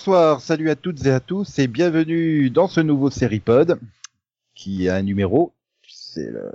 bonsoir, 0.00 0.40
salut 0.40 0.70
à 0.70 0.76
toutes 0.76 1.04
et 1.04 1.10
à 1.10 1.20
tous 1.20 1.58
et 1.58 1.66
bienvenue 1.66 2.48
dans 2.48 2.68
ce 2.68 2.80
nouveau 2.80 3.10
Seripod 3.10 3.78
qui 4.54 4.88
a 4.88 4.94
un 4.94 5.02
numéro, 5.02 5.52
c'est 5.86 6.30
le 6.30 6.50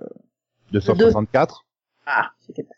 264. 0.71 1.63
Ah, 2.07 2.31
c'était 2.39 2.63
pas 2.63 2.73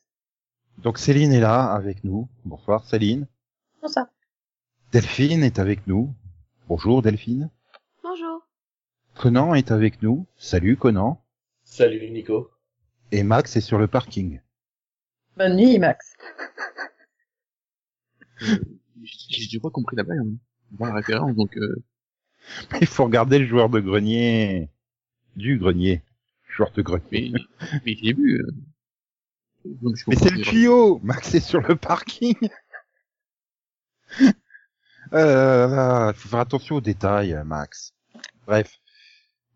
Donc 0.79 0.97
Céline 0.97 1.31
est 1.31 1.39
là 1.39 1.71
avec 1.71 2.03
nous. 2.03 2.27
Bonsoir 2.43 2.83
Céline. 2.83 3.27
ça. 3.85 4.09
Delphine 4.91 5.41
est 5.41 5.57
avec 5.57 5.87
nous. 5.87 6.13
Bonjour 6.67 7.01
Delphine. 7.01 7.49
Bonjour. 8.03 8.45
Conan 9.15 9.55
est 9.55 9.71
avec 9.71 10.01
nous. 10.01 10.27
Salut 10.35 10.75
Conan. 10.75 11.23
Salut 11.63 12.09
Nico. 12.09 12.51
Et 13.13 13.23
Max 13.23 13.55
est 13.55 13.61
sur 13.61 13.77
le 13.77 13.87
parking. 13.87 14.41
Bonne 15.37 15.55
nuit, 15.55 15.79
Max. 15.79 16.17
J'ai 19.01 19.43
j'ai 19.43 19.59
pas 19.61 19.69
compris 19.69 19.95
la 19.95 20.03
blague, 20.03 20.19
hein. 20.19 20.35
Bon, 20.71 20.85
la 20.85 20.93
référence, 20.95 21.35
donc 21.35 21.57
euh, 21.57 21.83
Il 22.81 22.87
faut 22.87 23.05
regarder 23.05 23.39
le 23.39 23.45
joueur 23.45 23.69
de 23.69 23.79
grenier. 23.79 24.69
Du 25.35 25.57
grenier. 25.57 26.01
Joueur 26.49 26.71
de 26.71 26.81
grenier. 26.81 27.03
mais, 27.11 27.31
mais 27.85 27.95
je 27.95 28.03
l'ai 28.03 28.13
vu. 28.13 28.41
euh. 28.41 28.51
Donc, 29.65 29.95
Mais 30.07 30.15
c'est 30.15 30.29
le 30.31 30.41
tuyau 30.41 30.99
Max 31.03 31.33
est 31.35 31.39
sur 31.41 31.61
le 31.61 31.75
parking 31.75 32.35
euh, 35.13 36.13
faut 36.13 36.29
faire 36.29 36.39
attention 36.39 36.75
aux 36.75 36.81
détails, 36.81 37.37
Max. 37.45 37.93
Bref. 38.45 38.77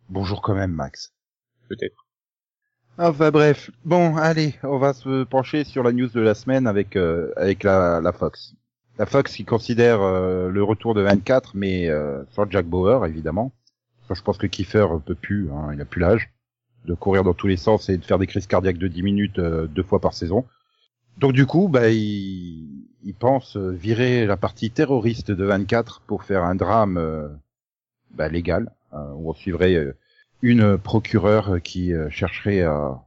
Bonjour 0.10 0.42
quand 0.42 0.54
même, 0.56 0.72
Max. 0.74 1.14
Peut-être. 1.70 2.06
Enfin 2.98 3.32
bref. 3.32 3.70
Bon, 3.86 4.16
allez, 4.18 4.56
on 4.64 4.78
va 4.78 4.94
se 4.94 5.24
pencher 5.24 5.64
sur 5.64 5.84
la 5.84 5.92
news 5.94 6.10
de 6.10 6.20
la 6.22 6.34
semaine 6.36 6.68
avec 6.68 6.96
euh, 6.96 7.32
avec 7.38 7.64
la, 7.64 8.02
la 8.02 8.12
Fox. 8.14 8.54
La 8.98 9.06
Fox 9.06 9.36
qui 9.36 9.46
considère 9.46 10.02
euh, 10.02 10.50
le 10.50 10.64
retour 10.64 10.94
de 10.94 11.02
24, 11.02 11.52
mais 11.56 11.90
euh, 11.90 12.24
sans 12.32 12.50
Jack 12.50 12.66
Bauer, 12.66 13.06
évidemment. 13.06 13.52
Enfin, 14.04 14.16
je 14.16 14.22
pense 14.22 14.38
que 14.38 14.48
Kiefer 14.48 14.88
peut 15.06 15.16
plus, 15.16 15.50
hein, 15.52 15.72
il 15.74 15.82
a 15.82 15.86
plus 15.86 16.02
l'âge 16.02 16.30
de 16.86 16.94
courir 16.94 17.24
dans 17.24 17.34
tous 17.34 17.48
les 17.48 17.58
sens 17.58 17.90
et 17.90 17.98
de 17.98 18.04
faire 18.04 18.20
des 18.20 18.28
crises 18.28 18.48
cardiaques 18.48 18.78
de 18.78 18.88
10 18.88 19.04
minutes 19.04 19.40
euh, 19.40 19.68
deux 19.68 19.84
fois 19.84 20.00
par 20.00 20.14
saison. 20.14 20.46
Donc 21.18 21.34
du 21.34 21.46
coup, 21.46 21.68
bah, 21.68 21.90
il, 21.90 22.88
il 23.04 23.14
pense 23.14 23.58
euh, 23.58 23.72
virer 23.72 24.26
la 24.26 24.38
partie 24.38 24.72
terroriste 24.72 25.32
de 25.32 25.44
24 25.44 26.02
pour 26.02 26.24
faire 26.24 26.44
un 26.44 26.56
drame 26.56 26.98
euh, 26.98 27.28
bah, 28.12 28.28
légal, 28.28 28.72
hein, 28.92 29.12
où 29.16 29.30
on 29.30 29.34
suivrait 29.34 29.76
euh, 29.76 29.96
une 30.42 30.78
procureure 30.78 31.62
qui 31.62 31.94
euh, 31.94 32.10
chercherait 32.10 32.62
à, 32.62 33.04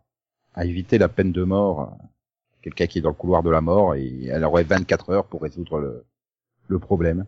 à 0.54 0.64
éviter 0.64 0.98
la 0.98 1.08
peine 1.08 1.32
de 1.32 1.42
mort, 1.42 1.80
euh, 1.80 2.04
quelqu'un 2.64 2.86
qui 2.86 2.98
est 2.98 3.02
dans 3.02 3.10
le 3.10 3.14
couloir 3.14 3.42
de 3.42 3.50
la 3.50 3.60
mort, 3.60 3.94
et 3.94 4.24
elle 4.26 4.42
aurait 4.44 4.64
24 4.64 5.10
heures 5.10 5.26
pour 5.26 5.42
résoudre 5.42 5.78
le, 5.78 6.04
le 6.68 6.78
problème. 6.78 7.26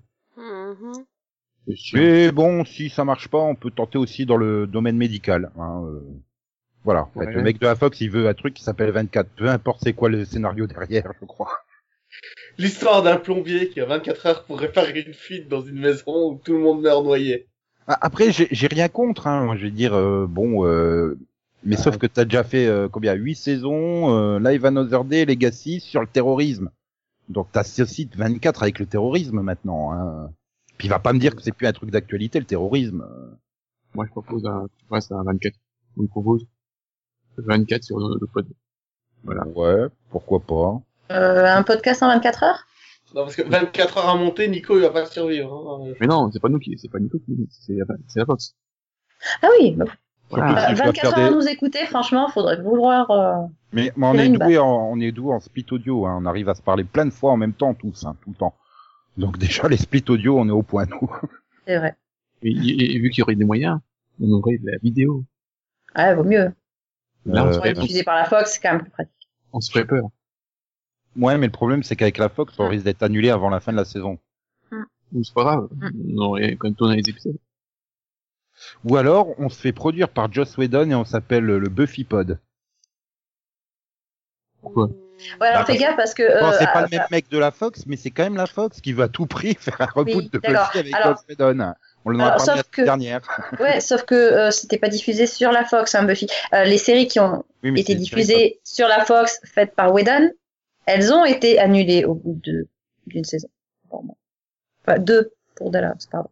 C'est 1.69 1.77
sûr. 1.77 1.99
Mais 1.99 2.33
bon, 2.33 2.65
si 2.65 2.89
ça 2.89 3.05
marche 3.05 3.29
pas, 3.29 3.39
on 3.39 3.55
peut 3.55 3.71
tenter 3.71 3.99
aussi 3.99 4.25
dans 4.25 4.37
le 4.37 4.67
domaine 4.67 4.97
médical. 4.97 5.51
Hein, 5.59 5.83
euh, 5.87 6.01
voilà. 6.85 7.03
En 7.15 7.21
fait, 7.21 7.27
Ouais. 7.27 7.33
le 7.35 7.43
mec 7.43 7.59
de 7.61 7.67
la 7.67 7.75
Fox, 7.75 8.01
il 8.01 8.11
veut 8.11 8.29
un 8.29 8.35
truc 8.35 8.55
qui 8.55 8.63
s'appelle 8.63 8.91
24. 8.93 9.29
Peu 9.37 9.49
importe 9.49 9.81
c'est 9.83 9.93
quoi 9.93 10.09
le 10.09 10.25
scénario 10.25 10.67
derrière, 10.67 11.13
je 11.21 11.27
crois. 11.27 11.51
L'histoire 12.59 13.03
d'un 13.03 13.17
plombier 13.17 13.69
qui 13.69 13.81
a 13.81 13.85
24 13.85 14.27
heures 14.27 14.45
pour 14.45 14.61
réparer 14.61 15.01
une 15.01 15.13
fuite 15.15 15.49
dans 15.49 15.61
une 15.61 15.81
maison 15.81 16.31
où 16.33 16.41
tout 16.43 16.53
le 16.53 16.61
monde 16.61 16.83
meurt 16.83 17.05
noyé. 17.05 17.49
Ah, 17.89 17.99
Après, 18.01 18.31
j'ai 18.33 18.67
rien 18.69 18.89
contre. 18.89 19.27
Hein. 19.27 19.45
Moi, 19.45 19.57
je 19.57 19.63
vais 19.65 19.71
dire, 19.71 19.95
euh, 19.95 20.27
bon, 20.29 20.65
euh, 20.67 21.19
mais 21.67 21.77
sauf 21.77 21.99
que 21.99 22.07
t'as 22.07 22.25
déjà 22.25 22.45
fait 22.45 22.67
euh, 22.67 22.89
combien 22.89 23.15
Huit 23.15 23.35
saisons, 23.35 24.15
euh, 24.17 24.39
Live 24.39 24.65
Another 24.65 25.05
Day, 25.05 25.25
Legacy 25.25 25.81
sur 25.81 26.01
le 26.01 26.07
terrorisme. 26.07 26.71
Donc 27.29 27.49
t'as 27.53 27.65
ce 27.65 27.85
site 27.85 28.17
24 28.17 28.63
avec 28.63 28.79
le 28.79 28.87
terrorisme 28.87 29.41
maintenant. 29.41 29.93
Hein. 29.93 30.31
Puis 30.79 30.87
il 30.87 30.91
va 30.91 30.99
pas 30.99 31.13
me 31.13 31.19
dire 31.19 31.35
que 31.35 31.43
c'est 31.43 31.53
plus 31.53 31.67
un 31.67 31.73
truc 31.73 31.91
d'actualité 31.91 32.39
le 32.39 32.45
terrorisme. 32.47 33.07
Moi, 33.95 34.05
je 34.07 34.11
propose 34.11 34.47
un, 34.47 34.67
ouais, 34.91 35.01
c'est 35.01 35.15
un 35.15 35.23
24. 35.23 35.55
On 35.97 36.03
me 36.03 36.07
propose 36.09 36.47
24 37.39 37.83
sur 37.83 37.99
le, 37.99 38.19
le 38.21 38.27
pod. 38.27 38.47
Voilà. 39.25 39.47
Ouais, 39.49 39.89
pourquoi 40.11 40.41
pas. 40.41 40.81
Euh, 41.11 41.47
un 41.47 41.63
podcast 41.63 42.03
en 42.03 42.09
24 42.09 42.43
heures? 42.43 42.67
Non, 43.15 43.23
parce 43.23 43.37
que 43.37 43.43
24 43.43 43.99
heures 43.99 44.09
à 44.09 44.17
monter, 44.17 44.49
Nico, 44.49 44.77
il 44.77 44.83
va 44.83 44.91
pas 44.91 45.07
survivre. 45.07 45.53
Hein. 45.53 45.95
Mais 46.01 46.07
non, 46.07 46.31
c'est 46.33 46.41
pas 46.41 46.49
nous 46.49 46.59
qui, 46.59 46.77
c'est 46.79 46.91
pas 46.91 46.99
Nico 46.99 47.19
qui, 47.19 47.35
c'est 47.51 47.75
la, 47.75 47.85
c'est 48.07 48.21
la 48.21 48.27
Fox. 48.27 48.55
Ah 49.43 49.49
oui, 49.59 49.73
bah, 49.73 49.87
Voilà. 50.31 50.69
si 50.69 50.73
je 50.73 50.77
dois 50.83 50.87
24 50.87 51.01
faire 51.01 51.19
heures 51.19 51.27
à 51.27 51.29
des- 51.31 51.35
nous 51.37 51.49
écouter, 51.49 51.87
franchement, 51.87 52.29
faudrait 52.29 52.61
vouloir... 52.61 53.11
euh, 53.11 53.47
Mais, 53.73 53.93
mais 53.97 54.07
on 54.07 54.15
est 54.15 54.29
doué 54.29 54.59
en, 54.59 54.91
on 54.91 55.01
est 55.01 55.13
doué 55.13 55.33
en 55.35 55.41
split 55.41 55.67
audio, 55.71 56.07
hein. 56.07 56.19
on 56.21 56.27
arrive 56.27 56.49
à 56.49 56.55
se 56.55 56.63
parler 56.63 56.85
plein 56.85 57.05
de 57.07 57.11
fois 57.13 57.33
en 57.33 57.37
même 57.37 57.53
temps 57.53 57.75
tous, 57.75 58.05
hein, 58.05 58.17
tout 58.23 58.31
le 58.31 58.37
temps. 58.37 58.55
Donc 59.17 59.39
déjà 59.39 59.69
les 59.69 59.77
split 59.77 60.05
audio, 60.09 60.39
on 60.39 60.49
est 60.49 60.53
au 60.53 60.63
point 60.63 60.87
nous. 60.87 61.11
C'est 61.67 61.79
vrai. 61.79 61.97
Et, 62.43 62.51
et- 62.51 62.97
et 62.97 62.99
vu 62.99 63.11
qu'il 63.11 63.21
y 63.21 63.23
aurait 63.23 63.35
des 63.37 63.45
moyens, 63.45 63.79
on 64.21 64.31
aurait 64.33 64.59
de 64.59 64.71
la 64.71 64.79
vidéo. 64.79 65.25
Ouais, 65.97 66.15
vaut 66.15 66.25
mieux. 66.25 66.53
Là, 67.25 67.45
on, 67.45 67.47
Euh, 67.47 67.51
On 67.51 67.53
ferait, 67.55 67.71
est 67.71 67.75
diffusé 67.75 68.03
par 68.05 68.17
la 68.17 68.25
Fox, 68.25 68.53
c'est 68.55 68.61
quand 68.61 68.73
même 68.73 68.83
plus 68.83 68.91
pratique. 68.91 69.29
on 69.53 69.61
se 69.61 69.71
ferait 69.71 69.87
peur. 69.87 70.09
Ouais, 71.17 71.39
mais 71.39 71.47
le 71.47 71.53
problème 71.53 71.83
c'est 71.83 71.97
qu'avec 71.97 72.19
la 72.19 72.29
Fox, 72.29 72.55
on 72.59 72.67
Mm. 72.67 72.69
risque 72.69 72.85
d'être 72.85 73.03
annulé 73.03 73.31
avant 73.31 73.49
la 73.49 73.61
fin 73.61 73.73
de 73.73 73.77
la 73.79 73.85
saison. 73.85 74.19
Ou 75.13 75.23
c'est 75.23 75.33
pas 75.35 75.45
grave. 75.45 75.69
Mm. 75.73 75.89
On 76.15 76.19
aurait 76.23 76.57
quand 76.57 76.67
même 76.69 76.75
tourné 76.75 76.97
les 76.97 77.09
épisodes. 77.09 77.39
Ou 78.85 78.97
alors 78.97 79.29
on 79.39 79.49
se 79.49 79.61
fait 79.61 79.73
produire 79.73 80.09
par 80.09 80.33
Joss 80.33 80.57
Whedon 80.57 80.91
et 80.91 80.95
on 80.95 81.05
s'appelle 81.05 81.45
le 81.45 81.69
Buffy 81.69 82.05
Pod. 82.05 82.39
Pourquoi? 84.61 84.89
Ouais, 85.41 85.47
alors 85.47 85.61
Bah, 85.63 85.73
fais 85.73 85.79
gaffe 85.79 85.97
parce 85.97 86.13
que... 86.13 86.23
Bon, 86.41 86.49
euh, 86.49 86.53
c'est 86.59 86.67
pas 86.67 86.73
ah, 86.75 86.83
le 86.83 86.89
même 86.97 87.07
mec 87.11 87.29
de 87.31 87.39
la 87.39 87.51
Fox, 87.51 87.85
mais 87.87 87.97
c'est 87.97 88.11
quand 88.11 88.25
même 88.25 88.37
la 88.37 88.47
Fox 88.47 88.81
qui 88.81 88.93
veut 88.93 89.05
à 89.05 89.09
tout 89.09 89.27
prix 89.27 89.55
faire 89.59 89.81
un 89.81 89.87
reboot 89.87 90.15
Oui, 90.15 90.31
de. 90.31 90.39
Buffy 90.39 90.79
avec 90.79 90.95
Alors- 90.95 91.17
Joss 91.17 91.25
Whedon. 91.29 91.73
On 92.05 92.15
en 92.15 92.21
a 92.21 92.37
parlé 92.37 92.63
que- 92.71 92.83
dernière. 92.83 93.23
Ouais, 93.61 93.81
sauf 93.81 94.05
que 94.05 94.15
euh, 94.15 94.51
c'était 94.51 94.79
pas 94.79 94.89
diffusé 94.89 95.27
sur 95.27 95.53
la 95.53 95.65
Fox, 95.65 95.95
hein, 95.95 96.05
Buffy. 96.05 96.27
Euh, 96.53 96.65
les 96.65 96.79
séries 96.79 97.09
qui 97.09 97.19
ont 97.19 97.45
Oui, 97.63 97.81
été 97.81 97.95
diffusées 97.95 98.61
sur 98.63 98.89
la 98.89 99.05
Fox, 99.05 99.41
faites 99.45 99.75
par 99.75 99.93
Whedon, 99.93 100.31
elles 100.85 101.13
ont 101.13 101.25
été 101.25 101.59
annulées 101.59 102.05
au 102.05 102.15
bout 102.15 102.39
de 102.45 102.69
d'une 103.07 103.25
saison. 103.25 103.49
Enfin, 103.91 104.99
deux 104.99 105.33
pour 105.57 105.71
Dallas, 105.71 106.07
pardon. 106.11 106.31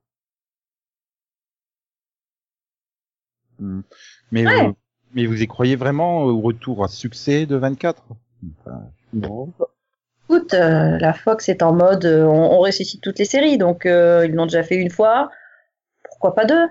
Mais, 3.61 4.47
Ouais. 4.47 4.67
vous, 4.67 4.77
mais 5.15 5.27
vous 5.27 5.43
y 5.43 5.47
croyez 5.47 5.77
vraiment 5.77 6.23
au 6.23 6.41
retour 6.41 6.85
à 6.85 6.89
succès 6.89 7.47
de 7.47 7.57
24 7.57 8.03
Enfin, 8.61 8.83
Non. 9.13 9.53
Écoute, 10.29 10.55
euh, 10.55 10.99
la 10.99 11.13
Fox 11.13 11.49
est 11.49 11.63
en 11.63 11.73
mode, 11.75 12.05
euh, 12.07 12.25
on, 12.25 12.53
on 12.55 12.59
ressuscite 12.59 13.03
toutes 13.03 13.19
les 13.19 13.25
séries, 13.27 13.59
donc 13.59 13.85
euh, 13.87 14.27
ils 14.27 14.33
l'ont 14.35 14.47
déjà 14.47 14.63
fait 14.63 14.77
une 14.77 14.91
fois, 14.91 15.31
pourquoi 16.03 16.35
pas 16.35 16.45
deux? 16.47 16.67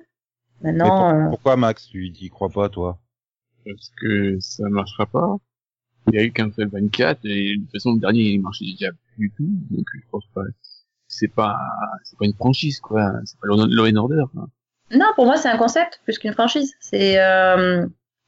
Mais 0.61 0.71
Maintenant, 0.71 0.97
pour- 0.97 1.07
euh, 1.19 1.29
pourquoi 1.29 1.55
Max, 1.55 1.87
tu 1.87 2.07
y 2.07 2.29
crois 2.29 2.49
pas 2.49 2.69
toi? 2.69 2.99
Parce 3.65 3.91
que 4.01 4.37
ça 4.39 4.67
marchera 4.69 5.05
pas. 5.05 5.37
Il 6.11 6.15
y 6.15 6.19
a 6.19 6.23
eu 6.25 6.31
qu'un 6.33 6.51
seul 6.51 6.67
24 6.67 7.19
et 7.25 7.55
de 7.57 7.61
toute 7.61 7.71
façon 7.71 7.93
le 7.93 7.99
dernier 7.99 8.23
il 8.23 8.41
marchait 8.41 8.65
déjà 8.65 8.91
plus 8.91 9.29
du 9.29 9.31
tout. 9.37 9.47
Donc 9.71 9.85
je 9.93 10.01
pense 10.11 10.25
pas. 10.33 10.41
C'est 11.07 11.27
pas, 11.29 11.57
c'est 12.03 12.17
pas 12.17 12.25
une 12.25 12.33
franchise 12.33 12.79
quoi. 12.81 13.11
C'est 13.23 13.39
pas 13.39 13.47
Law 13.47 13.65
Law 13.67 13.85
and 13.87 13.95
Order. 13.95 14.23
quoi. 14.33 14.47
Non, 14.95 15.05
pour 15.15 15.25
moi 15.25 15.37
c'est 15.37 15.49
un 15.49 15.57
concept 15.57 15.99
plus 16.03 16.17
qu'une 16.19 16.33
franchise. 16.33 16.73
C'est 16.79 17.19
euh, 17.19 17.85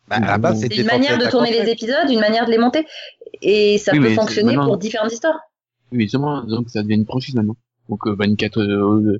bah, 0.07 0.17
une 0.17 0.85
manière 0.85 1.17
de 1.17 1.25
un 1.25 1.29
tourner 1.29 1.51
les 1.51 1.69
épisodes, 1.69 2.09
une 2.09 2.19
manière 2.19 2.45
de 2.45 2.51
les 2.51 2.57
monter, 2.57 2.85
et 3.41 3.77
ça 3.77 3.91
Oui, 3.93 3.99
mais 3.99 4.09
peut 4.09 4.15
fonctionner 4.15 4.55
maintenant- 4.55 4.65
pour 4.65 4.77
différentes 4.77 5.11
histoires. 5.11 5.39
Oui, 5.91 5.97
mais 5.99 6.03
justement, 6.03 6.43
donc 6.43 6.69
ça 6.69 6.83
devient 6.83 6.95
une 6.95 7.05
franchise 7.05 7.35
maintenant. 7.35 7.55
Donc 7.89 8.05
euh, 8.07 8.15
24 8.17 8.59
euh, 8.59 8.63
euh, 9.13 9.19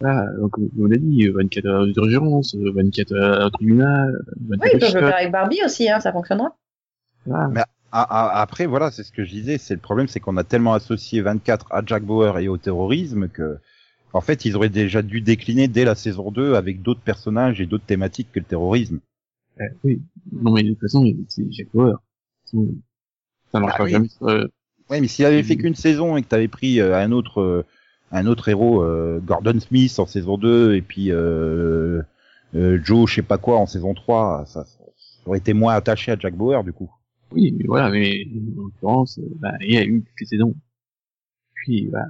voilà, 0.00 0.26
donc 0.40 0.58
euh, 0.58 0.68
on 0.80 0.86
l'a 0.86 0.96
dit, 0.96 1.26
euh, 1.26 1.32
24 1.36 1.66
heures 1.66 1.86
d'urgence, 1.86 2.54
euh, 2.56 2.72
24 2.74 3.12
heures 3.14 3.46
au 3.46 3.50
tribunal, 3.50 4.12
24 4.48 4.62
Oui, 4.62 4.70
ils 4.74 4.78
peuvent 4.80 4.94
le 4.94 5.00
faire 5.08 5.16
avec 5.16 5.30
Barbie 5.32 5.60
aussi, 5.64 5.88
hein, 5.90 6.00
ça 6.00 6.12
fonctionnera. 6.12 6.56
voilà. 7.26 7.66
Ah, 7.94 8.06
ah, 8.08 8.40
après, 8.40 8.64
voilà, 8.64 8.90
c'est 8.90 9.02
ce 9.02 9.12
que 9.12 9.22
je 9.22 9.30
disais. 9.30 9.58
C'est 9.58 9.74
le 9.74 9.80
problème, 9.80 10.08
c'est 10.08 10.18
qu'on 10.18 10.38
a 10.38 10.44
tellement 10.44 10.72
associé 10.72 11.20
24 11.20 11.66
à 11.70 11.82
Jack 11.84 12.04
Bauer 12.04 12.38
et 12.38 12.48
au 12.48 12.56
terrorisme 12.56 13.28
que, 13.28 13.58
en 14.12 14.20
fait, 14.20 14.44
ils 14.44 14.56
auraient 14.56 14.68
déjà 14.68 15.02
dû 15.02 15.20
décliner 15.20 15.68
dès 15.68 15.84
la 15.84 15.94
saison 15.94 16.30
2 16.30 16.54
avec 16.54 16.82
d'autres 16.82 17.00
personnages 17.00 17.60
et 17.60 17.66
d'autres 17.66 17.84
thématiques 17.86 18.30
que 18.32 18.40
le 18.40 18.44
terrorisme. 18.46 19.00
Euh, 19.60 19.64
oui. 19.84 20.00
Non 20.32 20.52
mais 20.52 20.62
de 20.62 20.70
toute 20.70 20.80
façon, 20.80 21.04
c'est 21.28 21.50
Jack 21.52 21.68
Bauer. 21.74 22.00
Ça 23.50 23.60
marchera 23.60 23.78
Ah 23.80 23.84
oui. 23.84 23.90
jamais. 23.90 24.08
euh, 24.22 24.48
Ouais, 24.90 25.00
mais 25.00 25.08
s'il 25.08 25.24
avait 25.24 25.42
fait 25.42 25.54
Mhm. 25.54 25.60
qu'une 25.62 25.74
saison 25.74 26.16
et 26.16 26.22
que 26.22 26.28
t'avais 26.28 26.48
pris 26.48 26.80
euh, 26.80 26.96
un 26.96 27.12
autre, 27.12 27.40
euh, 27.40 27.64
un 28.10 28.26
autre 28.26 28.48
héros, 28.48 28.82
euh, 28.82 29.20
Gordon 29.20 29.58
Smith 29.60 29.94
en 29.98 30.06
saison 30.06 30.36
2 30.36 30.74
et 30.74 30.82
puis 30.82 31.06
Joe, 31.08 33.08
je 33.08 33.14
sais 33.14 33.22
pas 33.22 33.38
quoi 33.38 33.58
en 33.58 33.66
saison 33.66 33.94
3, 33.94 34.44
ça, 34.46 34.64
ça 34.64 34.78
aurait 35.24 35.38
été 35.38 35.52
moins 35.54 35.74
attaché 35.74 36.12
à 36.12 36.18
Jack 36.18 36.34
Bauer 36.34 36.62
du 36.64 36.72
coup. 36.72 36.90
Oui, 37.30 37.54
mais 37.56 37.64
voilà, 37.66 37.90
mais 37.90 38.26
en 38.58 38.62
l'occurrence, 38.64 39.18
bah, 39.38 39.54
il 39.62 39.72
y 39.72 39.78
a 39.78 39.84
eu 39.84 40.04
les 40.20 40.26
saisons. 40.26 40.54
Puis, 41.54 41.88
bah, 41.90 42.04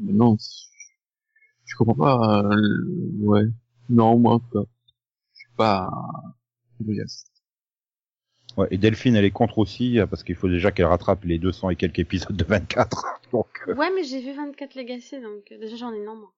maintenant, 0.00 0.36
je 1.68 1.76
comprends 1.76 1.94
pas, 1.94 2.42
euh, 2.52 2.72
ouais. 3.20 3.44
Non, 3.90 4.18
moi, 4.18 4.34
en 4.34 4.38
tout 4.40 4.50
cas, 4.64 4.68
je 5.34 5.38
suis 5.38 5.48
pas, 5.56 5.88
enthousiaste. 6.80 7.28
Ouais, 8.56 8.66
et 8.72 8.78
Delphine, 8.78 9.14
elle 9.14 9.24
est 9.24 9.30
contre 9.30 9.58
aussi, 9.58 9.98
parce 10.10 10.24
qu'il 10.24 10.34
faut 10.34 10.48
déjà 10.48 10.72
qu'elle 10.72 10.86
rattrape 10.86 11.24
les 11.24 11.38
200 11.38 11.70
et 11.70 11.76
quelques 11.76 12.00
épisodes 12.00 12.36
de 12.36 12.44
24. 12.44 13.04
Donc, 13.32 13.46
euh, 13.68 13.74
Ouais, 13.74 13.90
mais 13.94 14.02
j'ai 14.04 14.20
vu 14.20 14.32
24 14.34 14.74
Legacy, 14.74 15.20
donc 15.20 15.52
euh, 15.52 15.58
déjà 15.58 15.76
j'en 15.76 15.92
ai 15.92 16.02
non 16.04 16.16
moi. 16.16 16.32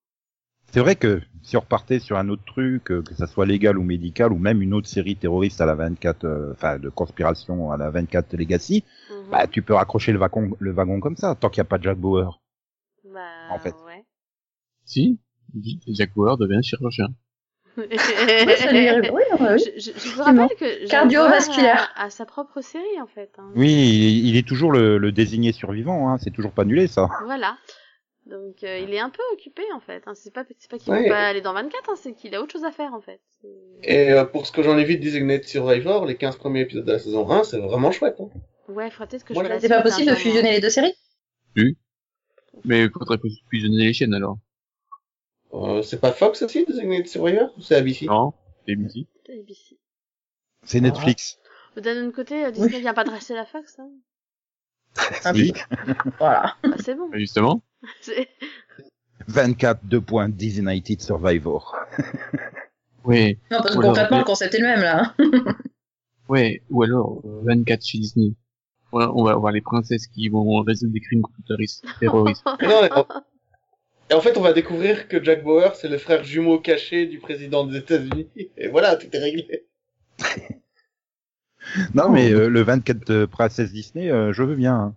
c'est 0.72 0.80
vrai 0.80 0.96
que 0.96 1.22
si 1.42 1.56
on 1.56 1.60
repartait 1.60 1.98
sur 2.00 2.18
un 2.18 2.28
autre 2.28 2.44
truc, 2.44 2.90
euh, 2.90 3.02
que 3.02 3.14
ça 3.14 3.26
soit 3.26 3.46
légal 3.46 3.78
ou 3.78 3.82
médical, 3.84 4.32
ou 4.32 4.38
même 4.38 4.60
une 4.60 4.74
autre 4.74 4.88
série 4.88 5.16
terroriste 5.16 5.60
à 5.60 5.66
la 5.66 5.74
24, 5.76 6.24
euh, 6.24 6.52
enfin, 6.52 6.78
de 6.78 6.88
conspiration 6.90 7.70
à 7.72 7.76
la 7.78 7.90
24 7.90 8.36
Legacy, 8.36 8.84
Mhm. 9.10 9.30
bah, 9.30 9.46
tu 9.46 9.62
peux 9.62 9.74
raccrocher 9.74 10.12
le 10.12 10.18
wagon, 10.18 10.50
le 10.58 10.72
wagon 10.72 11.00
comme 11.00 11.16
ça, 11.16 11.34
tant 11.36 11.48
qu'il 11.48 11.60
n'y 11.62 11.66
a 11.66 11.70
pas 11.70 11.78
de 11.78 11.84
Jack 11.84 11.96
Bauer. 11.98 12.40
Bah, 13.04 13.20
en 13.50 13.58
fait. 13.58 13.74
Ouais. 13.86 13.89
Si, 14.90 15.18
Jack 15.88 16.12
Bauer 16.14 16.36
devient 16.36 16.60
chirurgien. 16.62 17.08
Oui, 17.76 17.84
oui. 17.90 17.96
Je, 17.98 19.70
je, 19.76 19.80
je 19.80 19.90
vous 19.92 20.20
Effectivement. 20.20 20.24
rappelle 20.24 20.56
que 20.56 20.80
Jack 20.80 20.88
Cardiovasculaire. 20.90 21.88
A 21.96 22.10
sa 22.10 22.26
propre 22.26 22.60
série 22.60 23.00
en 23.00 23.06
fait. 23.06 23.30
hein. 23.38 23.50
Oui, 23.54 23.70
il, 23.70 24.28
il 24.28 24.36
est 24.36 24.46
toujours 24.46 24.72
le, 24.72 24.98
le 24.98 25.12
désigné 25.12 25.52
survivant, 25.52 26.08
hein, 26.08 26.18
c'est 26.18 26.32
toujours 26.32 26.52
pas 26.52 26.62
annulé 26.62 26.88
ça. 26.88 27.08
Voilà. 27.24 27.56
Donc 28.26 28.62
euh, 28.64 28.78
il 28.78 28.92
est 28.92 28.98
un 28.98 29.10
peu 29.10 29.22
occupé 29.32 29.62
en 29.74 29.80
fait. 29.80 30.02
Hein. 30.06 30.12
C'est 30.14 30.32
pas 30.32 30.44
c'est 30.58 30.70
pas 30.70 30.78
qu'il 30.78 30.92
Ouais. 30.92 31.04
veut 31.04 31.08
pas 31.08 31.28
aller 31.28 31.40
dans 31.40 31.52
24, 31.54 31.90
hein, 31.90 31.94
c'est 31.96 32.12
qu'il 32.14 32.34
a 32.34 32.42
autre 32.42 32.52
chose 32.52 32.64
à 32.64 32.72
faire 32.72 32.92
en 32.92 33.00
fait. 33.00 33.20
Et 33.84 34.12
euh, 34.12 34.24
pour 34.24 34.46
ce 34.46 34.52
que 34.52 34.62
j'en 34.62 34.76
ai 34.76 34.84
vu 34.84 34.96
de 34.96 35.00
Designated 35.02 35.44
Survivor, 35.48 36.04
les 36.06 36.16
15 36.16 36.36
premiers 36.36 36.60
épisodes 36.62 36.84
de 36.84 36.92
la 36.92 36.98
saison 36.98 37.30
1, 37.30 37.44
c'est 37.44 37.58
vraiment 37.58 37.92
chouette. 37.92 38.16
Hein. 38.20 38.28
Ouais, 38.68 38.90
faudrait 38.90 39.06
peut-être 39.08 39.24
que 39.24 39.32
Voilà. 39.32 39.56
je 39.56 39.60
C'est 39.62 39.68
pas 39.68 39.82
possible 39.82 40.10
de 40.10 40.16
fusionner 40.16 40.50
les 40.52 40.60
deux 40.60 40.70
séries? 40.70 40.94
Mais 42.64 42.82
il 42.84 42.90
faudrait 42.90 43.18
fusionner 43.48 43.84
les 43.86 43.92
chaînes 43.92 44.14
alors. 44.14 44.36
Euh, 45.52 45.82
c'est 45.82 46.00
pas 46.00 46.12
Fox 46.12 46.42
aussi, 46.42 46.64
Designated 46.64 47.08
Survivor 47.08 47.50
Ou 47.58 47.60
c'est 47.62 47.74
ABC 47.76 48.06
Non, 48.06 48.32
c'est 48.66 48.76
midi. 48.76 49.06
vraiment. 49.26 49.42
ABC. 49.42 49.78
C'est 50.64 50.80
Netflix. 50.80 51.38
D'un 51.76 52.06
autre 52.06 52.14
côté, 52.16 52.44
euh, 52.44 52.50
Disney 52.50 52.74
Oui. 52.74 52.80
vient 52.80 52.94
pas 52.94 53.04
de 53.04 53.10
racheter 53.10 53.34
la 53.34 53.46
Fox. 53.46 53.78
Hein. 53.78 53.88
Ah, 55.24 55.32
Oui. 55.34 55.52
Voilà. 56.18 56.56
Bah, 56.62 56.70
c'est 56.84 56.94
bon. 56.94 57.08
Bah, 57.12 57.18
Justement. 57.18 57.62
C'est- 58.00 58.28
24 59.28 59.84
2 59.84 60.00
points 60.00 60.28
Designated 60.28 61.00
Survivor. 61.00 61.76
Ouais, 63.04 63.38
Non, 63.50 63.58
parce 63.62 63.70
que 63.70 63.76
Ou 63.78 63.80
alors, 63.80 63.92
concrètement, 63.94 64.18
le 64.18 64.24
concept 64.24 64.54
est 64.54 64.58
le 64.58 64.66
même, 64.66 64.80
là. 64.82 65.14
hein. 65.18 65.54
ouais. 66.28 66.62
Ou 66.70 66.82
alors, 66.82 67.22
euh, 67.24 67.40
24 67.44 67.82
chez 67.82 67.96
Disney. 67.98 68.34
Voilà, 68.92 69.10
on 69.14 69.24
va 69.24 69.30
avoir 69.32 69.52
les 69.52 69.62
princesses 69.62 70.06
qui 70.06 70.28
vont 70.28 70.60
résoudre 70.62 70.92
des 70.92 71.00
crimes 71.00 71.22
contre 71.22 71.38
terroristes. 71.48 71.82
Et 72.02 72.06
non, 72.06 72.26
et 74.10 74.14
en- 74.14 74.20
fait, 74.20 74.36
on 74.36 74.40
va 74.42 74.52
découvrir 74.52 75.08
que 75.08 75.22
Jack 75.22 75.42
Bauer, 75.44 75.74
c'est 75.76 75.88
le 75.88 75.98
frère 75.98 76.24
jumeau 76.24 76.58
caché 76.58 77.06
du 77.06 77.18
président 77.18 77.64
des 77.66 77.78
États-Unis. 77.78 78.28
Et 78.56 78.68
voilà, 78.68 78.96
tout 78.96 79.08
est 79.12 79.18
réglé. 79.18 79.66
Non, 81.94 82.08
mais 82.10 82.32
euh, 82.32 82.48
le 82.48 82.62
24 82.62 83.10
euh, 83.10 83.26
Princesse 83.26 83.70
Disney, 83.70 84.10
euh, 84.10 84.32
je 84.32 84.42
veux 84.42 84.56
bien. 84.56 84.74
hein. 84.74 84.94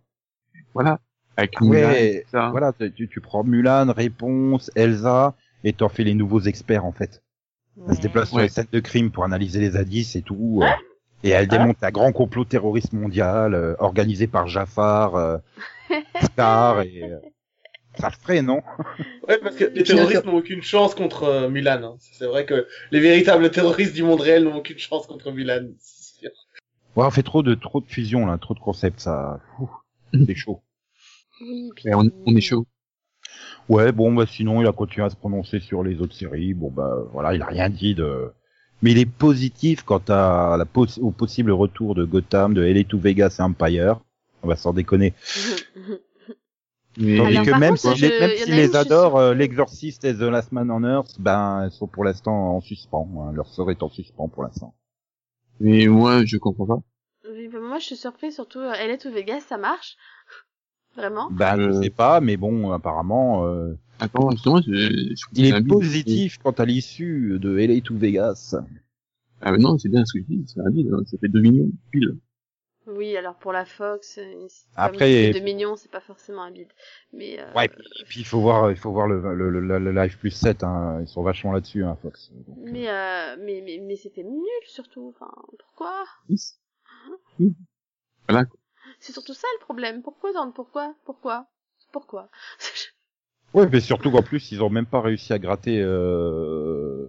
Voilà. 0.74 1.00
Avec 1.36 1.60
Ouais, 1.62 1.68
Mulan, 1.68 2.22
tout 2.24 2.30
ça. 2.32 2.50
Voilà, 2.52 2.74
tu, 2.96 3.08
tu 3.10 3.20
prends 3.22 3.44
Mulan, 3.44 3.92
Réponse, 3.92 4.72
Elsa, 4.76 5.36
et 5.64 5.74
t'en 5.74 5.90
fais 5.90 6.04
les 6.04 6.14
nouveaux 6.14 6.40
experts 6.42 6.86
en 6.86 6.92
fait. 6.92 7.22
Elle 7.90 7.96
se 7.96 8.02
déplace 8.02 8.30
sur 8.30 8.38
Ouais. 8.38 8.44
les 8.44 8.50
scènes 8.50 8.68
de 8.72 8.80
crime 8.80 9.12
pour 9.12 9.24
analyser 9.24 9.60
les 9.60 9.76
indices 9.78 10.16
et 10.16 10.22
tout. 10.22 10.62
euh, 10.64 10.68
et 11.24 11.30
elle 11.30 11.48
démonte 11.48 11.78
un 11.84 11.92
grand 11.92 12.12
complot 12.12 12.46
terroriste 12.46 12.94
mondial 12.94 13.54
euh, 13.56 13.76
organisé 13.80 14.28
par 14.28 14.48
Jafar, 14.48 15.16
euh, 15.16 15.38
Scar 16.24 16.82
et... 16.82 17.04
euh, 17.04 17.18
ça 18.00 18.10
le 18.10 18.16
ferait, 18.22 18.42
non 18.42 18.62
Ouais, 19.28 19.38
parce 19.40 19.56
que 19.56 19.66
les 19.66 19.84
terroristes 19.84 20.26
n'ont 20.26 20.36
aucune 20.38 20.62
chance 20.62 20.96
contre 20.96 21.24
euh, 21.24 21.50
Mulan. 21.50 21.84
hein. 21.84 21.96
C'est 22.00 22.26
vrai 22.26 22.46
que 22.46 22.68
les 22.92 23.00
véritables 23.00 23.50
terroristes 23.52 23.94
du 23.94 24.04
monde 24.04 24.22
réel 24.22 24.44
n'ont 24.44 24.58
aucune 24.58 24.78
chance 24.80 25.08
contre 25.08 25.32
Mulan. 25.32 25.68
c'est 25.80 26.20
sûr. 26.22 26.32
Ouais, 26.96 27.06
on 27.06 27.12
fait 27.12 27.24
trop 27.24 27.42
de 27.44 27.56
trop 27.56 27.82
de 27.82 27.86
fusion 27.88 28.26
là, 28.26 28.38
trop 28.38 28.54
de 28.54 28.60
concepts, 28.60 29.00
ça. 29.00 29.40
Ouh, 29.60 29.70
C'est 30.26 30.36
chaud. 30.36 30.62
Oui, 31.42 31.72
puis- 31.76 31.90
Ouais, 31.90 31.96
on, 31.96 32.12
on 32.26 32.36
est 32.36 32.42
chaud. 32.42 32.66
Ouais, 33.70 33.92
bon, 33.92 34.14
bah 34.14 34.26
sinon 34.28 34.62
il 34.62 34.68
a 34.68 34.72
continué 34.74 35.06
à 35.06 35.10
se 35.10 35.16
prononcer 35.16 35.60
sur 35.60 35.84
les 35.84 36.02
autres 36.02 36.14
séries. 36.16 36.54
Bon, 36.54 36.70
bah 36.70 36.98
voilà, 37.14 37.34
il 37.34 37.42
a 37.42 37.46
rien 37.48 37.70
dit 37.70 37.96
de. 37.96 38.32
Mais 38.82 38.92
il 38.92 38.98
est 39.00 39.06
positif 39.10 39.84
quant 39.84 40.02
à 40.10 40.56
la 40.58 40.66
poss- 40.66 41.00
au 41.00 41.12
possible 41.12 41.52
retour 41.52 41.96
de 41.96 42.04
Gotham, 42.04 42.54
de 42.54 42.62
LA 42.62 42.84
to 42.84 43.00
Vegas 43.00 43.38
et 43.40 43.42
Empire. 43.42 44.02
On 44.44 44.48
va 44.50 44.58
sans 44.58 44.74
déconner. 44.74 45.14
Mais 46.98 47.18
Tandis 47.18 47.32
Alors, 47.38 47.46
que 47.46 47.60
même 47.60 47.70
contre, 47.72 47.96
si 47.96 47.96
je- 47.98 48.52
les, 48.52 48.76
adorent, 48.76 49.18
euh, 49.18 49.34
que- 49.34 49.38
l'Exorcist 49.40 50.04
et 50.06 50.14
The 50.14 50.22
Last 50.22 50.52
Man 50.52 50.70
on 50.70 50.84
Earth, 50.84 51.20
ben, 51.20 51.64
elles 51.64 51.72
sont 51.72 51.88
pour 51.88 52.04
l'instant 52.04 52.56
en 52.58 52.62
suspens. 52.62 53.10
hein. 53.20 53.32
Leur 53.34 53.48
sort 53.48 53.72
est 53.72 53.82
en 53.82 53.90
suspens 53.90 54.28
pour 54.28 54.44
l'instant. 54.44 54.76
Mais 55.60 55.88
moi, 55.88 56.24
je 56.26 56.38
comprends 56.38 56.66
pas. 56.68 56.80
Oui, 57.32 57.48
bah, 57.48 57.60
moi 57.62 57.80
je 57.80 57.86
suis 57.86 57.96
surprise, 57.96 58.36
surtout 58.36 58.60
euh, 58.60 58.74
LA 58.74 58.98
to 58.98 59.10
Vegas, 59.12 59.42
ça 59.42 59.58
marche. 59.58 59.96
Vraiment. 60.96 61.30
Ben, 61.32 61.56
je 61.58 61.62
Euh. 61.78 61.82
sais 61.82 61.90
pas, 61.90 62.22
mais 62.22 62.38
bon, 62.38 62.72
apparemment, 62.72 63.48
euh, 63.48 63.74
Attends, 64.00 64.30
justement, 64.32 64.62
je, 64.62 64.72
je 64.74 65.26
il 65.34 65.46
est 65.46 65.68
positif 65.68 66.38
quant 66.44 66.52
à 66.52 66.66
l'issue 66.66 67.40
de 67.40 67.58
LA 67.58 67.82
to 67.82 67.96
Vegas. 67.96 68.56
Ah, 69.42 69.52
mais 69.52 69.58
non, 69.58 69.78
c'est 69.78 69.90
bien 69.90 70.04
ce 70.06 70.14
que 70.14 70.20
je 70.20 70.26
dis, 70.26 70.44
c'est 70.48 70.60
un 70.60 70.66
hein. 70.68 71.04
ça 71.06 71.18
fait 71.18 71.28
2 71.30 71.42
millions, 71.42 71.70
pile. 71.92 72.18
Oui, 72.88 73.16
alors 73.16 73.36
pour 73.36 73.54
la 73.54 73.66
Fox, 73.66 74.18
euh, 74.18 74.46
c'est 74.50 74.66
Après- 74.76 75.32
2 75.32 75.40
millions, 75.40 75.76
c'est 75.76 75.92
pas 75.92 76.02
forcément 76.02 76.44
un 76.44 76.52
bide. 76.52 76.72
Mais 77.14 77.40
euh, 77.40 77.54
Ouais, 77.54 77.70
puis, 77.70 77.84
puis 78.06 78.20
il 78.22 78.26
faut 78.26 78.42
voir, 78.42 78.72
il 78.72 78.78
faut 78.78 78.92
voir 78.92 79.08
le, 79.08 79.22
le, 79.36 79.50
le, 79.50 79.80
le- 79.80 79.92
live 79.92 80.18
plus 80.18 80.32
7, 80.32 80.64
hein. 80.64 81.00
Ils 81.02 81.08
sont 81.08 81.24
vachement 81.24 81.54
là-dessus, 81.54 81.84
hein, 81.84 81.98
Fox. 82.02 82.32
Donc, 82.34 82.58
euh, 82.58 82.62
mais, 82.72 82.90
euh, 82.90 83.36
mais 83.40 83.62
mais 83.66 83.80
mais 83.82 83.96
c'était 83.96 84.24
nul 84.24 84.44
surtout. 84.68 85.14
Enfin, 85.16 85.32
pourquoi? 85.60 86.04
Oui. 87.40 87.56
Voilà. 88.28 88.46
C'est 89.00 89.14
surtout 89.14 89.34
ça 89.34 89.48
le 89.60 89.64
problème. 89.64 90.02
Pourquoi 90.02 90.32
le 90.32 90.52
pourquoi? 90.52 90.96
Pourquoi? 91.06 91.48
Pourquoi? 91.92 92.30
Ouais, 93.54 93.70
mais 93.72 93.82
surtout 93.82 94.10
qu'en 94.10 94.24
plus, 94.24 94.52
ils 94.52 94.64
ont 94.64 94.72
même 94.72 94.88
pas 94.88 95.00
réussi 95.00 95.32
à 95.32 95.38
gratter 95.38 95.80
euh, 95.80 97.06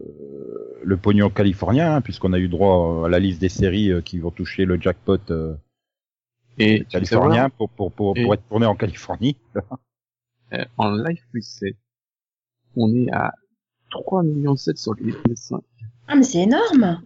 le 0.83 0.97
pognon 0.99 1.31
californien, 1.31 1.95
hein, 1.97 2.01
puisqu'on 2.03 2.35
a 2.35 2.39
eu 2.39 2.49
droit 2.49 3.07
à 3.07 3.09
la 3.09 3.19
liste 3.19 3.41
des 3.41 3.49
séries 3.49 3.91
euh, 3.91 4.03
qui 4.03 4.19
vont 4.19 4.31
toucher 4.31 4.67
le 4.67 4.79
jackpot 4.79 5.17
euh, 5.31 5.55
Et 6.59 6.85
californien 6.85 7.51
pour, 7.51 7.69
pour, 7.71 7.91
pour, 7.93 8.17
Et- 8.17 8.23
pour 8.23 8.35
être 8.35 8.47
tourné 8.49 8.67
en 8.67 8.77
Californie. 8.77 9.37
euh, 10.53 10.65
en 10.79 10.93
live 10.93 11.23
plus 11.31 11.43
7, 11.43 11.77
on 12.77 12.95
est 12.95 13.11
à 13.13 13.33
3 13.91 14.23
millions 14.23 14.57
7 14.57 14.77
sur 14.79 14.95
les 14.95 15.13
5. 15.37 15.61
Ah, 16.09 16.17
mais 16.17 16.23
c'est 16.23 16.43
énorme 16.43 17.03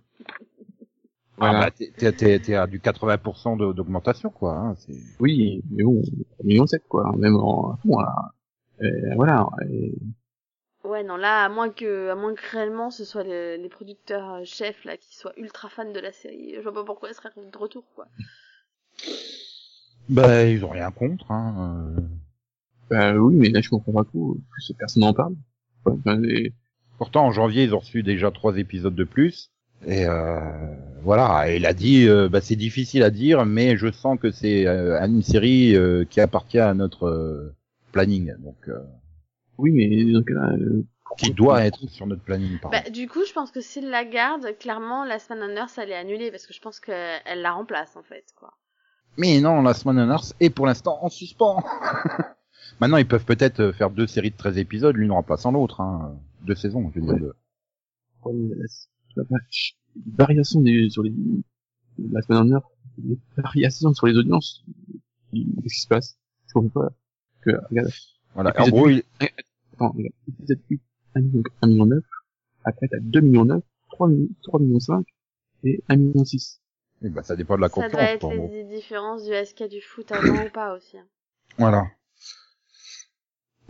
Voilà. 1.37 1.59
Ah 1.59 1.65
bah, 1.67 1.71
t'es- 1.71 1.93
t'es 2.13 2.39
t'es- 2.41 2.55
à 2.55 2.67
du 2.67 2.81
80% 2.81 3.57
de- 3.57 3.73
d'augmentation, 3.73 4.31
quoi. 4.31 4.55
Hein, 4.57 4.75
c'est- 4.77 4.93
Oui, 5.21 5.63
mais 5.71 5.85
bon, 5.85 6.03
3 6.03 6.45
millions 6.45 6.67
7, 6.67 6.83
quoi. 6.89 7.15
Même 7.17 7.37
en, 7.37 7.79
bon, 7.85 8.01
là, 8.01 8.15
euh, 8.83 9.15
voilà. 9.17 9.47
Et 9.71 9.93
Ouais, 10.85 11.03
non, 11.05 11.17
là, 11.17 11.45
à 11.45 11.49
moins 11.51 11.69
que, 11.71 12.09
à 12.09 12.15
moins 12.15 12.35
que 12.35 12.41
réellement 12.51 12.91
ce 12.91 13.05
soit 13.05 13.23
les, 13.23 13.59
les 13.59 13.69
producteurs 13.69 14.45
chefs 14.47 14.85
là 14.85 14.97
qui 14.97 15.15
soient 15.17 15.33
ultra 15.37 15.69
fans 15.69 15.91
de 15.93 16.01
la 16.01 16.13
série, 16.13 16.55
je 16.55 16.61
vois 16.61 16.73
pas 16.73 16.85
pourquoi 16.85 17.09
elle 17.11 17.15
serait 17.15 17.29
de 17.37 17.59
retour 17.59 17.85
quoi. 17.95 18.07
Bah, 20.09 20.45
ils 20.45 20.65
ont 20.65 20.71
rien 20.71 20.91
contre. 20.91 21.31
Hein. 21.31 21.95
euh. 21.99 22.01
bah 22.91 23.15
oui, 23.15 23.35
mais 23.37 23.49
là, 23.51 23.61
je 23.61 23.69
comprends 23.69 23.93
pas 23.93 24.05
trop. 24.05 24.37
Plus 24.51 24.73
personne 24.79 25.03
n'en 25.03 25.13
parle. 25.15 25.35
Ouais, 25.87 25.93
enfin, 25.99 26.23
et- 26.25 26.53
Pourtant, 26.99 27.27
en 27.27 27.31
janvier, 27.31 27.63
ils 27.63 27.75
ont 27.77 27.79
reçu 27.79 28.03
déjà 28.03 28.33
trois 28.33 28.57
épisodes 28.57 28.95
de 28.95 29.05
plus. 29.05 29.53
Et 29.87 30.05
euh, 30.07 30.41
voilà, 31.05 31.49
et 31.49 31.57
il 31.57 31.67
a 31.67 31.73
dit, 31.73 32.09
euh, 32.09 32.29
bah, 32.29 32.41
c'est 32.41 32.57
difficile 32.57 33.05
à 33.05 33.11
dire, 33.11 33.47
mais 33.47 33.77
je 33.77 33.93
sens 33.93 34.19
que 34.19 34.33
c'est 34.33 34.67
euh, 34.67 35.01
une 35.07 35.23
série 35.23 35.77
euh, 35.77 36.05
qui 36.05 36.21
appartient 36.21 36.59
à 36.59 36.75
notre 36.75 37.07
euh, 37.07 37.55
planning, 37.93 38.35
donc 38.41 38.57
euh, 38.67 38.81
oui, 39.59 39.71
mais 39.71 40.23
cas-là, 40.25 40.55
euh, 40.59 40.85
qui 41.19 41.33
doit 41.33 41.65
être 41.65 41.89
sur 41.89 42.09
notre 42.09 42.23
planning. 42.23 42.59
Pardon. 42.61 42.77
Bah, 42.77 42.91
du 42.91 43.07
coup, 43.07 43.25
je 43.25 43.33
pense 43.33 43.53
que 43.53 43.61
s'ils 43.61 43.89
la 43.89 44.05
gardent, 44.05 44.49
clairement, 44.59 45.05
la 45.05 45.21
semaine 45.21 45.57
heure, 45.57 45.69
ça 45.69 45.85
l'est 45.85 45.95
annulé 45.95 46.33
parce 46.33 46.47
que 46.47 46.53
je 46.53 46.61
pense 46.61 46.81
qu'elle 46.81 47.41
la 47.41 47.53
remplace 47.53 47.97
en 47.97 48.03
fait 48.03 48.25
quoi. 48.35 48.58
Mais 49.19 49.41
non, 49.41 49.63
la 49.63 49.75
semaine 49.75 49.99
en 49.99 50.11
Earth 50.11 50.35
est 50.41 50.51
pour 50.51 50.67
l'instant 50.67 50.99
en 51.03 51.09
suspens. 51.09 51.63
Maintenant, 52.81 52.97
ils 52.99 53.09
peuvent 53.09 53.25
peut-être 53.25 53.61
euh, 53.61 53.73
faire 53.73 53.91
deux 53.91 54.07
séries 54.07 54.31
de 54.31 54.37
13 54.37 54.59
épisodes, 54.59 54.95
l'une 54.97 55.11
remplaçant 55.11 55.51
l'autre, 55.51 55.81
hein. 55.81 56.17
deux 56.43 56.55
saisons, 56.55 56.91
je 56.95 57.01
veux 57.01 57.07
dire. 57.19 57.33
Ouais. 58.25 58.33
la, 59.17 59.25
la 59.31 59.39
variations 60.17 60.61
des, 60.61 60.89
sur 60.89 61.03
les, 61.03 61.13
la 61.99 62.23
semaine 62.23 62.39
dernière, 62.43 62.61
les 63.05 63.19
variations 63.37 63.93
sur 63.95 64.07
les 64.07 64.17
audiences. 64.17 64.65
Qu'est-ce 65.33 65.75
qui 65.75 65.81
se 65.81 65.89
passe? 65.89 66.17
Je 66.47 66.53
comprends 66.53 66.83
pas. 66.83 66.93
Que, 67.43 67.51
regarde, 67.71 67.91
Voilà. 68.35 68.55
En 68.59 68.69
gros, 68.69 68.89
il- 68.89 69.03
attends, 69.21 69.91
regarde, 69.91 70.15
épisode 70.29 70.61
8, 70.71 70.81
1 71.17 71.21
million, 71.21 71.43
1 71.63 71.67
million 71.67 71.87
9. 71.87 72.05
Après, 72.65 72.87
t'as 72.89 72.99
2 73.01 73.21
millions 73.21 73.45
9, 73.45 73.63
3 73.91 74.09
millions, 74.09 74.29
3 74.45 74.61
millions 74.61 74.81
5 74.81 75.05
et 75.65 75.83
1 75.89 75.97
million 75.97 76.25
6. 76.25 76.58
Eh 77.03 77.09
ben, 77.09 77.23
ça 77.23 77.37
dépend 77.37 77.57
de 77.57 77.61
la 77.63 77.69
Ça 77.69 77.89
doit 77.89 77.89
concurrence. 77.91 78.03
être 78.15 78.53
les 78.53 78.65
différences 78.65 79.25
du 79.25 79.33
SK 79.33 79.69
du 79.69 79.81
foot 79.81 80.11
avant 80.13 80.45
ou 80.47 80.51
pas 80.51 80.75
aussi. 80.75 80.99
hein. 80.99 81.07
Voilà. 81.59 81.87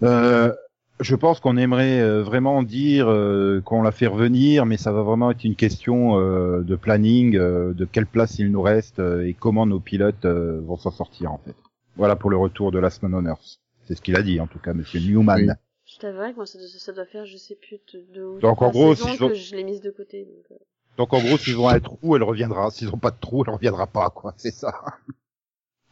Euh, 0.03 0.53
Je 1.01 1.15
pense 1.15 1.39
qu'on 1.39 1.57
aimerait 1.57 2.01
euh, 2.01 2.23
vraiment 2.25 2.63
dire 2.65 3.09
euh, 3.09 3.61
qu'on 3.61 3.83
l'a 3.83 3.93
fait 3.93 4.09
revenir, 4.09 4.67
mais 4.67 4.77
ça 4.77 4.91
va 4.91 5.03
vraiment 5.03 5.31
être 5.31 5.45
une 5.45 5.55
question 5.55 6.19
euh, 6.19 6.63
de 6.63 6.75
planning, 6.75 7.37
euh, 7.37 7.73
de 7.73 7.85
quelle 7.85 8.07
place 8.07 8.39
il 8.41 8.51
nous 8.51 8.63
reste 8.63 8.99
euh, 8.99 9.25
et 9.25 9.33
comment 9.33 9.65
nos 9.65 9.79
pilotes 9.79 10.25
euh, 10.25 10.61
vont 10.63 10.77
s'en 10.77 10.91
sortir 10.91 11.31
en 11.33 11.39
fait. 11.39 11.55
Voilà 11.97 12.17
pour 12.17 12.31
le 12.31 12.37
retour 12.37 12.73
de 12.73 12.81
Last 12.81 13.03
Man 13.05 13.15
on 13.15 13.25
Earth. 13.27 13.61
C'est 13.87 13.95
ce 13.95 14.01
qu'il 14.03 14.17
a 14.17 14.23
dit 14.23 14.41
en 14.41 14.49
tout 14.49 14.59
cas, 14.59 14.73
Monsieur 14.75 14.99
Newman. 15.01 15.37
Oui. 15.41 15.49
Je 15.87 15.99
t'avouerai 16.01 16.33
que 16.33 16.37
moi, 16.37 16.47
ça, 16.47 16.59
ça 16.67 16.93
doit 16.93 17.07
faire, 17.07 17.25
je 17.25 17.37
sais 17.39 17.55
plus, 17.57 17.79
de 18.13 18.23
ou 18.23 18.39
Donc, 18.41 18.61
en 18.61 18.69
gros, 18.71 18.95
saisons 18.95 19.25
ont- 19.27 19.29
que 19.29 19.35
je 19.35 19.55
l'ai 19.57 19.65
mise 19.65 19.81
de 19.81 19.91
côté. 19.91 20.25
Donc, 20.25 20.45
euh, 20.51 20.57
Donc 20.99 21.13
en 21.15 21.21
gros, 21.21 21.39
s'ils 21.39 21.59
ont 21.59 21.69
un 21.69 21.81
trou, 21.81 22.17
elle 22.17 22.23
reviendra. 22.25 22.71
S'ils 22.71 22.93
ont 22.93 22.99
pas 22.99 23.11
de 23.13 23.17
trou, 23.21 23.45
elle 23.47 23.55
reviendra 23.55 23.87
pas, 23.87 24.11
quoi. 24.11 24.35
C'est 24.37 24.51
ça. 24.51 24.73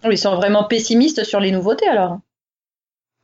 Ils 0.05 0.19
sont 0.19 0.37
vraiment 0.37 0.65
pessimistes 0.65 1.25
sur 1.25 1.41
les 1.41 1.53
nouveautés 1.53 1.87
alors. 1.89 2.19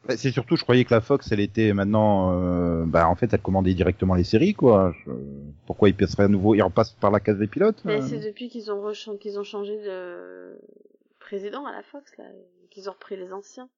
Bah, 0.06 0.16
C'est 0.16 0.32
surtout, 0.32 0.56
je 0.56 0.62
croyais 0.62 0.84
que 0.84 0.94
la 0.94 1.00
Fox, 1.00 1.30
elle 1.30 1.40
était 1.40 1.72
maintenant, 1.72 2.32
euh, 2.32 2.84
bah 2.86 3.08
en 3.08 3.14
fait, 3.14 3.32
elle 3.32 3.40
commandait 3.40 3.74
directement 3.74 4.14
les 4.14 4.24
séries, 4.24 4.54
quoi. 4.54 4.92
Je- 5.04 5.10
Pourquoi 5.66 5.88
ils 5.90 5.94
passeraient 5.94 6.24
à 6.24 6.28
nouveau, 6.28 6.54
ils 6.54 6.62
repassent 6.62 6.92
par 6.92 7.10
la 7.10 7.20
case 7.20 7.38
des 7.38 7.46
pilotes 7.46 7.82
Mais 7.84 7.98
euh 8.00 8.00
c'est 8.08 8.18
depuis 8.18 8.48
qu'ils 8.48 8.70
ont, 8.72 8.92
qu'ils 9.20 9.38
ont 9.38 9.44
changé 9.44 9.76
de 9.84 10.58
président 11.20 11.66
à 11.66 11.72
la 11.72 11.82
Fox, 11.82 12.10
là, 12.18 12.24
qu'ils 12.70 12.88
ont 12.88 12.92
repris 12.92 13.16
les 13.16 13.32
anciens. 13.32 13.68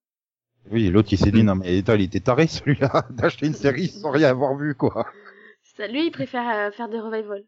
Oui, 0.70 0.88
l'autre 0.88 1.08
il 1.12 1.18
s'est 1.18 1.30
dit 1.30 1.42
non 1.42 1.56
mais 1.56 1.76
il 1.78 2.00
était 2.02 2.20
taré 2.20 2.46
celui-là 2.46 3.06
d'acheter 3.11 3.46
une 3.46 3.54
série 3.54 3.88
sans 4.02 4.11
rien 4.11 4.28
avoir 4.28 4.56
vu, 4.56 4.75
quoi. 4.75 5.06
C'est 5.62 5.82
ça. 5.82 5.88
Lui, 5.88 6.06
il 6.06 6.11
préfère 6.11 6.49
euh, 6.49 6.70
faire 6.70 6.88
des 6.88 7.00
revivals. 7.00 7.44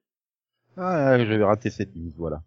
Ah, 0.76 1.16
j'avais 1.24 1.44
raté 1.44 1.70
cette 1.70 1.94
news, 1.96 2.12
voilà. 2.16 2.42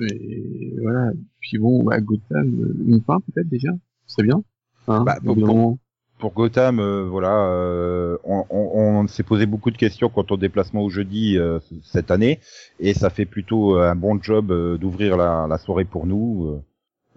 Et 0.00 0.74
voilà. 0.80 1.12
Puis 1.40 1.58
bon, 1.58 1.82
bah, 1.84 2.00
Gotham, 2.00 2.48
euh, 2.62 2.84
une 2.86 3.02
fin 3.02 3.20
peut-être 3.20 3.48
déjà? 3.48 3.70
C'est 4.06 4.22
bien. 4.22 4.42
Hein, 4.88 5.04
Bah, 5.04 5.18
pour- 5.24 5.36
pour-. 5.46 5.78
Pour 6.18 6.34
Gotham, 6.34 6.80
euh, 6.80 7.04
voilà, 7.04 7.34
euh, 7.46 8.18
on, 8.24 8.44
on, 8.50 8.58
on 9.00 9.06
s'est 9.08 9.22
posé 9.22 9.46
beaucoup 9.46 9.70
de 9.70 9.78
questions 9.78 10.10
quant 10.10 10.26
au 10.28 10.36
déplacement 10.36 10.82
au 10.82 10.90
jeudi 10.90 11.38
euh, 11.38 11.60
cette 11.82 12.10
année, 12.10 12.40
et 12.78 12.92
ça 12.92 13.08
fait 13.08 13.24
plutôt 13.24 13.78
euh, 13.78 13.90
un 13.90 13.94
bon 13.96 14.20
job 14.22 14.50
euh, 14.52 14.76
d'ouvrir 14.76 15.16
la, 15.16 15.46
la 15.48 15.56
soirée 15.56 15.86
pour 15.86 16.06
nous. 16.06 16.60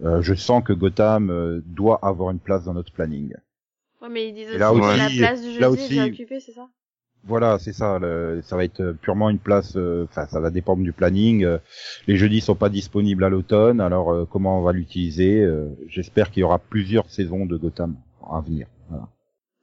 Je 0.02 0.34
sens 0.34 0.64
que 0.64 0.72
Gotham 0.72 1.30
euh, 1.30 1.62
doit 1.66 2.00
avoir 2.02 2.32
une 2.32 2.40
place 2.40 2.64
dans 2.64 2.74
notre 2.74 2.94
planning. 2.94 3.34
Ouais, 4.02 4.08
mais 4.10 4.30
ils 4.30 4.34
disent 4.34 4.48
aussi 4.48 4.58
là 4.58 4.70
que 4.72 4.76
aussi- 4.80 4.98
la 5.20 5.28
place 5.28 5.42
du 5.42 5.48
jeudi 5.48 5.60
là 5.60 5.68
est 5.68 5.72
aussi- 5.72 5.90
déjà 5.90 6.06
occupée, 6.06 6.40
c'est 6.40 6.52
ça? 6.54 6.68
Voilà, 7.25 7.58
c'est 7.60 7.72
ça. 7.74 8.00
le- 8.00 8.42
ça 8.44 8.58
va 8.58 8.65
être 8.65 8.92
purement 9.01 9.30
une 9.30 9.39
place. 9.39 9.74
euh, 9.77 10.06
Enfin, 10.10 10.25
ça 10.27 10.39
va 10.42 10.50
dépendre 10.50 10.84
du 10.84 10.92
planning. 10.92 11.46
euh, 11.46 11.58
les 12.08 12.18
jeudis 12.18 12.42
sont 12.42 12.56
pas 12.56 12.70
disponibles 12.70 13.24
à 13.24 13.30
l'automne, 13.30 13.80
alors 13.80 14.12
euh, 14.12 14.25
comment 14.30 14.60
on 14.60 14.62
va 14.62 14.74
l'utiliser 14.74 15.42
euh, 15.42 15.70
J'espère 15.88 16.32
qu'il 16.32 16.42
y 16.42 16.44
aura 16.44 16.60
plusieurs 16.60 17.10
saisons 17.10 17.46
de 17.46 17.56
Gotham 17.58 17.96
à 18.30 18.42
venir. 18.42 18.68
Voilà. 18.89 19.08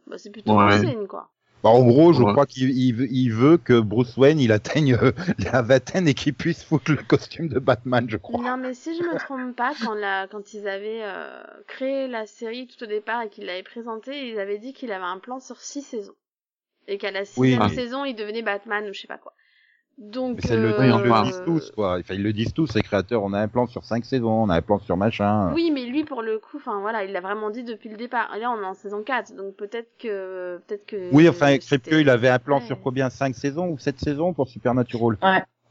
bah, 0.06 0.16
C'est 0.18 0.30
plutôt 0.30 0.56
Ouais. 0.56 0.80
bon 0.82 0.88
signe, 0.88 1.06
quoi. 1.06 1.28
Bah, 1.62 1.68
en 1.68 1.84
gros, 1.84 2.14
je 2.14 2.22
Ouais. 2.22 2.32
crois 2.32 2.46
qu'il 2.46 2.70
il 2.70 2.92
veut, 2.94 3.08
il 3.10 3.28
veut 3.34 3.58
que 3.58 3.78
Bruce 3.78 4.16
Wayne 4.16 4.40
il 4.40 4.50
atteigne 4.52 4.96
la 5.52 5.60
vingtaine 5.60 6.08
et 6.08 6.14
qu'il 6.14 6.32
puisse 6.32 6.64
foutre 6.64 6.90
le 6.92 6.96
costume 7.02 7.48
de 7.48 7.58
Batman, 7.58 8.06
je 8.08 8.16
crois. 8.16 8.42
Non, 8.42 8.56
mais 8.56 8.72
si 8.72 8.96
je 8.96 9.02
me 9.02 9.18
trompe 9.18 9.54
pas, 9.54 9.74
quand, 9.84 9.92
la, 9.92 10.26
quand 10.28 10.54
ils 10.54 10.66
avaient 10.66 11.02
euh, 11.02 11.42
créé 11.66 12.08
la 12.08 12.24
série 12.24 12.66
tout 12.66 12.82
au 12.82 12.86
départ 12.86 13.20
et 13.20 13.28
qu'ils 13.28 13.44
l'avaient 13.44 13.62
présentée, 13.62 14.30
ils 14.30 14.38
avaient 14.40 14.58
dit 14.58 14.72
qu'il 14.72 14.90
avait 14.92 15.04
un 15.04 15.18
plan 15.18 15.38
sur 15.40 15.60
six 15.60 15.82
saisons. 15.82 16.14
Et 16.90 16.98
qu'à 16.98 17.10
la 17.12 17.20
Oui, 17.20 17.26
sixième 17.52 17.62
mais- 17.62 17.74
saison, 17.74 18.04
il 18.04 18.14
devenait 18.14 18.42
Batman 18.42 18.84
ou 18.88 18.92
je 18.92 19.00
sais 19.00 19.06
pas 19.06 19.16
quoi. 19.18 19.32
Donc, 19.96 20.36
Mais 20.36 20.48
c'est 20.48 20.56
le, 20.56 20.80
euh, 20.80 20.86
ils 20.86 21.02
le 21.02 21.22
disent 21.24 21.42
tous, 21.44 21.70
quoi. 21.72 21.98
Enfin, 22.00 22.14
ils 22.14 22.22
le 22.22 22.32
disent 22.32 22.54
tous, 22.54 22.74
les 22.74 22.80
créateurs. 22.82 23.22
On 23.22 23.32
a 23.34 23.38
un 23.38 23.48
plan 23.48 23.66
sur 23.66 23.84
cinq 23.84 24.04
saisons, 24.06 24.30
on 24.44 24.48
a 24.48 24.56
un 24.56 24.62
plan 24.62 24.78
sur 24.78 24.96
machin. 24.96 25.52
Oui, 25.52 25.70
mais 25.70 25.84
lui, 25.84 26.04
pour 26.04 26.22
le 26.22 26.38
coup, 26.38 26.56
enfin 26.56 26.80
voilà, 26.80 27.04
il 27.04 27.12
l'a 27.12 27.20
vraiment 27.20 27.50
dit 27.50 27.64
depuis 27.64 27.90
le 27.90 27.96
départ. 27.98 28.34
Et 28.34 28.40
là, 28.40 28.50
on 28.50 28.62
est 28.62 28.66
en 28.66 28.72
saison 28.74 29.02
4, 29.02 29.34
donc 29.36 29.54
peut-être 29.56 29.90
que, 29.98 30.58
peut-être 30.66 30.86
que. 30.86 31.10
Oui, 31.12 31.28
enfin, 31.28 31.58
Kripke, 31.58 31.88
il 31.92 32.08
avait 32.08 32.28
un 32.30 32.38
plan 32.38 32.60
Ouais. 32.60 32.66
sur 32.66 32.80
combien 32.80 33.10
Cinq 33.10 33.34
saisons 33.36 33.68
ou 33.68 33.78
sept 33.78 34.00
saisons 34.00 34.32
pour 34.32 34.48
Supernatural 34.48 35.16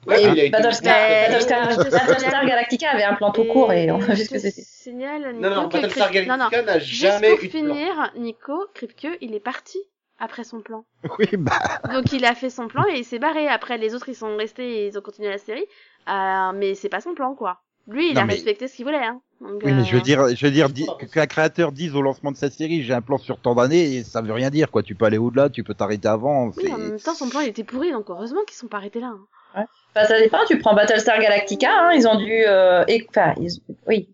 Ouais, 0.07 0.15
a 0.25 0.29
été- 0.31 0.49
Battlestar, 0.49 2.45
Galactica 2.45 2.91
avait 2.91 3.03
un 3.03 3.15
plan 3.15 3.31
tout 3.31 3.45
court 3.45 3.73
et 3.73 3.91
on 3.91 3.99
ce 3.99 4.29
que 4.29 4.37
c'était. 4.39 4.51
signale, 4.61 5.33
Nico, 5.33 5.49
Non, 5.49 5.55
non, 5.55 5.69
que 5.69 5.73
Battlestar 5.73 6.11
Galactica 6.11 6.61
n'a 6.61 6.79
Juste 6.79 7.01
jamais 7.01 7.29
pour 7.31 7.43
eu 7.43 7.47
de 7.47 7.51
plan. 7.51 7.59
finir, 7.75 8.11
Nico, 8.17 8.65
Kripke, 8.75 9.07
il 9.21 9.33
est 9.35 9.39
parti 9.39 9.79
après 10.19 10.43
son 10.43 10.61
plan. 10.61 10.85
Oui, 11.19 11.27
bah. 11.37 11.59
Donc 11.93 12.11
il 12.13 12.25
a 12.25 12.35
fait 12.35 12.49
son 12.49 12.67
plan 12.67 12.83
et 12.91 12.97
il 12.99 13.05
s'est 13.05 13.19
barré. 13.19 13.47
Après, 13.47 13.77
les 13.77 13.95
autres, 13.95 14.09
ils 14.09 14.15
sont 14.15 14.35
restés 14.37 14.83
et 14.83 14.87
ils 14.87 14.97
ont 14.97 15.01
continué 15.01 15.29
la 15.29 15.37
série. 15.37 15.65
Euh, 16.09 16.51
mais 16.55 16.75
c'est 16.75 16.89
pas 16.89 17.01
son 17.01 17.13
plan, 17.13 17.35
quoi. 17.35 17.59
Lui, 17.87 18.09
il 18.09 18.15
Non, 18.15 18.21
a 18.21 18.25
mais- 18.25 18.33
respecté 18.33 18.67
ce 18.67 18.75
qu'il 18.75 18.85
voulait, 18.85 18.97
hein. 19.03 19.19
Donc, 19.41 19.61
Oui, 19.63 19.71
mais 19.71 19.83
je 19.85 19.93
veux 19.93 19.99
euh, 19.99 20.01
dire, 20.03 20.27
je 20.35 20.45
veux 20.45 20.51
dire, 20.51 20.69
di- 20.69 20.85
que- 20.99 21.05
qu'un 21.05 21.25
créateur 21.25 21.71
dise 21.71 21.95
au 21.95 22.01
lancement 22.01 22.31
de 22.31 22.37
sa 22.37 22.49
série, 22.49 22.83
j'ai 22.83 22.93
un 22.93 23.01
plan 23.01 23.17
sur 23.17 23.39
tant 23.39 23.55
d'années, 23.55 23.95
et 23.95 24.03
ça 24.03 24.21
veut 24.21 24.33
rien 24.33 24.49
dire, 24.49 24.69
quoi. 24.69 24.83
Tu 24.83 24.93
peux 24.95 25.05
aller 25.05 25.17
au-delà, 25.17 25.49
tu 25.49 25.63
peux 25.63 25.73
t'arrêter 25.73 26.07
avant. 26.07 26.51
Oui, 26.57 26.71
en 26.73 26.77
même 26.77 26.99
temps, 26.99 27.15
son 27.15 27.29
plan, 27.29 27.39
il 27.39 27.47
était 27.47 27.63
pourri, 27.63 27.91
donc 27.91 28.09
heureusement 28.09 28.41
qu'ils 28.45 28.57
sont 28.57 28.67
pas 28.67 28.77
arrêtés 28.77 28.99
là. 28.99 29.13
hein. 29.55 29.65
Bah, 29.95 30.05
ça 30.05 30.19
dépend, 30.19 30.39
tu 30.45 30.59
prends 30.59 30.75
Battlestar 30.75 31.19
Galactica, 31.19 31.69
hein, 31.71 31.91
ils 31.93 32.07
ont 32.07 32.17
dû, 32.17 32.31
euh, 32.45 32.83
éc- 32.85 33.07
enfin, 33.09 33.33
ils- 33.39 33.59
oui, 33.87 34.09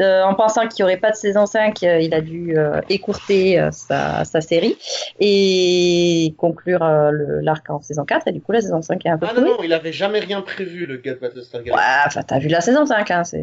Euh, 0.00 0.22
en 0.22 0.34
pensant 0.34 0.68
qu'il 0.68 0.84
n'y 0.84 0.90
aurait 0.90 1.00
pas 1.00 1.10
de 1.10 1.16
saison 1.16 1.46
5, 1.46 1.82
euh, 1.82 1.98
il 2.00 2.12
a 2.14 2.20
dû 2.20 2.56
euh, 2.58 2.80
écourter 2.90 3.58
euh, 3.58 3.70
sa, 3.70 4.24
sa 4.24 4.40
série 4.40 4.76
et 5.20 6.34
conclure 6.36 6.82
euh, 6.82 7.10
le- 7.10 7.40
l'arc 7.40 7.68
en 7.70 7.80
saison 7.80 8.04
4, 8.04 8.28
et 8.28 8.32
du 8.32 8.40
coup 8.40 8.52
la 8.52 8.60
saison 8.60 8.82
5 8.82 9.04
est 9.06 9.08
un 9.08 9.18
peu 9.18 9.26
Ah 9.28 9.34
non, 9.34 9.42
non, 9.46 9.56
il 9.62 9.72
avait 9.72 9.92
jamais 9.92 10.20
rien 10.20 10.42
prévu, 10.42 10.86
le 10.86 10.98
gars 10.98 11.14
de 11.14 11.18
Battlestar 11.20 11.60
Ouais, 11.62 11.66
Galactica. 11.68 12.04
enfin, 12.06 12.22
t'as 12.22 12.38
vu 12.38 12.48
la 12.48 12.60
saison 12.60 12.84
5, 12.86 13.10
hein, 13.10 13.24
c'est... 13.24 13.40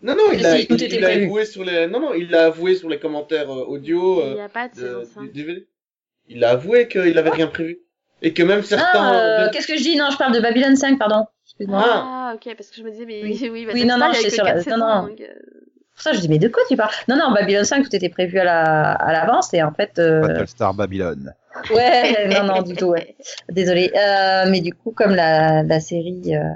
Non, 0.00 0.14
non, 0.14 0.30
il 0.32 0.46
a, 0.46 0.52
tout 0.64 0.74
il, 0.74 0.82
était 0.84 0.96
il 0.96 1.04
a 1.04 1.08
avoué 1.08 1.44
sur 1.44 1.64
les, 1.64 1.88
non, 1.88 1.98
non, 2.00 2.14
il 2.14 2.30
l'a 2.30 2.46
avoué 2.46 2.76
sur 2.76 2.88
les 2.88 3.00
commentaires 3.00 3.50
euh, 3.50 3.64
audio 3.66 4.22
Il 4.24 4.34
n'y 4.34 4.40
euh, 4.40 4.44
a 4.44 4.48
pas 4.48 4.68
de 4.68 4.74
saison 4.76 5.00
de, 5.00 5.04
5. 5.04 5.20
du 5.22 5.28
DVD. 5.30 5.66
Il 6.28 6.44
a 6.44 6.50
avoué 6.50 6.86
qu'il 6.86 7.18
avait 7.18 7.30
rien 7.30 7.48
prévu. 7.48 7.80
Et 8.22 8.32
que 8.34 8.42
même 8.44 8.62
certains... 8.62 8.88
Ah, 8.94 9.48
qu'est-ce 9.52 9.66
que 9.66 9.76
je 9.76 9.82
dis? 9.82 9.96
Non, 9.96 10.10
je 10.12 10.16
parle 10.18 10.32
de 10.34 10.40
Babylon 10.40 10.76
5, 10.76 10.98
pardon. 10.98 11.24
Excuse-moi. 11.46 11.82
Ah, 11.84 12.32
ok, 12.36 12.54
parce 12.56 12.68
que 12.70 12.76
je 12.76 12.82
me 12.82 12.90
disais, 12.90 13.06
mais 13.06 13.22
Oui. 13.24 13.38
oui, 13.52 13.66
Oui, 13.72 13.84
non, 13.84 13.96
non, 13.98 14.06
a 14.06 14.14
c'est 14.14 14.24
que 14.24 14.30
sur 14.34 14.44
la- 14.44 14.54
non, 14.56 14.62
saisons, 14.62 14.76
non. 14.78 15.06
donc, 15.08 15.20
euh, 15.20 15.26
Pour 15.98 16.02
ça, 16.04 16.12
je 16.12 16.20
dis, 16.20 16.28
mais 16.28 16.38
de 16.38 16.46
quoi 16.46 16.62
tu 16.68 16.76
parles? 16.76 16.92
Non, 17.08 17.16
non, 17.16 17.32
Babylon 17.32 17.64
5, 17.64 17.82
tout 17.82 17.96
était 17.96 18.08
prévu 18.08 18.38
à 18.38 18.44
la 18.44 18.92
à 18.92 19.12
l'avance, 19.12 19.52
et 19.52 19.64
en 19.64 19.72
fait... 19.72 19.98
euh, 19.98 20.20
Battlestar 20.20 20.72
Babylon. 20.72 21.32
Ouais, 21.74 22.28
non, 22.28 22.46
non, 22.46 22.62
du 22.62 22.76
tout, 22.76 22.86
ouais. 22.86 23.16
Désolé. 23.50 23.90
Euh, 23.96 24.48
mais 24.48 24.60
du 24.60 24.72
coup, 24.72 24.92
comme 24.92 25.10
la, 25.16 25.64
la 25.64 25.80
série 25.80 26.36
euh, 26.36 26.52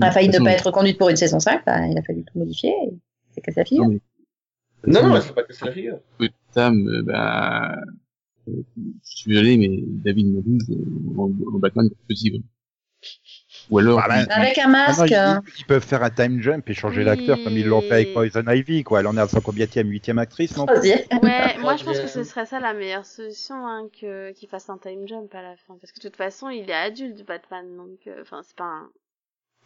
a 0.00 0.10
failli 0.10 0.30
ne 0.30 0.38
pas 0.38 0.52
être 0.52 0.70
conduite 0.70 0.96
pour 0.96 1.10
une 1.10 1.16
saison 1.16 1.40
5, 1.40 1.62
bah, 1.66 1.86
il 1.86 1.98
a 1.98 2.02
fallu 2.02 2.24
tout 2.24 2.38
modifier. 2.38 2.70
et 2.70 2.94
C'est 3.32 3.42
cassé 3.42 3.60
la 3.60 3.64
figure. 3.66 3.84
non, 3.84 3.98
mais 4.86 5.02
Non, 5.02 5.20
faut 5.20 5.34
pas 5.34 5.42
casser 5.42 5.66
la 5.66 5.72
figure. 5.72 5.98
Euh, 6.56 7.02
bah, 7.04 7.76
euh, 8.48 8.52
je 9.04 9.16
suis 9.16 9.30
désolé, 9.30 9.58
mais 9.58 9.68
David 9.86 10.32
Morris, 10.32 10.58
euh, 10.70 11.18
en, 11.20 11.24
en 11.54 11.58
Batman, 11.58 11.86
c'est 11.90 12.06
possible. 12.08 12.38
Ou 13.70 13.78
alors, 13.78 14.00
Ah, 14.04 14.08
ben, 14.08 14.26
Avec 14.30 14.58
un 14.58 14.68
Ah 14.86 14.92
non, 14.92 15.04
masque. 15.04 15.12
ils, 15.12 15.40
ils 15.58 15.64
peuvent 15.66 15.84
faire 15.84 16.02
un 16.02 16.10
time 16.10 16.40
jump 16.42 16.68
et 16.68 16.74
changer 16.74 17.00
Oui. 17.00 17.04
l'acteur 17.04 17.38
comme 17.42 17.56
ils 17.56 17.66
l'ont 17.66 17.80
fait 17.82 17.94
avec 17.94 18.12
Poison 18.12 18.42
Ivy, 18.48 18.82
quoi. 18.82 19.00
Elle 19.00 19.06
en 19.06 19.16
est 19.16 19.20
à 19.20 19.28
sa 19.28 19.40
combienième, 19.40 19.88
huitième 19.88 20.18
actrice, 20.18 20.56
non? 20.56 20.66
Ouais, 21.22 21.58
moi 21.58 21.76
je 21.76 21.84
pense 21.84 22.00
que 22.00 22.06
ce 22.08 22.24
serait 22.24 22.46
ça 22.46 22.60
la 22.60 22.72
meilleure 22.74 23.06
solution, 23.06 23.66
hein, 23.66 23.88
que 24.00 24.32
qu'il 24.32 24.48
fasse 24.48 24.68
un 24.70 24.78
time 24.78 25.06
jump 25.06 25.34
à 25.34 25.42
la 25.42 25.56
fin, 25.56 25.76
parce 25.80 25.92
que 25.92 25.98
de 26.00 26.08
toute 26.08 26.16
façon 26.16 26.48
il 26.48 26.68
est 26.68 26.74
adulte 26.74 27.24
Batman, 27.24 27.76
donc 27.76 28.06
euh, 28.06 28.22
enfin 28.22 28.42
c'est 28.42 28.56
pas 28.56 28.64
un... 28.64 28.90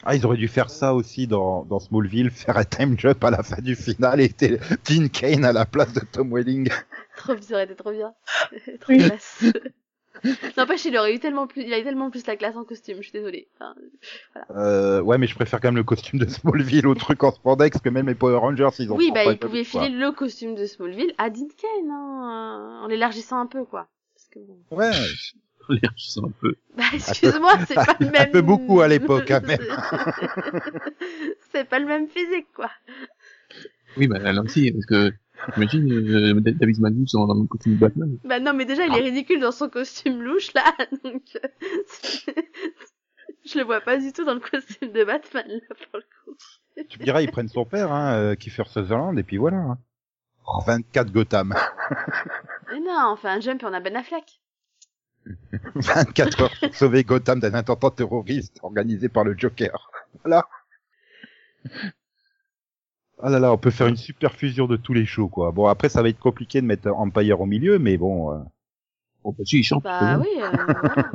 Ah, 0.04 0.14
ils 0.14 0.24
auraient 0.26 0.36
dû 0.36 0.48
faire 0.48 0.70
ça 0.70 0.94
aussi 0.94 1.26
dans, 1.26 1.64
dans 1.64 1.78
Smallville, 1.80 2.30
faire 2.32 2.56
un 2.56 2.64
time 2.64 2.98
jump 2.98 3.22
à 3.24 3.30
la 3.30 3.42
fin 3.42 3.60
du 3.60 3.74
final 3.76 4.20
et 4.20 4.28
Dean 4.28 5.08
Kane 5.12 5.44
à 5.44 5.52
la 5.52 5.66
place 5.66 5.92
de 5.92 6.00
Tom 6.00 6.32
Welling. 6.32 6.68
trop 7.16 7.36
ça 7.40 7.54
aurait 7.54 7.64
été 7.64 7.76
trop 7.76 7.92
bien, 7.92 8.14
trop 8.80 8.94
classe. 8.96 9.44
N'empêche 10.56 10.84
il 10.86 10.96
aurait 10.96 11.14
eu 11.14 11.18
tellement 11.18 11.46
plus, 11.46 11.62
il 11.62 11.72
a 11.72 11.78
eu 11.78 11.84
tellement 11.84 12.10
plus 12.10 12.26
la 12.26 12.36
classe 12.36 12.56
en 12.56 12.64
costume, 12.64 12.96
je 12.98 13.02
suis 13.02 13.12
désolée. 13.12 13.46
Enfin, 13.54 13.74
Euh, 14.50 15.00
ouais, 15.02 15.18
mais 15.18 15.26
je 15.26 15.34
préfère 15.34 15.60
quand 15.60 15.68
même 15.68 15.76
le 15.76 15.84
costume 15.84 16.18
de 16.18 16.26
Smallville 16.26 16.86
au 16.86 16.94
truc 16.94 17.22
en 17.24 17.30
spandex 17.32 17.78
que 17.78 17.88
même 17.90 18.06
les 18.08 18.14
Power 18.14 18.36
Rangers, 18.38 18.68
ils 18.78 18.90
ont 18.92 18.96
oui, 18.96 19.10
bah 19.12 19.24
il 19.24 19.38
pas- 19.38 19.46
pouvait 19.46 19.64
quoi. 19.64 19.82
filer 19.84 19.94
le 19.96 20.12
costume 20.12 20.54
de 20.54 20.66
Smallville 20.66 21.12
à 21.18 21.30
Dean 21.30 21.48
Cain, 21.56 21.90
hein, 21.90 22.80
en 22.82 22.86
l'élargissant 22.86 23.38
un 23.38 23.46
peu 23.46 23.64
quoi. 23.64 23.88
Parce 24.14 24.28
que 24.28 24.38
bon. 24.40 24.58
Ouais. 24.70 24.90
un 25.70 26.30
peu. 26.40 26.54
Bah, 26.76 26.84
excuse-moi, 26.92 27.52
c'est 27.66 27.74
pas 27.74 27.96
le 27.98 28.06
un 28.08 28.10
même. 28.10 28.30
peu 28.30 28.42
beaucoup 28.42 28.80
à 28.82 28.88
l'époque, 28.88 29.24
quand 29.26 29.46
même. 29.46 29.58
c'est 31.52 31.64
pas 31.68 31.78
le 31.78 31.86
même 31.86 32.08
physique, 32.08 32.48
quoi. 32.54 32.70
Oui, 33.96 34.06
bah, 34.08 34.18
là 34.18 34.42
aussi, 34.42 34.70
parce 34.72 34.86
que, 34.86 35.12
imagine, 35.56 35.92
euh, 35.92 36.40
David 36.40 36.80
Magnus 36.80 37.12
dans 37.12 37.26
dans 37.26 37.34
le 37.34 37.46
costume 37.46 37.74
de 37.74 37.80
Batman. 37.80 38.18
Bah 38.24 38.40
non, 38.40 38.52
mais 38.54 38.64
déjà, 38.64 38.86
il 38.86 38.94
est 38.94 39.00
ridicule 39.02 39.40
dans 39.40 39.52
son 39.52 39.68
costume 39.68 40.22
louche, 40.22 40.52
là, 40.54 40.64
donc... 41.04 41.22
euh, 41.36 41.48
Je 43.46 43.58
le 43.58 43.64
vois 43.64 43.80
pas 43.82 43.98
du 43.98 44.12
tout 44.12 44.24
dans 44.24 44.34
le 44.34 44.40
costume 44.40 44.92
de 44.92 45.04
Batman, 45.04 45.46
là, 45.48 45.76
pour 45.90 45.98
le 45.98 46.02
coup. 46.24 46.36
Tu 46.88 46.98
me 46.98 47.04
diras, 47.04 47.20
ils 47.22 47.30
prennent 47.30 47.48
son 47.48 47.64
père, 47.66 47.92
hein, 47.92 48.14
euh, 48.14 48.34
Kiefer 48.34 48.64
Sutherland, 48.66 49.18
et 49.18 49.22
puis 49.22 49.36
voilà. 49.36 49.58
hein. 49.58 49.78
24 50.66 51.10
Gotham. 51.12 51.54
Mais 52.72 52.80
non, 52.80 53.12
on 53.12 53.16
fait 53.16 53.28
un 53.28 53.40
jump 53.40 53.62
et 53.62 53.66
on 53.66 53.72
a 53.72 53.80
Ben 53.80 53.96
Affleck. 53.96 54.40
24 55.74 56.42
heures 56.42 56.52
pour 56.60 56.74
sauver 56.74 57.02
Gotham 57.04 57.40
d'un 57.40 57.54
attentat 57.54 57.90
terroriste 57.90 58.58
organisé 58.62 59.08
par 59.08 59.24
le 59.24 59.34
Joker. 59.38 59.90
Voilà. 60.22 60.46
Ah 63.22 63.30
là 63.30 63.38
là, 63.38 63.52
on 63.52 63.58
peut 63.58 63.70
faire 63.70 63.86
une 63.86 63.96
super 63.96 64.34
fusion 64.34 64.66
de 64.66 64.76
tous 64.76 64.92
les 64.92 65.06
shows, 65.06 65.28
quoi. 65.28 65.52
Bon, 65.52 65.66
après, 65.66 65.88
ça 65.88 66.02
va 66.02 66.08
être 66.08 66.18
compliqué 66.18 66.60
de 66.60 66.66
mettre 66.66 66.88
Empire 66.88 67.40
au 67.40 67.46
milieu, 67.46 67.78
mais 67.78 67.96
bon. 67.96 68.32
Euh... 68.32 68.38
Bon, 69.22 69.34
bah, 69.38 69.44
si, 69.44 69.60
il 69.60 69.64
chante. 69.64 69.84
Bah 69.84 70.18
oui, 70.18 70.28
euh, 70.42 70.50
voilà. 70.50 71.12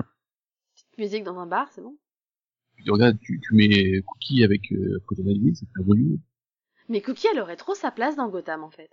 Petite 0.76 0.98
musique 0.98 1.24
dans 1.24 1.38
un 1.38 1.46
bar, 1.46 1.68
c'est 1.72 1.82
bon. 1.82 1.96
Tu 2.84 2.90
regardes, 2.90 3.20
tu, 3.20 3.40
tu 3.42 3.54
mets 3.54 4.02
Cookie 4.04 4.44
avec 4.44 4.72
euh, 4.72 5.04
c'est 5.54 5.68
un 5.80 5.84
volume. 5.84 6.18
Mais 6.88 7.02
Cookie, 7.02 7.28
elle 7.32 7.40
aurait 7.40 7.58
trop 7.58 7.76
sa 7.76 7.92
place 7.92 8.16
dans 8.16 8.30
Gotham, 8.30 8.64
en 8.64 8.72
fait. 8.72 8.90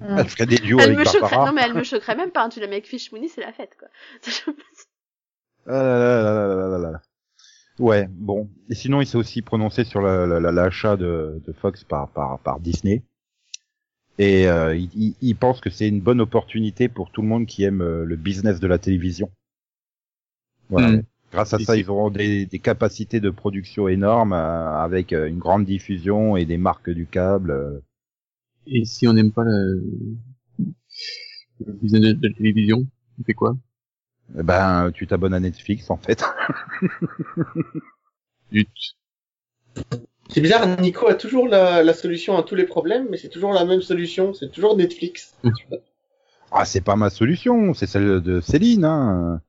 elle 0.00 0.28
ferait 0.28 0.46
des 0.46 0.58
duos 0.58 0.78
elle 0.78 0.94
avec 0.94 0.98
me 0.98 1.20
Barbara. 1.20 1.46
Non, 1.46 1.52
mais 1.52 1.62
elle 1.62 1.74
me 1.74 1.82
choquerait 1.82 2.16
même 2.16 2.30
pas. 2.30 2.44
Hein. 2.44 2.48
Tu 2.50 2.60
la 2.60 2.66
mets 2.66 2.74
avec 2.74 2.86
Fishmooney, 2.86 3.28
c'est 3.28 3.40
la 3.40 3.52
fête, 3.52 3.76
quoi. 3.78 3.88
ah 5.66 5.72
là 5.72 5.98
là 5.98 6.22
là 6.22 6.46
là 6.46 6.68
là 6.68 6.78
là 6.78 6.90
là. 6.92 7.02
Ouais, 7.78 8.08
bon. 8.10 8.48
Et 8.68 8.74
sinon, 8.74 9.00
il 9.00 9.06
s'est 9.06 9.18
aussi 9.18 9.42
prononcé 9.42 9.84
sur 9.84 10.00
la- 10.00 10.26
la- 10.26 10.40
la- 10.40 10.52
l'achat 10.52 10.96
de, 10.96 11.40
de 11.46 11.52
Fox 11.52 11.84
par, 11.84 12.08
par, 12.08 12.38
par 12.40 12.60
Disney. 12.60 13.02
Et 14.18 14.48
euh, 14.48 14.74
il, 14.74 15.14
il- 15.20 15.36
pense 15.36 15.60
que 15.60 15.70
c'est 15.70 15.88
une 15.88 16.00
bonne 16.00 16.20
opportunité 16.20 16.88
pour 16.88 17.12
tout 17.12 17.22
le 17.22 17.28
monde 17.28 17.46
qui 17.46 17.62
aime 17.62 17.82
euh, 17.82 18.04
le 18.04 18.16
business 18.16 18.58
de 18.58 18.66
la 18.66 18.78
télévision. 18.78 19.30
Voilà. 20.68 20.90
Mm. 20.90 21.02
Grâce 21.30 21.54
à 21.54 21.58
ça, 21.58 21.76
ils 21.76 21.88
auront 21.88 22.10
des, 22.10 22.46
des 22.46 22.58
capacités 22.58 23.20
de 23.20 23.30
production 23.30 23.86
énormes 23.86 24.32
euh, 24.32 24.82
avec 24.82 25.12
euh, 25.12 25.28
une 25.28 25.38
grande 25.38 25.64
diffusion 25.64 26.36
et 26.36 26.46
des 26.46 26.58
marques 26.58 26.90
du 26.90 27.06
câble. 27.06 27.52
euh. 27.52 27.80
Et 28.66 28.84
si 28.84 29.06
on 29.06 29.12
n'aime 29.12 29.30
pas 29.30 29.44
le, 29.44 29.84
le 31.64 31.72
business 31.74 32.02
de, 32.02 32.12
de 32.14 32.28
la 32.28 32.34
télévision, 32.34 32.86
on 33.20 33.24
fait 33.24 33.34
quoi? 33.34 33.56
Eh 34.36 34.42
ben, 34.42 34.90
tu 34.92 35.06
t'abonnes 35.06 35.34
à 35.34 35.40
Netflix 35.40 35.90
en 35.90 35.96
fait. 35.96 36.24
C'est 40.30 40.42
bizarre, 40.42 40.80
Nico 40.80 41.08
a 41.08 41.14
toujours 41.14 41.48
la, 41.48 41.82
la 41.82 41.94
solution 41.94 42.36
à 42.36 42.42
tous 42.42 42.54
les 42.54 42.64
problèmes, 42.64 43.06
mais 43.10 43.16
c'est 43.16 43.30
toujours 43.30 43.52
la 43.52 43.64
même 43.64 43.80
solution, 43.80 44.34
c'est 44.34 44.50
toujours 44.50 44.76
Netflix. 44.76 45.34
ah, 46.52 46.66
c'est 46.66 46.82
pas 46.82 46.96
ma 46.96 47.08
solution, 47.08 47.72
c'est 47.72 47.86
celle 47.86 48.20
de 48.20 48.40
Céline. 48.40 48.84
Hein. 48.84 49.40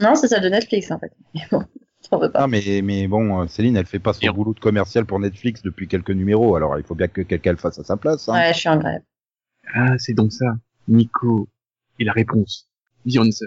Non, 0.00 0.16
c'est 0.16 0.26
celle 0.26 0.42
de 0.42 0.48
Netflix 0.48 0.90
en 0.90 0.98
fait. 0.98 1.12
Mais 1.34 1.42
bon, 1.52 1.62
t'en 2.10 2.18
veux 2.18 2.30
pas. 2.30 2.40
Ah 2.42 2.46
mais 2.48 2.80
mais 2.82 3.06
bon, 3.06 3.42
euh, 3.42 3.46
Céline, 3.46 3.76
elle 3.76 3.86
fait 3.86 4.00
pas 4.00 4.12
son 4.12 4.26
boulot 4.32 4.54
de 4.54 4.60
commercial 4.60 5.06
pour 5.06 5.20
Netflix 5.20 5.62
depuis 5.62 5.86
quelques 5.86 6.10
numéros, 6.10 6.56
alors 6.56 6.78
il 6.78 6.84
faut 6.84 6.96
bien 6.96 7.08
que 7.08 7.22
quelqu'un 7.22 7.52
le 7.52 7.58
fasse 7.58 7.78
à 7.78 7.84
sa 7.84 7.96
place. 7.96 8.28
Hein. 8.28 8.34
Ouais, 8.34 8.52
je 8.52 8.58
suis 8.58 8.68
en 8.68 8.78
grève. 8.78 9.02
Ah, 9.72 9.96
c'est 9.98 10.14
donc 10.14 10.32
ça. 10.32 10.56
Nico. 10.88 11.48
Et 12.00 12.04
la 12.04 12.12
réponse. 12.12 12.68
Beyoncé. 13.06 13.46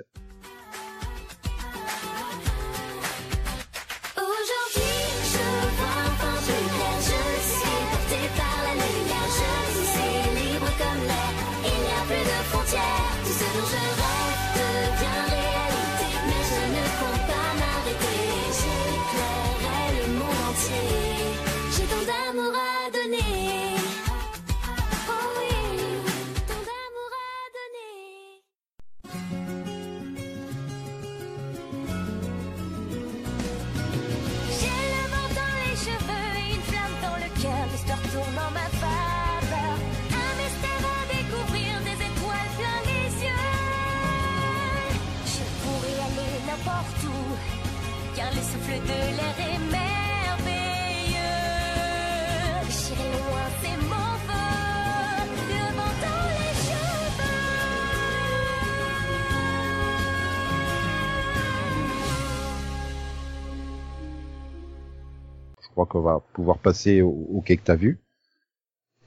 Pouvoir 66.47 66.59
passer 66.59 67.01
au, 67.01 67.09
au 67.09 67.41
quai 67.41 67.57
que 67.57 67.63
t'as 67.63 67.75
vu. 67.75 67.99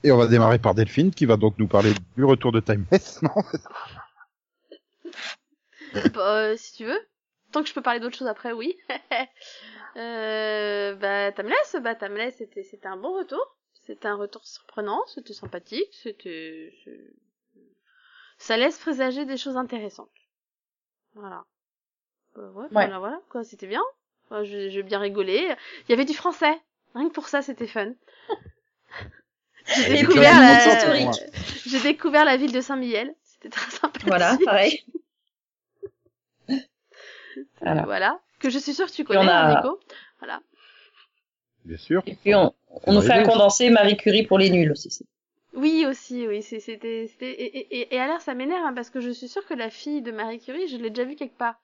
Et 0.05 0.12
on 0.12 0.18
va 0.18 0.26
démarrer 0.26 0.59
par 0.59 0.74
Delphine 0.74 1.11
qui 1.11 1.24
va 1.24 1.38
donc 1.38 1.59
nous 1.59 1.68
parler 1.68 1.94
du 2.14 2.24
retour 2.24 2.53
de 2.53 2.61
Timeless, 2.61 3.22
non 3.22 3.31
Bah, 6.14 6.37
euh, 6.37 6.57
si 6.59 6.74
tu 6.74 6.85
veux. 6.85 7.00
Tant 7.50 7.62
que 7.62 7.68
je 7.68 7.72
peux 7.72 7.81
parler 7.81 7.98
d'autre 7.98 8.18
chose 8.18 8.29
après, 8.29 8.53
oui. 8.53 8.76
euh, 9.96 10.94
bah, 10.96 11.33
Tamless, 11.33 11.76
bah, 11.83 11.96
c'était, 12.31 12.62
c'était 12.62 12.87
un 12.87 12.98
bon 12.98 13.16
retour. 13.16 13.57
C'était 13.87 14.09
un 14.09 14.16
retour 14.16 14.46
surprenant, 14.46 15.00
c'était 15.07 15.33
sympathique, 15.33 15.88
c'était, 16.03 16.74
ça 18.37 18.59
laisse 18.59 18.79
présager 18.79 19.24
des 19.24 19.38
choses 19.38 19.57
intéressantes. 19.57 20.11
Voilà. 21.14 21.46
Bah, 22.37 22.50
ouais, 22.55 22.66
voilà, 22.70 22.98
voilà, 22.98 23.20
quoi, 23.31 23.44
c'était 23.44 23.66
bien. 23.66 23.83
Enfin, 24.26 24.44
j'ai 24.44 24.83
bien 24.83 24.98
rigolé. 24.98 25.57
Il 25.88 25.90
y 25.90 25.94
avait 25.94 26.05
du 26.05 26.14
français. 26.14 26.61
Rien 26.94 27.09
que 27.09 27.14
pour 27.14 27.29
ça, 27.29 27.42
c'était 27.42 27.66
fun. 27.66 27.92
J'ai 29.76 29.83
Et 29.83 29.85
puis, 29.87 29.98
découvert, 30.07 30.40
la 30.40 31.12
j'ai 31.66 31.81
découvert 31.81 32.24
la 32.24 32.37
ville 32.37 32.53
de 32.53 32.61
Saint-Mihiel. 32.61 33.14
C'était 33.22 33.50
très 33.50 33.70
sympathique. 33.70 34.07
Voilà, 34.09 34.37
pareil. 34.44 34.85
Voilà. 37.61 37.83
Voilà. 37.85 38.20
Que 38.40 38.50
je 38.50 38.59
suis 38.59 38.72
sûre 38.74 38.87
que 38.87 38.92
tu 38.92 39.05
connais, 39.05 39.31
a- 39.31 39.55
Nico. 39.55 39.79
Voilà. 40.18 40.40
Bien 41.64 41.76
sûr. 41.76 42.03
Et 42.07 42.16
puis 42.16 42.35
on, 42.35 42.53
on 42.87 42.94
nous 42.94 43.03
fait 43.03 43.12
un 43.12 43.22
condensé 43.24 43.70
Marie 43.70 43.96
Curie 43.96 44.26
pour 44.26 44.38
les 44.38 44.50
nuls 44.50 44.72
aussi. 44.72 45.07
Oui, 45.53 45.85
aussi, 45.87 46.26
oui, 46.26 46.42
c'était, 46.42 47.07
c'était, 47.09 47.31
et, 47.31 47.59
et, 47.59 47.81
et, 47.81 47.94
et 47.94 48.00
alors 48.00 48.20
ça 48.20 48.35
m'énerve, 48.35 48.64
hein, 48.64 48.72
parce 48.74 48.88
que 48.88 49.00
je 49.00 49.11
suis 49.11 49.29
sûre 49.29 49.44
que 49.46 49.55
la 49.55 49.68
fille 49.68 50.00
de 50.00 50.11
Marie 50.12 50.38
Curie, 50.40 50.68
je 50.68 50.76
l'ai 50.76 50.90
déjà 50.90 51.05
vue 51.05 51.16
quelque 51.16 51.37
part. 51.37 51.61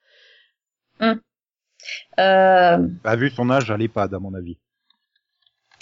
Euh, 2.19 2.79
Bah, 3.05 3.17
vu 3.17 3.31
son 3.31 3.49
âge 3.51 3.71
à 3.71 3.77
l'EHPAD, 3.77 4.13
à 4.15 4.19
mon 4.19 4.35
avis. 4.35 4.59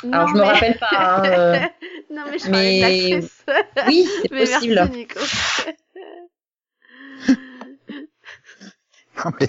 Alors 0.02 0.28
je 0.28 0.34
me 0.34 0.42
rappelle 0.42 0.78
pas. 0.78 0.88
hein, 0.92 1.24
euh, 1.24 1.58
non, 2.10 2.24
mais 2.30 2.38
je 2.38 2.50
mais- 2.50 3.20
de. 3.20 3.26
Oui, 3.86 4.08
c'est 4.22 4.30
mais 4.32 4.44
possible. 4.44 4.74
merci, 4.74 4.90
Nico. 4.90 5.20
Non, 9.16 9.30
mais 9.40 9.48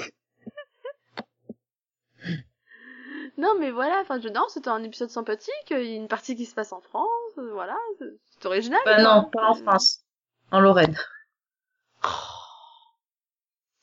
non, 3.38 3.56
mais 3.60 3.70
voilà, 3.72 4.00
enfin, 4.02 4.20
je, 4.22 4.30
non, 4.30 4.46
c'était 4.48 4.70
un 4.70 4.82
épisode 4.84 5.10
sympathique, 5.10 5.52
il 5.72 5.78
y 5.78 5.94
a 5.94 5.96
une 5.96 6.08
partie 6.08 6.36
qui 6.38 6.46
se 6.46 6.56
passe 6.56 6.72
en 6.72 6.80
France, 6.80 7.10
euh, 7.38 7.52
voilà, 7.52 7.76
c'est 8.00 8.46
original. 8.46 8.80
Bah 8.86 9.02
non, 9.02 9.30
pas 9.32 9.50
en 9.50 9.56
France. 9.56 10.06
En 10.52 10.62
Lorraine. 10.62 10.96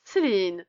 Céline. 0.05 0.65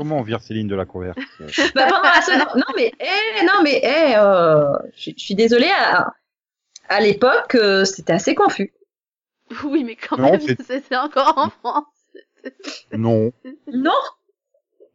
Comment 0.00 0.18
on 0.18 0.22
vire 0.22 0.40
Céline 0.40 0.66
de 0.68 0.74
la 0.74 0.86
converse 0.86 1.18
Bah 1.74 1.86
pendant 1.88 2.02
la 2.02 2.22
seconde. 2.22 2.56
Non 2.56 2.72
mais, 2.76 2.92
eh, 3.00 3.44
non 3.44 3.62
mais, 3.62 3.80
eh, 3.82 4.14
euh, 4.16 4.72
je 4.96 5.10
suis 5.16 5.34
désolée. 5.34 5.70
À, 5.70 6.14
à 6.88 7.00
l'époque, 7.00 7.54
euh, 7.54 7.84
c'était 7.84 8.12
assez 8.14 8.34
confus. 8.34 8.72
Oui, 9.64 9.84
mais 9.84 9.96
quand 9.96 10.16
Non, 10.16 10.30
même, 10.32 10.40
c'est- 10.40 10.62
c'était 10.62 10.96
encore 10.96 11.34
en 11.36 11.50
France. 11.50 11.84
Non, 12.92 13.32
Non. 13.72 13.92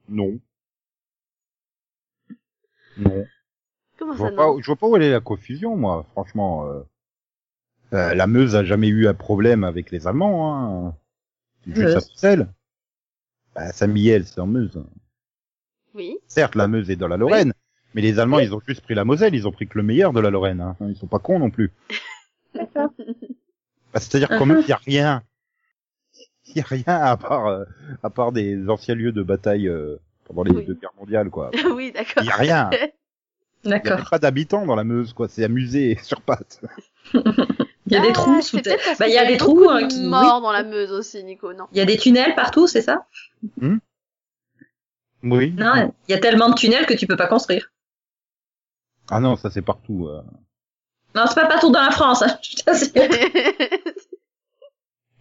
non. 0.09 0.39
Non. 2.97 3.25
Comment 3.99 4.13
Je 4.13 4.17
ça, 4.17 4.23
vois, 4.23 4.35
pas, 4.35 4.45
non 4.47 4.59
je 4.61 4.65
vois 4.65 4.75
pas 4.75 4.87
où 4.87 4.95
elle 4.95 5.03
est 5.03 5.11
la 5.11 5.19
confusion, 5.19 5.75
moi, 5.75 6.05
franchement. 6.13 6.65
euh. 6.67 6.81
Euh, 7.93 8.15
la 8.15 8.25
Meuse 8.27 8.55
a 8.55 8.63
jamais 8.63 8.87
eu 8.87 9.07
un 9.07 9.13
problème 9.13 9.63
avec 9.63 9.91
les 9.91 10.07
Allemands, 10.07 10.87
hein. 10.87 10.95
C'est 11.65 11.75
juste 11.75 11.97
à. 11.97 11.99
Bah, 13.55 13.71
Saint-Mihiel, 13.71 14.25
c'est 14.25 14.39
en 14.41 14.47
Meuse. 14.47 14.83
Oui. 15.93 16.17
Certes, 16.27 16.55
la 16.55 16.67
Meuse 16.67 16.89
est 16.89 16.95
dans 16.97 17.07
la 17.07 17.17
Lorraine, 17.17 17.53
mais 17.93 18.01
les 18.01 18.19
Allemands, 18.19 18.39
ils 18.39 18.53
ont 18.53 18.61
juste 18.67 18.81
pris 18.81 18.95
la 18.95 19.05
Moselle, 19.05 19.33
ils 19.33 19.47
ont 19.47 19.51
pris 19.51 19.67
que 19.67 19.77
le 19.77 19.83
meilleur 19.83 20.11
de 20.13 20.19
la 20.19 20.29
Lorraine. 20.29 20.59
Hein. 20.61 20.75
Ils 20.81 20.97
sont 20.97 21.07
pas 21.07 21.19
cons 21.19 21.39
non 21.39 21.49
plus. 21.49 21.71
D'accord. 22.53 22.89
Bah, 23.93 24.01
C'est-à-dire 24.01 24.27
qu'en 24.27 24.45
même, 24.45 24.59
il 24.59 24.67
y 24.67 24.73
a 24.73 24.75
rien. 24.75 25.23
Il 26.47 26.57
y 26.57 26.59
a 26.59 26.65
rien 26.65 26.83
à 27.01 27.15
part, 27.15 27.47
euh, 27.47 27.63
à 28.03 28.09
part 28.09 28.33
des 28.33 28.67
anciens 28.69 28.93
lieux 28.93 29.13
de 29.13 29.23
bataille 29.23 29.69
euh, 29.69 29.95
pendant 30.25 30.43
les 30.43 30.51
Oui. 30.51 30.65
deux 30.65 30.73
guerres 30.73 30.93
mondiales, 30.99 31.29
quoi. 31.29 31.49
oui, 31.73 31.93
d'accord. 31.93 32.21
Il 32.21 32.25
y 32.25 32.29
a 32.29 32.35
rien. 32.35 32.69
Il 33.63 33.69
y 33.71 33.73
a 33.73 33.79
D'accord. 33.79 34.09
pas 34.09 34.19
d'habitants 34.19 34.65
dans 34.65 34.75
la 34.75 34.83
Meuse, 34.83 35.13
quoi. 35.13 35.29
C'est 35.29 35.45
amusé 35.45 35.97
sur 36.03 36.19
pattes. 36.21 36.59
Il 37.13 37.93
y 37.93 37.95
a 37.95 38.01
Ah, 38.01 38.07
des 38.07 38.13
trous 38.13 38.35
c'est 38.41 38.41
sous 38.41 38.61
parce 38.61 38.97
Bah 38.99 39.07
il 39.07 39.13
y 39.13 39.17
a 39.17 39.25
des 39.25 39.37
trous 39.37 39.69
hein, 39.69 39.83
de 39.83 39.87
qui. 39.87 39.99
oui. 39.99 40.07
morts 40.07 40.41
dans 40.41 40.51
la 40.51 40.63
Meuse 40.63 40.91
aussi, 40.91 41.23
Nico, 41.23 41.53
non 41.53 41.67
Il 41.71 41.77
y 41.77 41.81
a 41.81 41.85
des 41.85 41.97
tunnels 41.97 42.35
partout, 42.35 42.67
c'est 42.67 42.81
ça? 42.81 43.05
Oui. 45.23 45.51
Non, 45.53 45.93
il 46.07 46.11
y 46.11 46.15
a 46.15 46.19
tellement 46.19 46.49
de 46.49 46.55
tunnels 46.55 46.85
que 46.85 46.93
tu 46.93 47.07
peux 47.07 47.15
pas 47.17 47.27
construire. 47.27 47.71
Ah 49.09 49.19
non, 49.19 49.35
ça 49.35 49.49
c'est 49.51 49.61
partout. 49.61 50.07
euh. 50.07 50.21
Non, 51.13 51.25
c'est 51.27 51.35
pas 51.39 51.47
partout 51.47 51.71
dans 51.71 51.81
la 51.81 51.91
France, 51.91 52.23
hein, 52.23 52.37
je. 52.41 52.55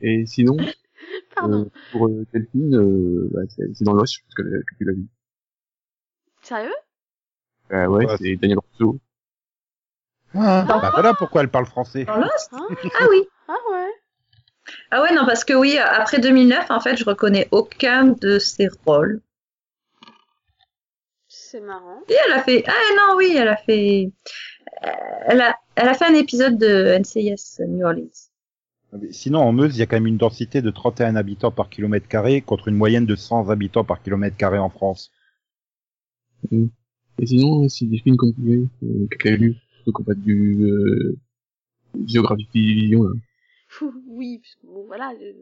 Et 0.00 0.26
sinon, 0.26 0.56
Pardon. 1.34 1.64
Euh, 1.66 1.70
pour 1.92 2.08
euh, 2.08 2.26
Delphine, 2.32 2.74
euh, 2.76 3.28
bah, 3.32 3.40
c'est 3.48 3.74
c'est 3.74 3.84
dans 3.84 3.92
l'os, 3.94 4.18
parce 4.20 4.34
que, 4.34 4.42
que 4.42 4.74
tu 4.78 4.84
l'as 4.84 4.92
vu. 4.94 5.06
Sérieux? 6.42 6.72
Euh, 7.72 7.86
ouais, 7.86 8.06
Ouais. 8.06 8.16
c'est 8.18 8.36
Daniel 8.36 8.58
Rousseau. 8.58 8.98
Ah, 10.36 10.64
bah 10.66 10.90
voilà 10.92 11.14
pourquoi 11.14 11.42
elle 11.42 11.48
parle 11.50 11.66
français. 11.66 12.04
Dans 12.04 12.16
Lost 12.16 12.50
Hein 12.52 12.66
Ah 13.00 13.06
oui. 13.10 13.22
Ah 13.48 13.52
ouais. 13.70 13.90
Ah 14.90 15.02
ouais, 15.02 15.14
non, 15.14 15.26
parce 15.26 15.44
que 15.44 15.52
oui, 15.52 15.78
après 15.78 16.18
2009, 16.18 16.70
en 16.70 16.80
fait, 16.80 16.96
je 16.96 17.04
reconnais 17.04 17.48
aucun 17.50 18.04
de 18.06 18.38
ses 18.38 18.68
rôles. 18.86 19.20
C'est 21.28 21.60
marrant. 21.60 22.00
Et 22.08 22.14
elle 22.26 22.32
a 22.32 22.42
fait. 22.42 22.64
Ah 22.66 22.72
non, 22.96 23.16
oui, 23.16 23.34
elle 23.36 23.48
a 23.48 23.56
fait. 23.56 24.10
euh, 24.84 24.88
Elle 25.26 25.40
a, 25.40 25.56
elle 25.76 25.88
a 25.88 25.94
fait 25.94 26.06
un 26.06 26.14
épisode 26.14 26.58
de 26.58 26.96
NCIS 26.98 27.60
New 27.68 27.84
Orleans. 27.86 28.08
Sinon, 29.10 29.40
en 29.40 29.52
Meuse, 29.52 29.76
il 29.76 29.80
y 29.80 29.82
a 29.82 29.86
quand 29.86 29.96
même 29.96 30.06
une 30.06 30.16
densité 30.18 30.62
de 30.62 30.70
31 30.70 31.16
habitants 31.16 31.50
par 31.50 31.68
kilomètre 31.68 32.06
carré 32.06 32.40
contre 32.40 32.68
une 32.68 32.76
moyenne 32.76 33.06
de 33.06 33.16
100 33.16 33.50
habitants 33.50 33.82
par 33.84 34.00
kilomètre 34.02 34.36
carré 34.36 34.58
en 34.58 34.70
France. 34.70 35.10
Et 36.52 37.26
sinon, 37.26 37.68
si 37.68 37.86
Delphine 37.88 38.16
continue, 38.16 38.68
euh, 38.84 39.06
quelqu'un 39.10 39.32
a 39.34 39.36
lu, 39.36 39.56
on 39.86 40.02
va 40.02 40.14
du, 40.14 40.64
euh, 40.64 41.16
Géographie 42.06 42.48
Division, 42.52 43.04
là. 43.04 43.12
Fou, 43.68 43.92
oui, 44.08 44.40
parce 44.42 44.54
que 44.54 44.66
bon, 44.66 44.84
voilà, 44.86 45.12
euh, 45.20 45.32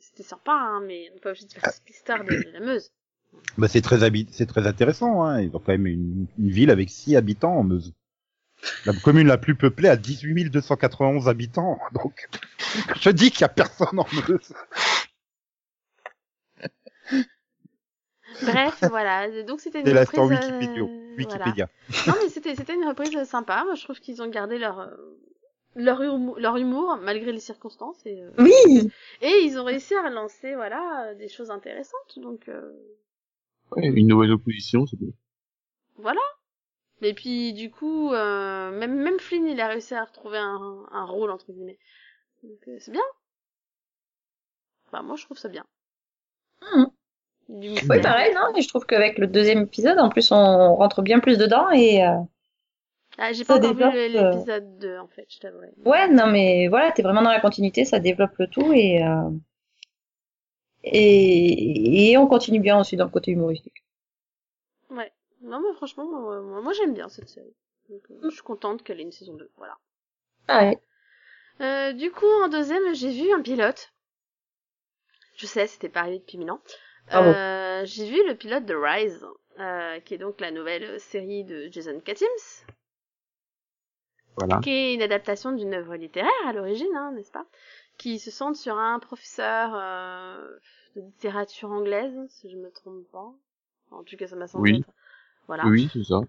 c'était 0.00 0.22
sympa, 0.22 0.52
hein, 0.52 0.82
mais 0.86 1.08
on 1.10 1.14
n'est 1.14 1.20
pas 1.20 1.30
obligé 1.30 1.46
de 1.46 1.52
faire 1.52 1.70
cette 1.70 1.88
histoire 1.88 2.24
de, 2.24 2.34
la 2.52 2.60
Meuse. 2.60 2.90
Bah, 3.56 3.68
c'est 3.68 3.82
très 3.82 3.98
c'est 4.30 4.46
très 4.46 4.66
intéressant, 4.66 5.22
hein. 5.22 5.40
Ils 5.42 5.48
ont 5.54 5.58
quand 5.58 5.72
même 5.72 5.86
une, 5.86 6.26
une 6.38 6.50
ville 6.50 6.70
avec 6.70 6.90
6 6.90 7.16
habitants 7.16 7.56
en 7.56 7.64
Meuse. 7.64 7.92
La 8.86 8.92
commune 8.92 9.28
la 9.28 9.38
plus 9.38 9.54
peuplée 9.54 9.88
a 9.88 9.96
18 9.96 10.50
291 10.50 11.28
habitants, 11.28 11.78
donc 11.94 12.28
je 13.00 13.10
dis 13.10 13.30
qu'il 13.30 13.42
y 13.42 13.44
a 13.44 13.48
personne 13.48 13.98
en 13.98 14.06
Meuse. 14.12 14.52
Bref, 18.42 18.78
voilà, 18.88 19.42
donc 19.42 19.60
c'était 19.60 19.80
une 19.80 19.86
reprise... 19.92 20.08
star 20.08 20.24
euh, 20.24 20.28
Wikipédia. 20.28 20.84
voilà. 21.16 21.44
Wikipédia. 21.44 21.68
Non, 22.06 22.14
mais 22.22 22.28
c'était 22.28 22.54
c'était 22.54 22.74
une 22.74 22.84
reprise 22.86 23.22
sympa. 23.24 23.64
Moi, 23.64 23.74
je 23.74 23.84
trouve 23.84 23.98
qu'ils 24.00 24.22
ont 24.22 24.28
gardé 24.28 24.58
leur 24.58 24.78
euh, 24.80 24.94
leur 25.74 26.02
humour, 26.02 26.38
leur 26.38 26.56
humour 26.56 26.96
malgré 27.02 27.32
les 27.32 27.40
circonstances 27.40 28.04
et 28.06 28.22
euh, 28.22 28.30
Oui 28.38 28.90
et 29.20 29.40
ils 29.42 29.58
ont 29.58 29.64
réussi 29.64 29.94
à 29.94 30.02
relancer 30.02 30.54
voilà 30.54 31.08
euh, 31.10 31.14
des 31.14 31.28
choses 31.28 31.50
intéressantes. 31.50 32.18
Donc 32.18 32.48
euh, 32.48 32.72
Ouais, 33.72 33.86
une 33.86 34.06
nouvelle 34.08 34.32
opposition, 34.32 34.86
c'est 34.86 34.98
bien. 34.98 35.10
voilà. 35.96 36.20
Et 37.02 37.14
puis 37.14 37.52
du 37.52 37.70
coup, 37.70 38.12
euh, 38.12 38.70
même 38.72 38.96
même 38.96 39.18
Flynn, 39.20 39.46
il 39.46 39.60
a 39.60 39.68
réussi 39.68 39.94
à 39.94 40.04
retrouver 40.04 40.38
un, 40.38 40.86
un 40.90 41.04
rôle 41.04 41.30
entre 41.30 41.52
guillemets. 41.52 41.78
Donc 42.42 42.58
euh, 42.68 42.76
c'est 42.80 42.92
bien. 42.92 43.02
Bah 44.92 45.02
moi, 45.02 45.16
je 45.16 45.24
trouve 45.24 45.36
ça 45.38 45.48
bien. 45.48 45.66
Mhm. 46.62 46.86
Du 47.48 47.68
Oui, 47.88 47.98
mystère. 47.98 48.02
pareil, 48.02 48.34
non, 48.34 48.52
mais 48.54 48.62
je 48.62 48.68
trouve 48.68 48.84
qu'avec 48.86 49.18
le 49.18 49.26
deuxième 49.26 49.62
épisode, 49.62 49.98
en 49.98 50.08
plus, 50.10 50.30
on 50.32 50.74
rentre 50.76 51.02
bien 51.02 51.18
plus 51.20 51.38
dedans 51.38 51.70
et. 51.70 52.04
euh, 52.06 52.12
Ah, 53.18 53.32
j'ai 53.32 53.44
pas 53.44 53.56
encore 53.56 53.74
vu 53.74 53.76
développe, 53.78 53.94
euh, 53.94 54.08
l'épisode 54.32 54.78
2 54.78 54.98
en 54.98 55.08
fait, 55.08 55.26
je 55.28 55.38
t'avouerai. 55.38 55.68
Ouais, 55.84 56.08
non, 56.08 56.26
mais 56.26 56.68
voilà, 56.68 56.92
t'es 56.92 57.02
vraiment 57.02 57.22
dans 57.22 57.30
la 57.32 57.40
continuité, 57.40 57.84
ça 57.84 57.98
développe 58.00 58.36
le 58.38 58.46
tout 58.48 58.72
et. 58.72 59.02
euh, 59.02 59.30
Et... 60.84 62.10
et 62.10 62.16
on 62.18 62.26
continue 62.26 62.60
bien 62.60 62.78
aussi 62.80 62.96
dans 62.96 63.04
le 63.04 63.10
côté 63.10 63.30
humoristique. 63.30 63.84
Ouais. 64.90 65.12
Non, 65.42 65.60
mais 65.60 65.72
franchement, 65.74 66.04
moi, 66.06 66.40
moi, 66.40 66.60
moi, 66.60 66.72
j'aime 66.72 66.94
bien 66.94 67.08
cette 67.08 67.28
série. 67.28 67.54
Donc, 67.88 68.02
euh, 68.10 68.18
je 68.24 68.30
suis 68.30 68.42
contente 68.42 68.82
qu'elle 68.82 69.00
ait 69.00 69.04
une 69.04 69.12
saison 69.12 69.34
2. 69.34 69.50
Voilà. 69.56 69.76
Ah 70.48 70.64
ouais. 70.64 70.78
Euh, 71.60 71.92
du 71.92 72.10
coup, 72.10 72.26
en 72.44 72.48
deuxième, 72.48 72.94
j'ai 72.94 73.10
vu 73.10 73.32
un 73.32 73.40
pilote. 73.42 73.92
Je 75.36 75.46
sais, 75.46 75.66
c'était 75.66 75.88
pas 75.88 76.00
arrivé 76.00 76.18
depuis 76.18 76.38
mille 76.38 76.50
ans. 76.50 76.60
Ah 77.10 77.22
bon. 77.22 77.32
Euh, 77.34 77.82
j'ai 77.84 78.08
vu 78.08 78.26
le 78.26 78.34
pilote 78.34 78.64
de 78.66 78.74
Rise, 78.74 79.26
euh, 79.60 80.00
qui 80.00 80.14
est 80.14 80.18
donc 80.18 80.40
la 80.40 80.50
nouvelle 80.50 80.98
série 81.00 81.44
de 81.44 81.68
Jason 81.70 82.00
Katims, 82.00 82.26
Voilà. 84.36 84.60
qui 84.60 84.70
est 84.70 84.94
une 84.94 85.02
adaptation 85.02 85.52
d'une 85.52 85.74
œuvre 85.74 85.96
littéraire 85.96 86.30
à 86.46 86.52
l'origine, 86.52 86.94
hein, 86.96 87.12
n'est-ce 87.14 87.32
pas? 87.32 87.46
Qui 87.96 88.18
se 88.18 88.30
centre 88.30 88.58
sur 88.58 88.78
un 88.78 88.98
professeur 89.00 89.70
euh, 89.74 90.56
de 90.96 91.00
littérature 91.00 91.70
anglaise, 91.70 92.14
si 92.28 92.50
je 92.50 92.56
me 92.56 92.70
trompe 92.70 93.04
pas. 93.10 93.32
En 93.90 94.02
tout 94.04 94.16
cas, 94.16 94.26
ça 94.28 94.36
m'a 94.36 94.46
semblé. 94.46 94.72
Oui. 94.72 94.84
Voilà. 95.46 95.64
Oui, 95.66 95.88
c'est 95.92 96.04
ça. 96.04 96.20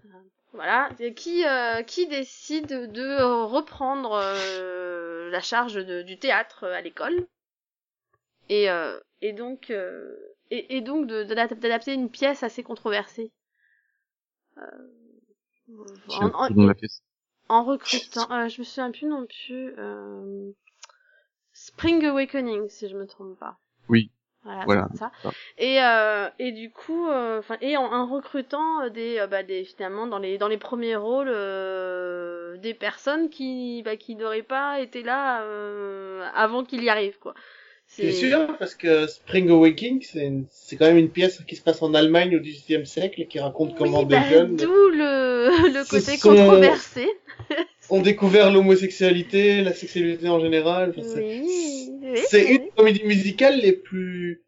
Voilà, 0.52 0.88
et 0.98 1.14
qui 1.14 1.46
euh, 1.46 1.82
qui 1.84 2.08
décide 2.08 2.66
de 2.90 3.22
reprendre 3.44 4.14
euh, 4.20 5.30
la 5.30 5.40
charge 5.40 5.74
de- 5.74 6.02
du 6.02 6.18
théâtre 6.18 6.64
à 6.66 6.80
l'école 6.80 7.24
et 8.48 8.68
euh, 8.68 8.98
et 9.20 9.32
donc 9.32 9.70
euh, 9.70 10.16
et, 10.50 10.76
et 10.76 10.80
donc 10.80 11.06
d'adapter 11.06 11.94
une 11.94 12.10
pièce 12.10 12.42
assez 12.42 12.62
controversée. 12.62 13.32
Euh, 14.58 14.62
en, 17.48 17.64
recrutant 17.64 18.30
euh, 18.32 18.48
je 18.48 18.60
me 18.60 18.64
souviens 18.64 18.90
plus 18.90 19.06
non 19.06 19.26
plus 19.26 19.72
euh, 19.78 20.50
Spring 21.52 22.04
Awakening 22.04 22.68
si 22.68 22.88
je 22.88 22.96
me 22.96 23.06
trompe 23.06 23.38
pas. 23.38 23.58
Oui. 23.88 24.10
voilà, 24.42 24.88
ça. 24.94 25.12
et 25.58 25.78
et 26.38 26.52
du 26.52 26.72
coup 26.72 27.08
enfin 27.08 27.56
et 27.60 27.76
en, 27.76 28.06
recrutant 28.06 28.88
des 28.90 29.24
bah 29.30 29.42
des 29.42 29.64
finalement 29.64 30.06
dans 30.06 30.18
les 30.18 30.38
dans 30.38 30.48
les 30.48 30.58
premiers 30.58 30.96
rôles 30.96 31.30
des 32.60 32.74
personnes 32.74 33.30
qui 33.30 33.82
bah 33.84 33.96
qui 33.96 34.16
n'auraient 34.16 34.42
pas 34.42 34.80
été 34.80 35.02
là 35.02 35.44
avant 36.34 36.64
qu'il 36.64 36.82
y 36.82 36.88
arrive 36.88 37.18
quoi 37.18 37.34
C'est 37.92 38.12
sûr, 38.12 38.56
parce 38.58 38.74
que 38.76 39.06
Spring 39.08 39.50
Awakening, 39.50 40.46
c'est 40.50 40.76
quand 40.76 40.86
même 40.86 40.96
une 40.96 41.10
pièce 41.10 41.42
qui 41.46 41.56
se 41.56 41.62
passe 41.62 41.82
en 41.82 41.92
Allemagne 41.92 42.36
au 42.36 42.40
XVIIIe 42.40 42.86
siècle 42.86 43.20
et 43.20 43.26
qui 43.26 43.40
raconte 43.40 43.76
comment 43.76 44.00
oui, 44.00 44.06
des 44.06 44.14
bah, 44.14 44.30
jeunes 44.30 44.56
d'où 44.56 44.88
le 44.90 45.68
le 45.72 45.88
côté 45.88 46.16
sont- 46.16 46.28
controversé 46.30 47.08
ont 47.90 48.00
découvert 48.00 48.52
l'homosexualité, 48.52 49.62
la 49.62 49.74
sexualité 49.74 50.28
en 50.28 50.38
général. 50.38 50.94
Enfin, 50.96 51.02
c'est- 51.02 51.20
oui, 51.20 51.90
oui 52.02 52.20
une 52.48 52.58
des 52.64 52.70
comédies 52.76 53.04
musicales 53.04 53.58
les 53.60 53.72
plus 53.72 54.44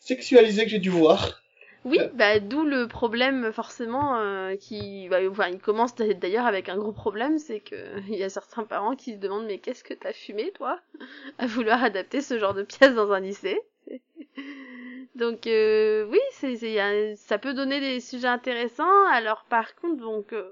sexualisées 0.00 0.64
que 0.64 0.70
j'ai 0.70 0.78
dû 0.80 0.90
voir. 0.90 1.41
Oui, 1.84 1.98
bah 2.14 2.38
d'où 2.38 2.64
le 2.64 2.86
problème 2.86 3.52
forcément 3.52 4.16
euh, 4.18 4.54
qui, 4.56 5.08
bah, 5.08 5.18
enfin, 5.28 5.48
il 5.48 5.58
commence 5.60 5.94
d'a- 5.96 6.14
d'ailleurs 6.14 6.46
avec 6.46 6.68
un 6.68 6.76
gros 6.76 6.92
problème, 6.92 7.38
c'est 7.38 7.60
que 7.60 7.74
il 8.08 8.14
y 8.16 8.22
a 8.22 8.28
certains 8.30 8.64
parents 8.64 8.94
qui 8.96 9.12
se 9.14 9.18
demandent 9.18 9.46
mais 9.46 9.58
qu'est-ce 9.58 9.82
que 9.84 9.94
t'as 9.94 10.12
fumé 10.12 10.52
toi 10.52 10.80
à 11.38 11.46
vouloir 11.46 11.82
adapter 11.84 12.20
ce 12.20 12.38
genre 12.38 12.54
de 12.54 12.62
pièce 12.62 12.94
dans 12.94 13.10
un 13.12 13.20
lycée? 13.20 13.60
donc 15.16 15.46
euh, 15.46 16.06
oui, 16.10 16.20
c'est, 16.32 16.56
ça 17.16 17.38
peut 17.38 17.54
donner 17.54 17.80
des 17.80 18.00
sujets 18.00 18.28
intéressants. 18.28 19.06
Alors 19.12 19.44
par 19.48 19.74
contre, 19.76 19.96
donc 19.96 20.32
euh, 20.32 20.48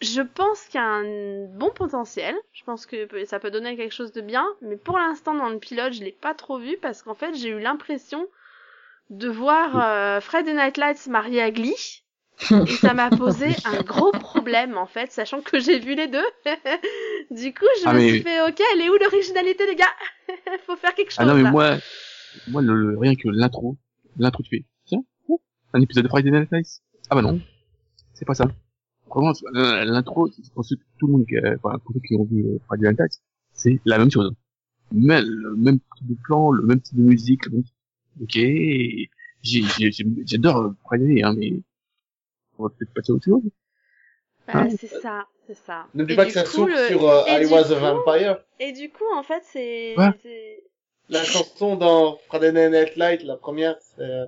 je 0.00 0.22
pense 0.22 0.64
qu'il 0.66 0.80
y 0.80 0.84
a 0.84 0.86
un 0.86 1.46
bon 1.46 1.70
potentiel. 1.70 2.36
Je 2.52 2.64
pense 2.64 2.86
que 2.86 3.24
ça 3.26 3.40
peut 3.40 3.50
donner 3.50 3.76
quelque 3.76 3.94
chose 3.94 4.12
de 4.12 4.20
bien, 4.20 4.46
mais 4.62 4.76
pour 4.76 4.98
l'instant 4.98 5.34
dans 5.34 5.48
le 5.50 5.58
pilote, 5.58 5.92
je 5.94 6.04
l'ai 6.04 6.12
pas 6.12 6.34
trop 6.34 6.58
vu 6.58 6.76
parce 6.82 7.02
qu'en 7.02 7.14
fait 7.14 7.34
j'ai 7.34 7.50
eu 7.50 7.60
l'impression 7.60 8.28
de 9.10 9.28
voir 9.28 9.78
euh, 9.80 10.20
Friday 10.20 10.54
Night 10.54 10.76
Lights 10.76 11.06
marié 11.08 11.42
à 11.42 11.50
Glee. 11.50 12.02
Et 12.50 12.66
ça 12.72 12.94
m'a 12.94 13.10
posé 13.10 13.46
un 13.64 13.82
gros 13.82 14.10
problème 14.10 14.76
en 14.78 14.86
fait, 14.86 15.12
sachant 15.12 15.42
que 15.42 15.60
j'ai 15.60 15.78
vu 15.78 15.94
les 15.94 16.08
deux. 16.08 16.24
du 17.30 17.52
coup, 17.54 17.66
je 17.80 17.84
Ah, 17.86 17.92
me 17.92 17.98
mais- 17.98 18.08
suis 18.08 18.22
fait 18.22 18.40
OK, 18.42 18.60
elle 18.74 18.80
est 18.80 18.88
où 18.88 18.96
l'originalité 18.96 19.66
les 19.66 19.76
gars? 19.76 19.84
Faut 20.66 20.76
faire 20.76 20.94
quelque 20.94 21.10
chose 21.10 21.18
Ah 21.20 21.26
non, 21.26 21.34
mais 21.34 21.42
là. 21.42 21.50
moi, 21.50 21.76
moi, 22.48 22.62
le, 22.62 22.74
le- 22.74 22.98
rien 22.98 23.14
que 23.14 23.28
l'intro, 23.28 23.76
l'intro, 24.18 24.42
tu 24.42 24.50
fais, 24.56 24.64
tiens, 24.86 25.04
oh, 25.28 25.40
un 25.74 25.80
épisode 25.82 26.04
de 26.04 26.08
Friday 26.08 26.30
Night 26.30 26.50
Lights. 26.50 26.80
Ah 27.10 27.14
bah 27.14 27.22
non, 27.22 27.40
c'est 28.14 28.24
pas 28.24 28.34
ça. 28.34 28.46
Vraiment, 29.14 29.32
euh, 29.54 29.84
l'intro, 29.84 30.28
pour 30.54 30.64
ceux, 30.64 30.76
tout 30.98 31.06
le 31.06 31.12
monde 31.12 31.26
pour 31.60 31.92
ceux 31.92 32.00
qui 32.00 32.14
ont 32.16 32.24
vu 32.24 32.44
euh, 32.46 32.58
Friday 32.66 32.88
Night 32.88 32.98
Lights, 32.98 33.20
c'est 33.52 33.78
la 33.84 33.98
même 33.98 34.10
chose. 34.10 34.32
Même, 34.90 35.24
le 35.26 35.54
même 35.54 35.78
type 35.96 36.08
de 36.08 36.14
plan, 36.24 36.50
le 36.50 36.62
même 36.62 36.80
type 36.80 36.96
de 36.96 37.02
musique, 37.02 37.44
le 37.46 37.52
même... 37.52 37.62
ok, 38.20 38.34
j'ai- 38.34 39.08
j'ai- 39.42 39.62
j'ai- 39.92 40.06
j'adore 40.26 40.56
euh, 40.58 40.70
Friday, 40.84 41.22
hein, 41.22 41.34
mais 41.36 41.52
on 42.58 42.64
va 42.64 42.68
peut-être 42.70 42.92
passer 42.94 43.12
à 43.12 43.14
autre 43.14 43.24
chose. 43.24 43.42
Bah, 44.46 44.52
Hein 44.56 44.68
c'est 44.78 44.88
ça, 44.88 45.26
c'est 45.46 45.56
ça. 45.56 45.86
N'oublie 45.94 46.14
Et 46.14 46.16
pas 46.16 46.24
du 46.24 46.28
que 46.28 46.34
ça 46.34 46.44
coup, 46.44 46.50
s'ouvre 46.50 46.68
le- 46.68 46.88
sur 46.88 47.08
euh, 47.08 47.24
et 47.26 47.42
I 47.44 47.46
Was 47.46 47.72
a 47.72 47.78
Vampire. 47.78 48.38
Et 48.60 48.72
du 48.72 48.90
coup, 48.90 49.04
en 49.14 49.22
fait, 49.22 49.42
c'est 49.44 49.94
Ouais. 49.96 50.10
c'est- 50.22 50.62
La 51.08 51.24
chanson 51.24 51.76
dans 51.76 52.18
Friday 52.28 52.52
Night 52.70 52.96
Light, 52.96 53.22
la 53.24 53.36
première, 53.36 53.76
c'est 53.80 54.02
euh, 54.02 54.26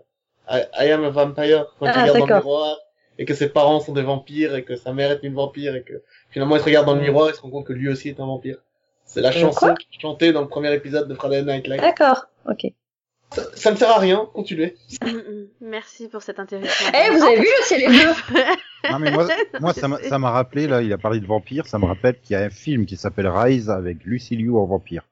I, 0.51 0.62
I 0.79 0.90
Am 0.90 1.05
a 1.05 1.11
Vampire, 1.11 1.66
quand 1.79 1.87
il 1.87 1.92
Ah, 1.94 2.01
regarde 2.03 2.18
dans 2.18 2.27
le 2.27 2.35
miroir, 2.35 2.77
et 3.18 3.25
que 3.25 3.33
ses 3.35 3.49
parents 3.49 3.81
sont 3.81 3.92
des 3.92 4.03
vampires, 4.03 4.55
et 4.57 4.64
que 4.64 4.77
sa 4.77 4.92
mère 4.92 5.11
est 5.12 5.20
une 5.23 5.35
vampire, 5.35 5.75
et 5.77 5.83
que 5.83 6.03
finalement 6.31 6.57
il 6.57 6.61
se 6.61 6.64
regarde 6.64 6.87
dans 6.87 6.94
le 6.94 7.01
miroir, 7.01 7.31
il 7.31 7.35
se 7.35 7.40
rend 7.40 7.51
compte 7.51 7.66
que 7.66 7.73
lui 7.73 7.88
aussi 7.88 8.09
est 8.09 8.20
un 8.20 8.27
vampire. 8.27 8.59
C'est 9.05 9.20
la 9.20 9.29
Euh, 9.29 9.33
chanson 9.33 9.75
chantée 10.01 10.33
dans 10.33 10.42
le 10.42 10.49
premier 10.49 10.75
épisode 10.75 11.09
de 11.09 11.14
Friday 11.14 11.42
Night 11.44 11.66
Light. 11.68 11.81
D'accord, 11.81 12.27
ok. 12.49 12.66
Ça, 13.32 13.42
ça 13.54 13.70
ne 13.72 13.76
sert 13.76 13.90
à 13.90 13.98
rien, 13.98 14.28
continuez. 14.32 14.76
Merci 15.60 16.08
pour 16.08 16.22
cette 16.22 16.38
interruption. 16.38 16.87
Eh, 16.94 17.10
vous 17.10 17.22
avez 17.22 17.37
vu 17.37 17.46
le 17.46 17.64
ciel 17.64 17.82
est 17.82 17.88
bleu 17.88 18.12
Non 18.90 18.98
mais 18.98 19.10
moi, 19.10 19.26
moi 19.60 19.72
ça 19.72 19.88
m'a 19.88 19.98
ça 19.98 20.18
m'a 20.18 20.30
rappelé 20.30 20.66
là, 20.66 20.82
il 20.82 20.92
a 20.92 20.98
parlé 20.98 21.18
de 21.18 21.26
vampire, 21.26 21.66
ça 21.66 21.78
me 21.78 21.87
rappelle 21.87 22.20
qu'il 22.20 22.34
y 22.34 22.37
a 22.37 22.42
un 22.42 22.50
film 22.50 22.87
qui 22.87 22.96
s'appelle 22.96 23.26
Rise 23.28 23.70
avec 23.70 24.04
Lucy 24.04 24.37
Liu 24.37 24.56
en 24.56 24.66
vampire. 24.66 25.02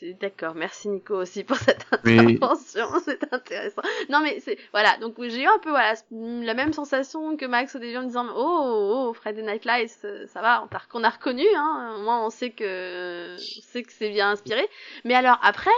C'est 0.00 0.14
d'accord, 0.18 0.54
merci 0.54 0.88
Nico 0.88 1.14
aussi 1.14 1.44
pour 1.44 1.58
cette 1.58 1.84
intervention, 1.92 2.86
c'est 3.04 3.34
intéressant. 3.34 3.82
Non 4.08 4.20
mais 4.20 4.40
c'est 4.40 4.56
voilà, 4.72 4.96
donc 4.98 5.16
j'ai 5.18 5.42
eu 5.42 5.46
un 5.46 5.58
peu 5.58 5.68
voilà 5.68 5.92
la 6.12 6.54
même 6.54 6.72
sensation 6.72 7.36
que 7.36 7.44
Max 7.44 7.74
au 7.76 7.78
début 7.78 7.98
en 7.98 8.04
disant 8.04 8.26
oh 8.34 9.08
oh 9.10 9.12
Friday 9.12 9.42
Night 9.42 9.66
Lights 9.66 9.98
euh, 10.04 10.26
ça 10.28 10.40
va, 10.40 10.66
on, 10.94 11.04
a 11.04 11.08
reconnu 11.10 11.44
hein, 11.54 11.96
au 11.98 12.02
moins 12.02 12.24
on 12.24 12.30
sait 12.30 12.48
que 12.48 13.34
on 13.34 13.62
sait 13.62 13.82
que 13.82 13.92
c'est 13.92 14.08
bien 14.08 14.30
inspiré. 14.30 14.66
Mais 15.04 15.14
alors 15.14 15.38
après 15.42 15.70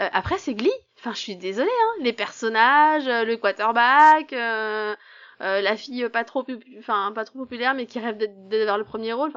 euh, 0.00 0.08
après 0.12 0.38
c'est 0.38 0.54
Glee. 0.54 0.70
Enfin 0.98 1.12
je 1.14 1.18
suis 1.20 1.36
désolée 1.36 1.70
hein, 1.70 2.02
les 2.02 2.12
personnages, 2.12 3.06
euh, 3.08 3.24
le 3.24 3.36
quarterback, 3.36 4.32
euh, 4.32 4.96
euh, 5.40 5.60
la 5.60 5.76
fille 5.76 6.08
pas 6.08 6.24
trop 6.24 6.44
enfin 6.78 7.12
pas 7.14 7.24
trop 7.24 7.38
populaire 7.40 7.74
mais 7.74 7.86
qui 7.86 8.00
rêve 8.00 8.18
d'avoir 8.48 8.78
le 8.78 8.84
premier 8.84 9.12
rôle. 9.12 9.32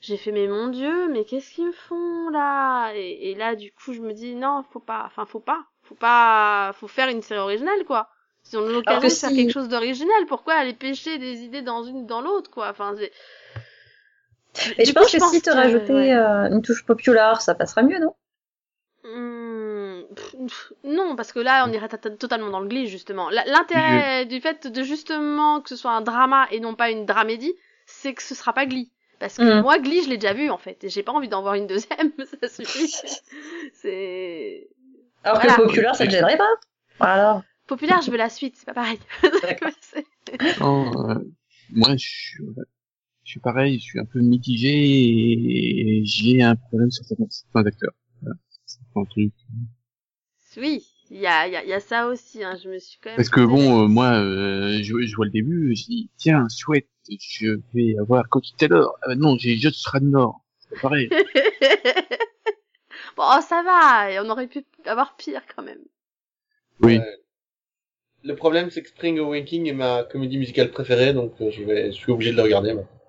J'ai 0.00 0.16
fait 0.18 0.32
mais 0.32 0.46
mon 0.48 0.68
dieu 0.68 1.08
mais 1.08 1.24
qu'est-ce 1.24 1.52
qu'ils 1.54 1.66
me 1.68 1.72
font 1.72 2.30
là? 2.30 2.92
Et, 2.94 3.30
et 3.30 3.34
là 3.34 3.56
du 3.56 3.72
coup 3.72 3.94
je 3.94 4.00
me 4.02 4.12
dis 4.12 4.34
non 4.34 4.64
faut 4.72 4.80
pas 4.80 5.04
enfin 5.06 5.26
faut 5.26 5.40
pas 5.40 5.64
faut 5.82 5.94
pas 5.96 6.72
faut 6.74 6.88
faire 6.88 7.08
une 7.08 7.22
série 7.22 7.40
originale 7.40 7.84
quoi 7.86 8.10
si 8.42 8.56
on 8.56 8.66
a 8.66 8.70
l'occasion 8.70 9.10
de 9.10 9.16
faire 9.16 9.32
quelque 9.34 9.50
chose 9.52 9.68
d'original 9.68 10.26
pourquoi 10.26 10.54
aller 10.54 10.74
pêcher 10.74 11.18
des 11.18 11.42
idées 11.42 11.62
dans 11.62 11.82
une 11.84 11.98
ou 11.98 12.06
dans 12.06 12.20
l'autre 12.22 12.50
quoi? 12.50 12.70
Enfin 12.70 12.94
c'est 12.98 13.12
Et 14.78 14.84
Du 14.84 14.92
je 14.92 14.92
coup, 14.94 15.04
pense 15.04 15.12
que 15.12 15.20
si 15.20 15.42
te 15.42 15.50
ouais. 15.92 16.12
euh, 16.12 16.48
une 16.50 16.60
touche 16.62 16.84
populaire, 16.84 17.40
ça 17.40 17.54
passera 17.54 17.82
mieux, 17.82 18.00
non? 18.00 18.14
Hmm, 19.02 19.89
pff, 20.14 20.72
non, 20.84 21.16
parce 21.16 21.32
que 21.32 21.38
là, 21.40 21.64
on 21.68 21.72
irait 21.72 21.88
to- 21.88 22.10
totalement 22.16 22.50
dans 22.50 22.60
le 22.60 22.68
glitch, 22.68 22.88
justement. 22.90 23.28
L'intérêt 23.30 24.26
du 24.26 24.40
fait 24.40 24.66
de 24.66 24.82
justement 24.82 25.60
que 25.60 25.68
ce 25.68 25.76
soit 25.76 25.92
un 25.92 26.00
drama 26.00 26.46
et 26.50 26.60
non 26.60 26.74
pas 26.74 26.90
une 26.90 27.06
dramédie, 27.06 27.54
c'est 27.86 28.14
que 28.14 28.22
ce 28.22 28.34
sera 28.34 28.52
pas 28.52 28.66
Glee. 28.66 28.90
Parce 29.18 29.36
que 29.36 29.58
Mm. 29.58 29.62
moi, 29.62 29.78
Glee, 29.78 30.02
je 30.02 30.08
l'ai 30.08 30.16
déjà 30.16 30.32
vu, 30.32 30.48
en 30.50 30.56
fait. 30.58 30.82
Et 30.84 30.88
j'ai 30.88 31.02
pas 31.02 31.12
envie 31.12 31.28
d'en 31.28 31.42
voir 31.42 31.54
une 31.54 31.66
deuxième, 31.66 32.10
ça 32.40 32.48
suffit. 32.48 32.90
c'est... 33.74 34.68
Alors 35.22 35.38
Voilà. 35.40 35.56
que 35.56 35.62
populaire, 35.66 35.94
ça 35.94 36.06
te 36.06 36.10
gênerait 36.10 36.38
pas 36.38 36.48
Voilà. 36.98 37.44
Populaire, 37.66 38.00
je 38.02 38.10
veux 38.10 38.16
la 38.16 38.30
suite, 38.30 38.56
c'est 38.56 38.64
pas 38.66 38.74
pareil. 38.74 38.98
Non, 40.60 40.90
euh, 41.10 41.14
moi, 41.70 41.96
je 41.96 42.08
suis, 42.08 42.44
je 43.24 43.30
suis 43.30 43.40
pareil, 43.40 43.78
je 43.78 43.84
suis 43.84 44.00
un 44.00 44.04
peu 44.04 44.20
mitigé 44.20 44.70
et 44.70 46.02
j'ai 46.04 46.42
un 46.42 46.56
problème 46.56 46.90
sur 46.90 47.04
certains, 47.04 47.26
certains 47.28 47.66
acteurs. 47.66 47.92
Voilà. 48.22 48.36
C'est 48.66 48.78
un 48.96 49.04
truc. 49.04 49.32
Oui, 50.56 50.86
il 51.10 51.18
y 51.18 51.26
a, 51.26 51.46
il 51.46 51.52
y, 51.52 51.56
a, 51.56 51.64
y 51.64 51.72
a 51.72 51.80
ça 51.80 52.06
aussi, 52.06 52.42
hein. 52.42 52.56
Je 52.62 52.68
me 52.68 52.78
suis 52.78 52.98
quand 53.02 53.10
même... 53.10 53.16
Parce 53.16 53.28
que 53.28 53.40
la 53.40 53.46
bon, 53.46 53.84
euh, 53.84 53.88
moi, 53.88 54.12
euh, 54.12 54.78
je, 54.82 55.06
je 55.06 55.16
vois 55.16 55.26
le 55.26 55.30
début, 55.30 55.74
je 55.76 55.84
dis, 55.84 56.10
tiens, 56.16 56.46
chouette, 56.54 56.88
je 57.08 57.58
vais 57.74 57.96
avoir 57.98 58.28
Coach 58.28 58.54
Taylor. 58.56 58.96
Ah, 59.02 59.08
bah 59.08 59.14
non, 59.16 59.36
j'ai 59.38 59.56
Josh 59.56 59.84
Radnor. 59.86 60.40
C'est 60.58 60.80
pareil. 60.80 61.08
bon, 63.16 63.24
oh, 63.24 63.40
ça 63.46 63.62
va, 63.62 64.10
et 64.10 64.20
on 64.20 64.30
aurait 64.30 64.46
pu 64.46 64.64
avoir 64.86 65.16
pire 65.16 65.42
quand 65.54 65.62
même. 65.62 65.82
Oui. 66.80 67.00
Le 68.22 68.36
problème, 68.36 68.70
c'est 68.70 68.82
que 68.82 68.88
Spring 68.88 69.18
Awakening 69.18 69.68
est 69.68 69.72
ma 69.72 70.04
comédie 70.04 70.38
musicale 70.38 70.70
préférée, 70.70 71.14
donc 71.14 71.32
euh, 71.40 71.50
je 71.50 71.62
vais, 71.62 71.86
je 71.86 71.96
suis 71.96 72.12
obligé 72.12 72.32
de 72.32 72.36
le 72.36 72.42
regarder. 72.42 72.74
maintenant. 72.74 72.99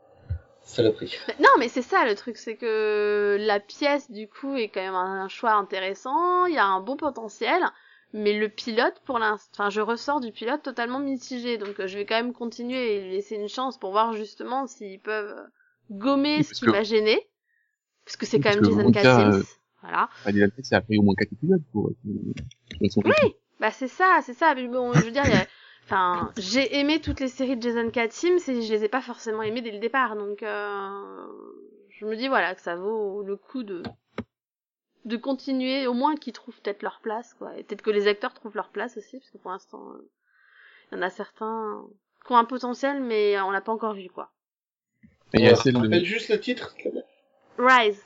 Non, 1.39 1.49
mais 1.59 1.67
c'est 1.67 1.81
ça 1.81 2.05
le 2.05 2.15
truc, 2.15 2.37
c'est 2.37 2.55
que 2.55 3.37
la 3.39 3.59
pièce 3.59 4.09
du 4.11 4.27
coup 4.27 4.55
est 4.55 4.69
quand 4.69 4.81
même 4.81 4.95
un 4.95 5.27
choix 5.27 5.53
intéressant, 5.53 6.45
il 6.45 6.53
y 6.55 6.57
a 6.57 6.65
un 6.65 6.79
bon 6.81 6.95
potentiel, 6.95 7.61
mais 8.13 8.33
le 8.33 8.49
pilote 8.49 9.01
pour 9.05 9.19
l'instant, 9.19 9.49
enfin 9.53 9.69
je 9.69 9.81
ressors 9.81 10.19
du 10.19 10.31
pilote 10.31 10.61
totalement 10.63 10.99
mitigé, 10.99 11.57
donc 11.57 11.79
euh, 11.79 11.87
je 11.87 11.97
vais 11.97 12.05
quand 12.05 12.15
même 12.15 12.33
continuer 12.33 12.95
et 12.95 13.01
lui 13.01 13.11
laisser 13.11 13.35
une 13.35 13.49
chance 13.49 13.77
pour 13.77 13.91
voir 13.91 14.13
justement 14.13 14.67
s'ils 14.67 14.99
peuvent 14.99 15.37
euh, 15.37 15.43
gommer 15.91 16.37
Oui, 16.37 16.43
ce 16.43 16.53
qui 16.53 16.65
que- 16.65 16.71
va 16.71 16.83
gêner, 16.83 17.27
parce 18.05 18.17
que 18.17 18.25
c'est 18.25 18.37
Oui, 18.37 18.43
quand 18.43 18.55
même 18.55 18.63
Jason 18.63 18.91
Katims, 18.91 19.31
euh, 19.33 19.43
voilà. 19.81 20.09
Lights, 20.25 20.63
ça 20.65 20.77
a 20.77 20.81
pris 20.81 20.97
au 20.97 21.01
moins 21.01 21.15
4 21.15 21.33
épisodes 21.33 21.63
pour, 21.71 21.91
pour, 22.03 22.13
pour 22.79 22.91
son 22.91 23.01
rythme. 23.01 23.35
Bah 23.59 23.69
c'est 23.71 23.87
ça, 23.87 24.21
c'est 24.25 24.33
ça. 24.33 24.55
Mais 24.55 24.67
bon, 24.67 24.93
je 24.93 25.05
veux 25.05 25.11
dire, 25.11 25.25
il 25.25 25.31
y 25.31 25.35
a- 25.35 25.45
enfin, 25.83 26.31
j'ai 26.37 26.77
aimé 26.79 27.01
toutes 27.01 27.19
les 27.19 27.27
séries 27.27 27.57
de 27.57 27.61
Jason 27.61 27.89
Katims 27.89 28.39
et 28.47 28.61
je 28.61 28.73
les 28.73 28.83
ai 28.83 28.89
pas 28.89 29.01
forcément 29.01 29.41
aimées 29.41 29.61
dès 29.61 29.71
le 29.71 29.79
départ, 29.79 30.15
donc 30.15 30.43
euh, 30.43 31.25
je 31.89 32.05
me 32.05 32.15
dis 32.15 32.27
voilà 32.27 32.55
que 32.55 32.61
ça 32.61 32.75
vaut 32.75 33.23
le 33.23 33.35
coup 33.35 33.63
de 33.63 33.83
de 35.05 35.17
continuer, 35.17 35.87
au 35.87 35.93
moins 35.93 36.15
qu'ils 36.15 36.33
trouvent 36.33 36.59
peut-être 36.61 36.83
leur 36.83 36.99
place, 37.01 37.33
quoi. 37.33 37.57
Et 37.57 37.63
peut-être 37.63 37.81
que 37.81 37.89
les 37.89 38.07
acteurs 38.07 38.33
trouvent 38.33 38.55
leur 38.55 38.69
place 38.69 38.97
aussi, 38.97 39.17
parce 39.17 39.31
que 39.31 39.37
pour 39.39 39.51
l'instant, 39.51 39.93
euh, 39.93 40.09
il 40.91 40.95
y 40.95 40.99
en 40.99 41.01
a 41.01 41.09
certains 41.09 41.83
qui 42.25 42.33
ont 42.33 42.37
un 42.37 42.45
potentiel, 42.45 43.01
mais 43.01 43.39
on 43.41 43.51
l'a 43.51 43.61
pas 43.61 43.71
encore 43.71 43.95
vu, 43.95 44.09
quoi. 44.09 44.31
Et 45.33 45.39
il 45.39 45.45
y 45.45 45.47
a 45.47 45.53
Ouais, 45.53 46.03
juste 46.03 46.29
le 46.29 46.39
titre 46.39 46.75
te 46.75 46.89
plaît 46.89 47.03
Rise. 47.57 48.03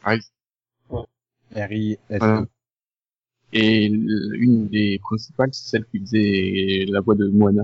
Et 3.57 3.85
une 3.85 4.67
des 4.67 4.99
principales, 4.99 5.53
c'est 5.53 5.69
celle 5.69 5.85
qui 5.85 5.99
faisait 6.01 6.83
la 6.89 6.99
voix 6.99 7.15
de 7.15 7.29
Moana, 7.29 7.63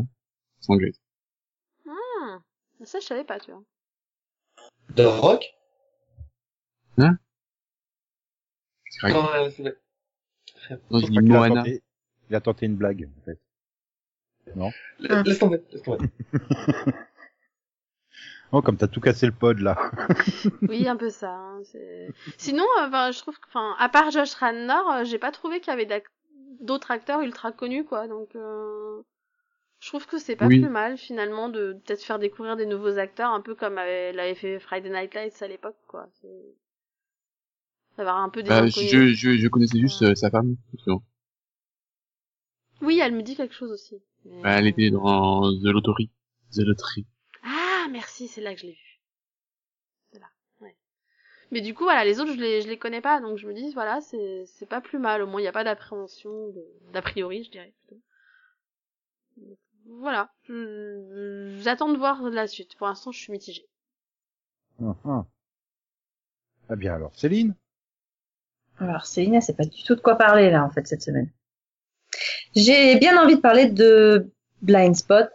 anglaise. 0.70 0.98
Hmm. 1.86 2.38
Ça, 2.86 3.00
je 3.02 3.06
savais 3.06 3.26
pas, 3.26 3.40
tu 3.42 3.52
vois. 3.52 3.62
The 4.96 5.02
Rock? 5.06 5.44
C'est 6.98 7.08
vrai. 9.02 9.12
Non, 9.14 9.28
euh, 9.34 9.50
c'est 9.50 9.64
vrai. 9.64 9.76
Non, 10.90 11.00
je 11.00 11.08
dis 11.08 11.18
a 11.18 11.22
Moana. 11.22 11.64
tenté- 11.64 11.84
Il 12.30 12.36
a 12.36 12.42
tenté 12.42 12.66
une 12.68 12.76
blague, 12.78 13.10
en 13.20 13.24
fait. 13.26 13.40
La- 15.00 15.24
Laisse 15.24 15.40
tomber, 15.40 15.62
laisse 15.72 15.82
tomber. 15.84 16.06
Oh, 18.54 18.62
comme 18.62 18.76
t'as 18.78 18.88
tout 18.88 19.00
cassé 19.00 19.26
le 19.26 19.32
pod, 19.32 19.60
là. 19.60 19.78
Oui, 20.70 20.88
un 20.88 20.98
peu 20.98 21.10
ça. 21.10 21.32
hein, 21.32 21.62
c'est- 21.64 22.14
Sinon, 22.38 22.66
euh, 22.82 22.88
ben, 22.90 23.12
je 23.12 23.20
trouve 23.20 23.40
que, 23.40 23.48
enfin, 23.48 23.76
à 23.80 23.88
part 23.90 24.12
Josh 24.12 24.34
Radnor, 24.34 24.92
euh, 24.92 25.04
j'ai 25.06 25.20
pas 25.20 25.32
trouvé 25.32 25.60
qu'il 25.62 25.70
y 25.72 25.74
avait 25.82 26.04
d'autres 26.60 26.92
acteurs 26.92 27.22
ultra 27.22 27.52
connus, 27.54 27.86
quoi. 27.86 28.08
Donc, 28.08 28.36
euh, 28.36 29.02
je 29.80 29.88
trouve 29.88 30.06
que 30.06 30.18
c'est 30.20 30.36
pas 30.36 30.48
Oui. 30.48 30.60
plus 30.60 30.70
mal 30.70 30.98
finalement 30.98 31.48
de 31.50 31.74
peut-être 31.86 32.04
faire 32.04 32.20
découvrir 32.20 32.58
des 32.58 32.66
nouveaux 32.66 32.98
acteurs, 32.98 33.32
un 33.32 33.42
peu 33.42 33.56
comme 33.56 33.78
avait- 33.78 34.12
l'avait 34.12 34.36
fait 34.36 34.60
Friday 34.60 34.90
Night 34.90 35.14
Lights 35.14 35.42
à 35.42 35.48
l'époque, 35.48 35.78
quoi. 35.88 36.08
C'est- 36.22 36.56
D'avoir 37.98 38.18
un 38.18 38.30
peu 38.30 38.42
des 38.44 38.50
Bah, 38.50 38.68
je, 38.68 39.14
je, 39.14 39.38
je 39.38 39.48
connaissais 39.48 39.80
juste 39.80 40.02
euh, 40.02 40.16
sa 40.16 40.30
femme. 40.30 40.56
justement. 40.74 41.04
Oui, 42.82 43.00
elle 43.02 43.14
me 43.16 43.22
dit 43.22 43.36
quelque 43.36 43.54
chose 43.54 43.72
aussi. 43.72 43.96
Mais- 44.26 44.42
Bah, 44.42 44.52
elle 44.60 44.68
était 44.68 44.90
dans 44.90 45.52
The 45.52 45.66
Lottery. 45.66 46.10
The 46.54 46.60
Lottery. 46.66 47.06
Merci, 47.92 48.28
c'est 48.28 48.42
là 48.42 48.56
que 48.56 48.62
je 48.62 48.66
l'ai 48.66 48.74
vu. 48.74 49.00
C'est 50.12 50.20
là, 50.20 50.28
ouais. 50.62 50.76
Mais 51.52 51.62
du 51.62 51.74
coup, 51.74 51.84
voilà, 51.86 52.06
les 52.06 52.20
autres, 52.20 52.34
je 52.34 52.40
les, 52.40 52.62
je 52.62 52.68
les 52.70 52.80
connais 52.80 53.02
pas, 53.02 53.22
donc 53.22 53.38
je 53.38 53.48
me 53.48 53.54
dis, 53.54 53.74
voilà, 53.74 54.02
c'est, 54.02 54.46
c'est 54.48 54.68
pas 54.68 54.82
plus 54.82 55.00
mal. 55.00 55.22
Au 55.24 55.28
moins, 55.28 55.42
il 55.42 55.46
n'y 55.46 55.50
a 55.50 55.54
pas 55.54 55.64
d'appréhension, 55.66 56.54
d'a 56.94 57.02
priori, 57.04 57.44
je 57.44 57.52
dirais 57.52 57.74
plutôt. 57.88 58.02
Donc, 59.36 59.58
Voilà. 59.86 60.32
Je- 60.44 61.58
J'attends 61.62 61.90
de 61.92 61.98
voir 61.98 62.22
la 62.30 62.48
suite. 62.48 62.76
Pour 62.78 62.88
l'instant, 62.88 63.12
je 63.12 63.20
suis 63.20 63.32
mitigée. 63.34 63.68
Ah 66.70 66.76
bien 66.76 66.96
alors, 66.96 67.14
Céline? 67.16 67.54
Alors, 68.80 69.06
Céline, 69.06 69.36
elle 69.36 69.42
sait 69.42 69.56
pas 69.56 69.64
du 69.64 69.82
tout 69.82 69.96
de 69.96 70.02
quoi 70.02 70.18
parler, 70.18 70.50
là, 70.52 70.66
en 70.66 70.70
fait, 70.70 70.86
cette 70.86 71.02
semaine. 71.04 71.32
J'ai 72.56 72.98
bien 72.98 73.22
envie 73.22 73.36
de 73.36 73.42
parler 73.42 73.68
de 73.68 74.32
Blind 74.62 74.96
Spot, 74.96 75.30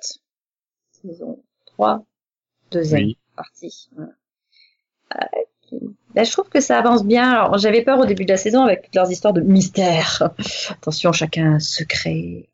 saison 0.91 1.43
3, 1.67 2.05
deuxième 2.71 3.03
Oui. 3.05 3.19
partie. 3.37 3.89
Euh, 5.15 5.75
ben, 6.15 6.25
je 6.25 6.33
trouve 6.33 6.49
que 6.49 6.61
ça 6.61 6.79
avance 6.79 7.05
bien. 7.05 7.31
Alors, 7.31 7.59
j'avais 7.59 7.83
peur 7.83 7.99
au 7.99 8.07
début 8.07 8.25
de 8.25 8.31
la 8.31 8.37
saison 8.37 8.63
avec 8.63 8.83
toutes 8.83 8.95
leurs 8.95 9.11
histoires 9.11 9.33
de 9.35 9.41
mystère. 9.41 10.31
Attention, 10.71 11.13
chacun 11.13 11.53
a 11.53 11.55
un 11.57 11.59
secret. 11.59 12.49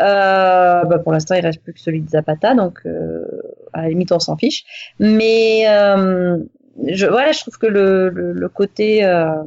Euh, 0.00 0.84
bah, 0.84 0.98
pour 0.98 1.12
l'instant, 1.12 1.34
il 1.34 1.44
reste 1.44 1.62
plus 1.62 1.74
que 1.74 1.80
celui 1.80 2.00
de 2.00 2.08
Zapata, 2.08 2.54
donc 2.54 2.80
euh, 2.86 3.24
à 3.72 3.82
la 3.82 3.88
limite, 3.90 4.10
on 4.12 4.18
s'en 4.18 4.36
fiche. 4.36 4.64
Mais 4.98 5.64
euh, 5.68 6.38
je, 6.88 7.06
voilà, 7.06 7.32
je 7.32 7.40
trouve 7.40 7.58
que 7.58 7.66
le, 7.66 8.08
le, 8.08 8.32
le 8.32 8.48
côté 8.48 9.04
euh, 9.04 9.42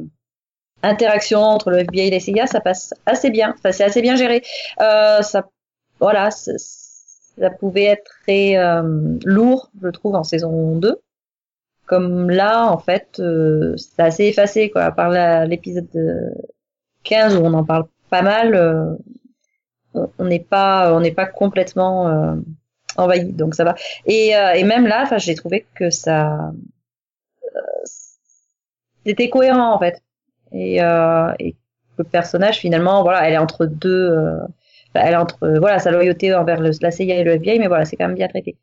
interaction 0.82 1.40
entre 1.40 1.70
le 1.70 1.78
FBI 1.80 2.06
et 2.06 2.10
les 2.10 2.20
CIA, 2.20 2.46
ça 2.46 2.60
passe 2.60 2.94
assez 3.06 3.30
bien. 3.30 3.54
Enfin, 3.58 3.72
c'est 3.72 3.84
assez 3.84 4.00
bien 4.02 4.16
géré. 4.16 4.42
Euh, 4.80 5.20
ça, 5.22 5.48
voilà, 6.00 6.30
c'est- 6.30 6.56
ça 7.38 7.50
pouvait 7.50 7.84
être 7.84 8.04
très 8.22 8.56
euh, 8.56 9.18
lourd, 9.24 9.70
je 9.82 9.88
trouve, 9.88 10.14
en 10.14 10.24
saison 10.24 10.76
2. 10.76 11.00
Comme 11.86 12.30
là, 12.30 12.66
en 12.70 12.78
fait, 12.78 13.20
euh, 13.20 13.76
c'est 13.76 14.02
assez 14.02 14.24
effacé, 14.24 14.70
quoi. 14.70 14.82
À 14.84 14.90
part 14.90 15.10
l'épisode 15.46 15.88
euh, 15.94 16.30
15 17.04 17.36
où 17.36 17.40
on 17.44 17.54
en 17.54 17.64
parle 17.64 17.86
pas 18.10 18.22
mal, 18.22 18.54
euh, 18.54 18.94
on 19.94 20.24
n'est 20.24 20.40
pas, 20.40 20.92
on 20.94 21.00
n'est 21.00 21.12
pas 21.12 21.26
complètement 21.26 22.08
euh, 22.08 22.34
envahi, 22.96 23.32
donc 23.32 23.54
ça 23.54 23.64
va. 23.64 23.74
Et, 24.06 24.36
euh, 24.36 24.52
et 24.52 24.64
même 24.64 24.86
là, 24.86 25.02
enfin, 25.04 25.18
j'ai 25.18 25.34
trouvé 25.34 25.66
que 25.74 25.90
ça, 25.90 26.52
euh, 27.56 27.60
c'était 29.04 29.30
cohérent 29.30 29.72
en 29.72 29.78
fait. 29.78 30.02
Et, 30.52 30.76
et 30.76 31.56
le 31.98 32.04
personnage 32.04 32.58
finalement, 32.58 33.02
voilà, 33.02 33.26
elle 33.26 33.34
est 33.34 33.38
entre 33.38 33.66
deux, 33.66 34.16
elle 34.96 35.16
entre, 35.16 35.42
euh, 35.44 35.58
voilà, 35.58 35.78
sa 35.78 35.90
loyauté 35.90 36.34
envers 36.34 36.60
le, 36.60 36.70
la 36.80 36.90
CIA 36.90 37.16
et 37.16 37.24
le 37.24 37.32
FBI, 37.32 37.58
mais 37.58 37.68
voilà, 37.68 37.84
c'est 37.84 37.96
quand 37.96 38.06
même 38.06 38.16
bien 38.16 38.28
traité. 38.28 38.56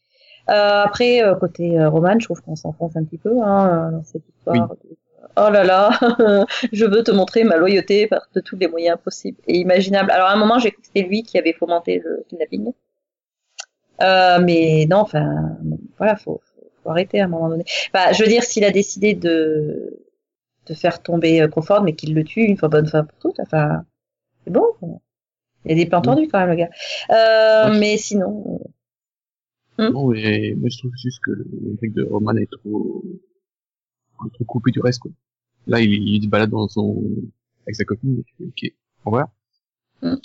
Euh, 0.50 0.84
après, 0.84 1.24
euh, 1.24 1.36
côté 1.36 1.80
euh, 1.80 1.90
Roman, 1.90 2.20
je 2.20 2.26
trouve 2.26 2.42
qu'on 2.42 2.56
s'enfonce 2.56 2.96
un 2.96 3.04
petit 3.04 3.18
peu 3.18 3.42
hein, 3.42 3.92
dans 3.92 4.04
cette 4.04 4.24
histoire. 4.28 4.70
de- 4.70 4.98
oh 5.38 5.50
là 5.50 5.64
là, 5.64 5.90
je 6.74 6.86
veux 6.86 7.04
te 7.04 7.12
montrer 7.12 7.44
ma 7.44 7.58
loyauté 7.58 8.08
par 8.08 8.28
de 8.36 8.42
tous 8.42 8.58
les 8.58 8.68
moyens 8.68 8.98
possibles 9.02 9.38
et 9.48 9.58
imaginables. 9.58 10.12
Alors 10.12 10.28
à 10.28 10.34
un 10.34 10.38
moment, 10.38 10.60
j'ai 10.60 10.72
cru 10.72 10.82
que 10.82 10.88
c'était 10.88 11.08
lui 11.08 11.24
qui 11.24 11.38
avait 11.38 11.54
fomenté 11.54 12.02
le 12.04 12.26
kidnapping. 12.28 12.74
Euh, 14.02 14.40
mais 14.44 14.86
non, 14.90 14.98
enfin, 14.98 15.58
voilà, 15.98 16.16
faut, 16.18 16.42
arrêter 16.86 17.22
à 17.22 17.26
un 17.26 17.28
moment 17.30 17.48
donné. 17.48 17.64
Enfin, 17.94 18.12
je 18.12 18.22
veux 18.22 18.30
dire, 18.30 18.44
s'il 18.44 18.66
a 18.66 18.72
décidé 18.72 19.14
de 19.14 20.00
de 20.68 20.74
faire 20.74 21.02
tomber 21.02 21.46
Crawford, 21.52 21.84
mais 21.84 21.94
qu'il 21.94 22.14
le 22.16 22.24
tue 22.24 22.42
une 22.42 22.58
fois 22.58 22.70
bonne 22.70 22.88
fois 22.88 23.04
pour 23.04 23.18
toutes, 23.20 23.40
enfin, 23.42 23.84
c'est 24.44 24.52
bon. 24.52 24.66
Il 25.66 25.72
a 25.72 25.76
des 25.76 25.86
plans 25.86 26.02
tendus 26.02 26.28
quand 26.28 26.40
même, 26.40 26.50
le 26.50 26.56
gars. 26.56 26.70
Euh, 27.10 27.72
Ouais. 27.72 27.80
mais 27.80 27.98
sinon, 27.98 28.60
Hmm. 29.80 29.90
Non, 29.90 30.08
mais 30.10 30.54
moi 30.56 30.70
je 30.70 30.78
trouve 30.78 30.92
juste 30.96 31.20
que 31.24 31.32
le 31.32 31.48
mec 31.82 31.94
de 31.94 32.04
Roman 32.04 32.36
est 32.36 32.46
trop, 32.52 33.04
trop 34.34 34.44
coupé 34.46 34.70
du 34.70 34.80
reste, 34.80 35.00
quoi. 35.00 35.12
Là, 35.66 35.80
il, 35.82 35.92
il 35.92 36.22
se 36.24 36.28
balade 36.28 36.52
dans 36.52 36.68
son, 36.68 37.04
avec 37.64 37.76
sa 37.76 37.84
copine, 37.84 38.22
ok, 38.40 38.72
au 39.06 39.10
revoir. 39.10 39.30
Hmm. 40.04 40.16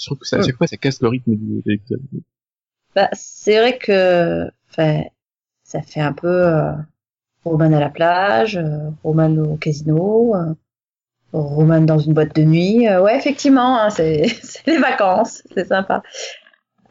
Je 0.00 0.06
trouve 0.06 0.16
que 0.18 0.26
ça, 0.26 0.38
à 0.38 0.42
chaque 0.42 0.56
fois, 0.56 0.66
ça 0.66 0.78
casse 0.78 1.02
le 1.02 1.08
rythme 1.08 1.34
du, 1.34 1.60
de 1.60 1.62
l'épisode. 1.66 2.00
bah, 2.94 3.10
c'est 3.12 3.58
vrai 3.58 3.76
que, 3.78 4.48
enfin, 4.70 5.02
ça 5.64 5.82
fait 5.82 6.00
un 6.00 6.14
peu 6.14 6.26
euh, 6.46 6.72
Roman 7.44 7.72
à 7.74 7.80
la 7.80 7.90
plage, 7.90 8.56
euh, 8.56 8.88
Roman 9.02 9.36
au 9.36 9.56
casino, 9.58 10.34
euh, 10.36 10.54
Roman 11.32 11.82
dans 11.82 11.98
une 11.98 12.14
boîte 12.14 12.34
de 12.34 12.42
nuit. 12.42 12.88
Euh, 12.88 13.02
ouais, 13.02 13.16
effectivement, 13.16 13.78
hein, 13.80 13.90
c'est 13.90 14.26
les 14.66 14.78
vacances, 14.78 15.42
c'est 15.54 15.66
sympa. 15.66 16.02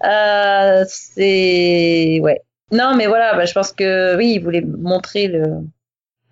Euh, 0.04 0.84
c'est 0.88 2.19
ouais. 2.21 2.41
Non, 2.71 2.95
mais 2.95 3.08
voilà, 3.08 3.36
bah, 3.36 3.45
je 3.45 3.54
pense 3.54 3.71
que 3.71 4.17
oui, 4.17 4.34
il 4.36 4.43
voulait 4.43 4.62
montrer 4.62 5.28
le. 5.28 5.43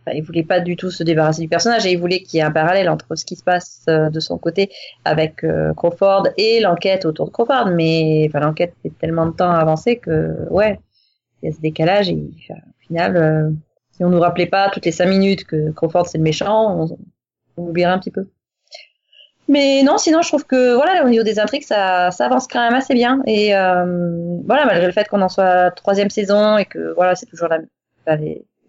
Enfin, 0.02 0.15
il 0.15 0.22
voulait 0.22 0.44
pas 0.44 0.60
du 0.60 0.76
tout 0.76 0.91
se 0.91 1.04
débarrasser 1.04 1.41
du 1.41 1.48
personnage 1.48 1.86
et 1.86 1.94
il 1.94 2.00
voulait 2.00 2.22
qu'il 2.22 2.38
y 2.38 2.41
ait 2.41 2.46
un 2.46 2.52
parallèle 2.52 2.89
entre 2.89 3.15
ce 3.15 3.26
qui 3.26 3.36
se 3.36 3.44
passe 3.44 3.82
euh, 3.89 4.10
de 4.10 4.20
son 4.20 4.38
côté 4.38 4.70
avec 5.04 5.44
euh, 5.44 5.74
Crawford 5.74 6.28
et 6.38 6.60
l'enquête 6.60 7.06
autour 7.06 7.28
de 7.28 7.32
Crawford. 7.32 7.72
Mais 7.72 8.28
enfin, 8.30 8.41
l'enquête 8.41 8.74
fait 8.84 8.91
tellement 9.00 9.26
de 9.26 9.32
temps 9.32 9.50
avancé 9.50 9.98
que 9.98 10.48
ouais, 10.52 10.80
il 11.41 11.50
y 11.50 11.52
a 11.52 11.56
ce 11.56 11.62
décalage 11.62 12.10
et 12.10 12.15
au 12.50 12.88
final, 12.88 13.18
euh, 13.18 13.50
si 13.91 14.04
on 14.04 14.10
nous 14.10 14.20
rappelait 14.20 14.46
pas 14.46 14.70
toutes 14.70 14.86
les 14.86 14.91
cinq 14.91 15.08
minutes 15.08 15.46
que 15.46 15.72
Crawford 15.72 16.06
c'est 16.06 16.20
le 16.20 16.24
méchant, 16.24 16.88
on 17.58 17.63
oublierait 17.63 17.91
un 17.91 18.00
petit 18.00 18.12
peu. 18.12 18.28
Mais 19.48 19.84
non, 19.84 19.98
sinon 19.98 20.22
je 20.22 20.30
trouve 20.30 20.46
que 20.46 20.74
voilà, 20.74 21.06
au 21.06 21.10
niveau 21.10 21.24
des 21.24 21.39
intrigues, 21.39 21.63
ça, 21.63 22.10
ça 22.12 22.26
avance 22.26 22.48
quand 22.48 22.62
même 22.62 22.74
assez 22.74 22.94
bien. 22.94 23.22
Et 23.28 23.56
euh, 23.56 24.39
voilà, 24.46 24.65
malgré 24.65 24.88
le 24.88 24.91
fait 24.91 25.08
qu'on 25.08 25.22
en 25.22 25.30
soit 25.30 25.72
troisième 25.72 26.10
saison 26.10 26.58
et 26.58 26.65
que 26.65 26.94
voilà, 26.96 27.15
c'est 27.15 27.28
toujours 27.28 27.50
la, 27.50 27.60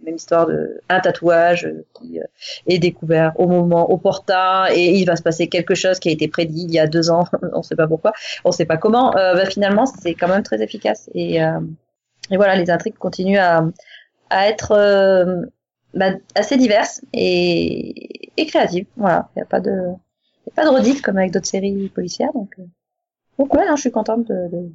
même 0.05 0.17
histoire 0.17 0.47
de 0.47 0.81
un 0.89 1.01
tatouage 1.01 1.69
qui 1.95 2.21
euh, 2.21 2.25
est 2.67 2.79
découvert 2.79 3.33
au 3.41 3.47
moment 3.47 3.91
opportun 3.91 4.67
et 4.71 4.93
il 4.93 5.07
va 5.07 5.17
se 5.17 5.23
passer 5.23 5.49
quelque 5.49 5.75
chose 5.75 5.99
qui 5.99 6.11
a 6.11 6.13
été 6.13 6.29
prédit 6.29 6.65
il 6.69 6.75
y 6.75 6.79
a 6.79 6.87
deux 6.87 7.11
ans, 7.11 7.25
on 7.53 7.63
sait 7.63 7.77
pas 7.77 7.89
pourquoi, 7.89 8.13
on 8.45 8.53
sait 8.53 8.67
pas 8.67 8.77
comment. 8.77 9.17
Euh, 9.17 9.35
bah, 9.35 9.47
finalement, 9.47 9.87
c'est 9.87 10.15
quand 10.15 10.29
même 10.29 10.43
très 10.43 10.63
efficace 10.63 11.09
et, 11.15 11.43
euh, 11.43 11.59
et 12.31 12.37
voilà, 12.37 12.55
les 12.57 12.71
intrigues 12.71 12.99
continuent 12.99 13.39
à, 13.39 13.65
à 14.31 14.49
être 14.49 14.73
euh, 14.73 15.43
bah, 15.97 16.13
assez 16.35 16.57
diverses 16.57 17.01
et, 17.13 18.31
et 18.37 18.47
créatives. 18.47 18.87
Voilà, 18.97 19.31
il 19.35 19.39
n'y 19.39 19.43
a 19.43 19.47
pas 19.47 19.61
de 19.61 19.71
y 19.71 20.51
a 20.51 20.55
pas 20.55 20.65
de 20.65 20.71
redites 20.71 21.03
comme 21.03 21.17
avec 21.17 21.33
d'autres 21.33 21.47
séries 21.47 21.89
policières. 21.89 22.33
Donc, 22.33 22.55
euh, 22.59 22.65
donc 23.39 23.53
ouais, 23.55 23.67
non, 23.67 23.77
je 23.77 23.81
suis 23.81 23.91
contente 23.91 24.27
de, 24.29 24.49
de, 24.49 24.71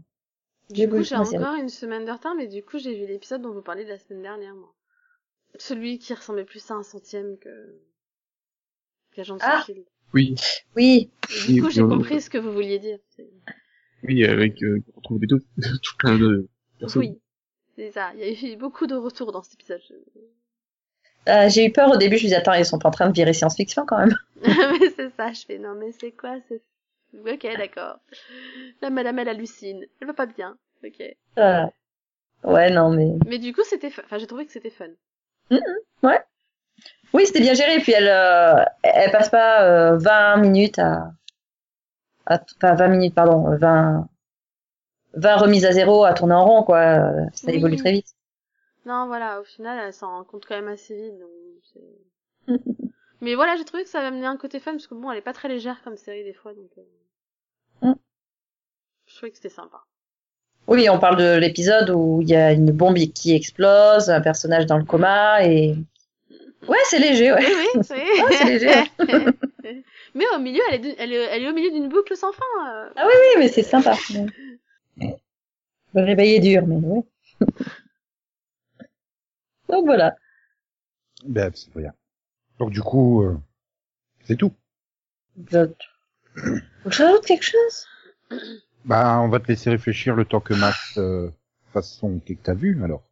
Du 0.72 0.90
coup, 0.90 1.04
j'ai 1.04 1.16
encore 1.16 1.56
une 1.56 1.70
semaine 1.70 2.06
de 2.06 2.12
retard, 2.12 2.36
mais 2.36 2.48
du 2.48 2.64
coup, 2.64 2.80
j'ai 2.80 2.96
vu 2.96 3.06
l'épisode 3.08 3.42
dont 3.42 3.54
vous 3.54 3.62
parliez 3.62 3.86
de 3.86 3.90
la 3.90 4.00
semaine 4.00 4.24
dernière, 4.24 4.56
moi. 4.56 4.74
Celui 5.58 6.00
qui 6.00 6.14
ressemblait 6.14 6.46
plus 6.46 6.72
à 6.72 6.76
un 6.76 6.84
centième 6.84 7.38
que 7.38 7.50
qu'Agent 9.14 9.36
de 9.36 9.40
Ah. 9.42 9.64
Shield. 9.66 9.86
Oui, 10.14 10.36
Oui, 10.76 11.10
Et 11.48 11.54
du 11.54 11.62
coup, 11.62 11.70
j'ai 11.70 11.82
compris 11.82 12.22
ce 12.22 12.30
que 12.30 12.38
vous 12.38 12.52
vouliez 12.52 12.80
dire. 12.80 12.98
Oui, 14.04 14.26
avec, 14.26 14.62
euh, 14.64 14.82
on 14.94 14.98
retrouve 14.98 15.20
des 15.20 15.28
tout, 15.28 15.40
tout 15.40 15.98
plein 16.00 16.18
de 16.18 16.50
personnes. 16.80 17.02
Oui, 17.02 17.20
c'est 17.76 17.92
ça. 17.92 18.12
Il 18.16 18.20
y 18.20 18.52
a 18.52 18.54
eu 18.54 18.58
beaucoup 18.58 18.88
de 18.88 18.96
retours 18.96 19.32
dans 19.32 19.44
cet 19.44 19.54
épisode. 19.54 19.82
Euh, 21.30 21.50
j'ai 21.50 21.66
eu 21.66 21.72
peur 21.72 21.92
au 21.92 21.98
début, 21.98 22.18
je 22.18 22.24
me 22.24 22.28
disais, 22.28 22.38
attends, 22.38 22.54
ils 22.54 22.66
sont 22.66 22.80
pas 22.80 22.90
en 22.90 22.92
train 22.92 23.08
de 23.08 23.14
virer 23.14 23.34
science-fiction 23.34 23.86
quand 23.86 23.98
même. 24.00 24.16
mais 24.44 24.90
c'est 24.96 25.12
ça, 25.16 25.32
je 25.32 25.46
fais, 25.46 25.58
non, 25.58 25.76
mais 25.76 25.92
c'est 26.00 26.12
quoi 26.12 26.36
c'est... 26.48 26.62
Ok, 27.14 27.46
d'accord. 27.58 27.98
La 28.82 28.90
madame, 28.90 29.20
elle 29.20 29.30
hallucine. 29.30 29.86
Elle 30.00 30.08
va 30.08 30.14
pas 30.14 30.26
bien. 30.26 30.58
Ok. 30.84 31.04
Euh, 31.40 31.66
ouais, 32.46 32.72
non, 32.72 32.90
mais... 32.90 33.12
Mais 33.28 33.38
du 33.38 33.54
coup, 33.54 33.64
c'était 33.66 33.90
fun. 33.90 34.02
Enfin, 34.06 34.18
j'ai 34.18 34.28
trouvé 34.28 34.46
que 34.46 34.52
c'était 34.54 34.70
fun. 34.70 34.88
Oui, 37.14 37.26
c'était 37.26 37.42
bien 37.42 37.54
géré, 37.54 37.80
puis 37.80 37.92
elle, 37.92 38.08
euh, 38.08 38.64
elle 38.84 39.12
passe 39.12 39.30
pas 39.30 39.64
euh, 39.64 39.98
20 39.98 40.38
minutes 40.38 40.80
à... 40.80 41.12
à... 42.26 42.40
Enfin, 42.56 42.76
20 42.76 42.88
minutes, 42.88 43.14
pardon, 43.16 43.58
20... 43.58 44.08
20 45.14 45.36
remises 45.36 45.66
à 45.66 45.74
zéro 45.74 46.06
à 46.06 46.14
tourner 46.14 46.36
en 46.36 46.46
rond, 46.46 46.64
quoi. 46.64 46.78
Euh, 46.80 47.26
Ça 47.34 47.48
Oui. 47.48 47.56
évolue 47.58 47.76
très 47.76 47.92
vite. 47.92 48.08
Non, 48.86 49.08
voilà, 49.08 49.40
au 49.42 49.44
final, 49.44 49.80
elle 49.86 49.94
s'en 49.94 50.10
rend 50.10 50.24
compte 50.24 50.46
quand 50.48 50.56
même 50.56 50.68
assez 50.68 50.96
vite, 50.96 51.20
donc 51.20 51.30
c'est... 51.74 52.54
Mais 53.22 53.36
voilà, 53.36 53.56
j'ai 53.56 53.66
trouvé 53.66 53.84
que 53.84 53.90
ça 53.90 54.00
avait 54.00 54.08
amené 54.08 54.26
un 54.26 54.38
côté 54.38 54.60
fun, 54.60 54.72
parce 54.72 54.88
que 54.88 54.96
bon, 54.96 55.12
elle 55.12 55.20
est 55.20 55.22
pas 55.22 55.34
très 55.34 55.48
légère 55.48 55.82
comme 55.84 55.96
série 55.98 56.24
des 56.24 56.34
fois, 56.34 56.54
donc... 56.54 56.70
euh, 56.78 56.82
Mm. 57.84 57.94
Je 59.08 59.16
trouvais 59.16 59.32
que 59.32 59.38
c'était 59.38 59.50
sympa. 59.50 59.82
Oui, 60.68 60.88
on 60.90 61.00
parle 61.00 61.18
de 61.18 61.38
l'épisode 61.40 61.90
où 61.90 62.22
il 62.22 62.30
y 62.30 62.36
a 62.36 62.52
une 62.52 62.72
bombe 62.72 62.98
qui 62.98 63.34
explose, 63.36 64.10
un 64.12 64.22
personnage 64.22 64.68
dans 64.68 64.78
le 64.78 64.86
coma, 64.86 65.44
et... 65.46 65.76
Ouais, 66.68 66.78
c'est 66.86 67.00
léger, 67.00 67.32
ouais. 67.34 67.40
Oui, 67.44 67.68
oui, 67.76 67.82
c'est... 67.84 67.96
Ouais, 68.24 68.36
c'est 68.38 68.46
léger. 68.46 68.84
Mais 70.14 70.26
au 70.36 70.40
milieu, 70.40 70.62
elle 70.70 70.86
est, 70.86 70.96
elle 71.00 71.14
est, 71.14 71.24
elle 71.24 71.44
est 71.44 71.50
au 71.50 71.54
milieu 71.54 71.72
d'une 71.72 71.90
boucle 71.90 72.16
sans 72.16 72.32
fin. 72.32 72.44
euh. 72.68 72.90
Ah 72.96 73.06
oui, 73.08 73.14
oui, 73.14 73.40
mais 73.40 73.48
c'est 73.48 73.64
sympa. 73.64 73.96
Le 75.94 76.04
réveil 76.04 76.36
est 76.36 76.40
dur, 76.40 76.68
mais 76.68 76.76
ouais. 76.76 77.04
Donc 79.72 79.86
voilà. 79.86 80.16
Ben, 81.26 81.52
c'est 81.56 81.74
rien. 81.76 81.94
Donc 82.60 82.72
du 82.72 82.82
coup, 82.82 83.24
euh, 83.24 83.38
c'est 84.26 84.36
tout. 84.36 84.54
J'ajoute 85.50 85.78
j'ajoute 86.86 87.26
quelque 87.26 87.44
chose? 87.44 87.88
Bah, 88.86 89.20
on 89.22 89.30
va 89.30 89.40
te 89.40 89.48
laisser 89.48 89.70
réfléchir 89.70 90.16
le 90.16 90.26
temps 90.26 90.40
que 90.40 90.54
Max 90.54 90.98
euh, 90.98 91.30
fasse 91.74 91.92
son 91.98 92.20
que 92.20 92.34
t'as 92.34 92.54
vu, 92.54 92.84
alors. 92.84 93.04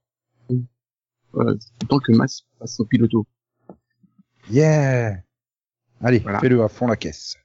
Euh, 1.35 1.55
tant 1.87 1.99
que 1.99 2.11
Mass 2.13 2.43
passe 2.57 2.75
son 2.75 2.85
piloto. 2.85 3.27
Yeah 4.49 5.21
Allez, 6.01 6.19
Voilà. 6.19 6.39
fais-le 6.39 6.63
à 6.63 6.67
fond 6.69 6.87
la 6.87 6.95
caisse. 6.95 7.37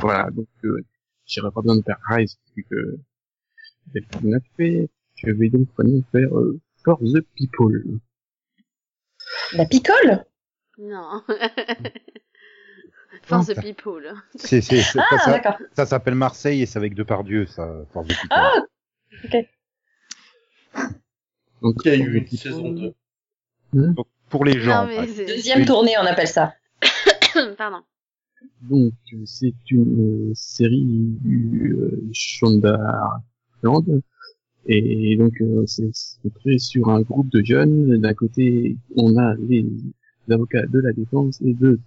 Voilà, 0.00 0.30
donc, 0.30 0.46
euh, 0.64 0.82
j'aurais 1.26 1.50
pas 1.50 1.60
besoin 1.60 1.76
de 1.76 1.82
faire 1.82 1.98
Rise, 2.08 2.38
vu 2.56 2.64
que 2.70 2.98
Delphine 3.88 4.30
l'a 4.30 4.38
fait. 4.56 4.88
Je 5.16 5.30
vais 5.30 5.50
donc 5.50 5.68
maintenant 5.76 6.02
faire 6.12 6.34
euh, 6.38 6.60
For 6.84 6.98
the 7.00 7.20
People. 7.36 7.98
La 9.54 9.64
picole? 9.66 10.24
Non. 10.80 11.22
Force 13.22 13.46
ça- 13.52 13.60
people. 13.60 14.14
C'est, 14.36 14.60
c'est, 14.60 14.80
c'est- 14.80 14.98
Ah, 15.00 15.06
ça, 15.10 15.18
ça, 15.24 15.30
d'accord. 15.32 15.56
ça 15.74 15.86
s'appelle 15.86 16.14
Marseille 16.14 16.62
et 16.62 16.66
c'est 16.66 16.78
avec 16.78 16.94
Depardieu, 16.94 17.46
ça. 17.46 17.68
Force 17.92 18.06
de 18.06 18.14
People. 18.14 18.28
Ah, 18.30 18.54
Donc, 21.62 21.74
Il 21.84 21.90
y 21.90 21.94
a 21.94 21.96
For 21.98 22.06
eu 22.06 22.10
the 22.12 22.14
une 22.14 22.24
People, 22.24 22.38
saison 22.38 22.70
2. 23.72 23.94
Pour 24.28 24.44
les 24.44 24.60
gens. 24.60 24.82
non, 24.82 24.88
mais 24.88 25.00
ouais. 25.00 25.06
c'est... 25.08 25.24
deuxième 25.26 25.64
tournée, 25.64 25.94
on 25.98 26.06
appelle 26.06 26.28
ça. 26.28 26.54
Pardon. 27.58 27.82
Donc, 28.62 28.92
c'est 29.24 29.54
une 29.70 30.30
euh, 30.30 30.34
série 30.34 30.84
du 30.86 31.74
euh, 31.76 32.08
Shonda 32.12 32.78
Land. 33.62 33.84
Et 34.70 35.16
donc, 35.16 35.40
euh, 35.40 35.64
c'est 35.66 35.94
centré 35.94 36.58
sur 36.58 36.90
un 36.90 37.00
groupe 37.00 37.30
de 37.30 37.42
jeunes. 37.42 37.98
D'un 38.00 38.12
côté, 38.12 38.76
on 38.96 39.16
a 39.16 39.34
les 39.36 39.66
avocats 40.30 40.66
de 40.66 40.78
la 40.78 40.92
défense 40.92 41.40
et 41.40 41.54
de, 41.54 41.80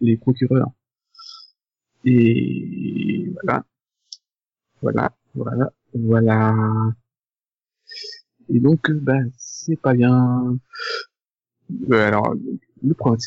les 0.00 0.16
procureurs. 0.16 0.70
Et 2.04 3.28
voilà. 3.42 3.64
Voilà, 4.82 5.16
voilà, 5.34 5.72
voilà. 5.94 6.54
Et 8.48 8.60
donc, 8.60 8.88
euh, 8.88 9.00
bah, 9.02 9.18
c'est 9.36 9.80
pas 9.80 9.94
bien. 9.94 10.56
Euh, 11.90 12.06
alors, 12.06 12.36
le 12.84 12.94
problème, 12.94 13.20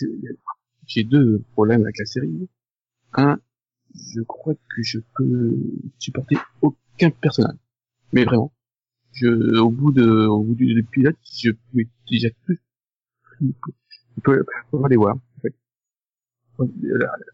j'ai 0.88 1.04
deux 1.04 1.44
problèmes 1.52 1.82
avec 1.82 1.98
la 2.00 2.06
série. 2.06 2.48
Un, 3.14 3.40
je 3.94 4.22
crois 4.22 4.54
que 4.54 4.84
je 4.84 5.00
peux 5.16 5.58
supporter 5.98 6.38
aucun 6.62 7.10
personnage. 7.10 7.58
Mais 8.14 8.24
vraiment. 8.24 8.54
Je, 9.14 9.58
au 9.60 9.70
bout 9.70 9.92
de, 9.92 10.28
au 10.28 10.44
bout 10.44 10.56
du 10.56 10.84
pilote, 10.84 11.18
je 11.42 11.52
peux 11.52 11.82
déjà 12.10 12.30
plus, 12.46 12.60
je 13.42 14.22
peux 14.22 14.46
les 14.90 14.96
voir, 14.96 15.16
en 15.16 15.42
fait. 15.42 15.54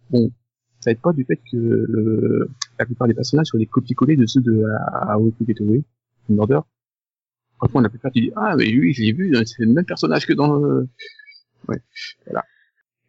Bon, 0.10 0.32
ça 0.80 0.92
aide 0.92 1.02
pas 1.02 1.14
du 1.14 1.26
fait 1.26 1.40
que 1.52 1.58
euh, 1.58 2.50
la 2.80 2.86
plupart 2.86 3.08
des 3.08 3.14
personnages 3.14 3.48
sont 3.48 3.58
des 3.58 3.66
copier-coller 3.66 4.16
de 4.16 4.26
ceux 4.26 4.42
de 4.42 4.64
How 4.64 5.32
to 5.32 5.46
Get 5.46 5.62
Away, 5.62 5.84
Murder. 6.30 6.60
Franchement, 7.58 7.82
la 7.82 7.90
plupart, 7.90 8.12
tu 8.12 8.22
dis, 8.22 8.32
ah, 8.36 8.56
mais 8.58 8.66
lui, 8.66 8.94
je 8.94 9.02
l'ai 9.02 9.14
vu, 9.14 9.36
c'est 9.46 9.64
le 9.64 9.74
même 9.74 9.86
personnage 9.86 10.26
que 10.26 10.34
dans 10.34 10.54
le... 10.58 10.88
Voilà. 11.66 12.44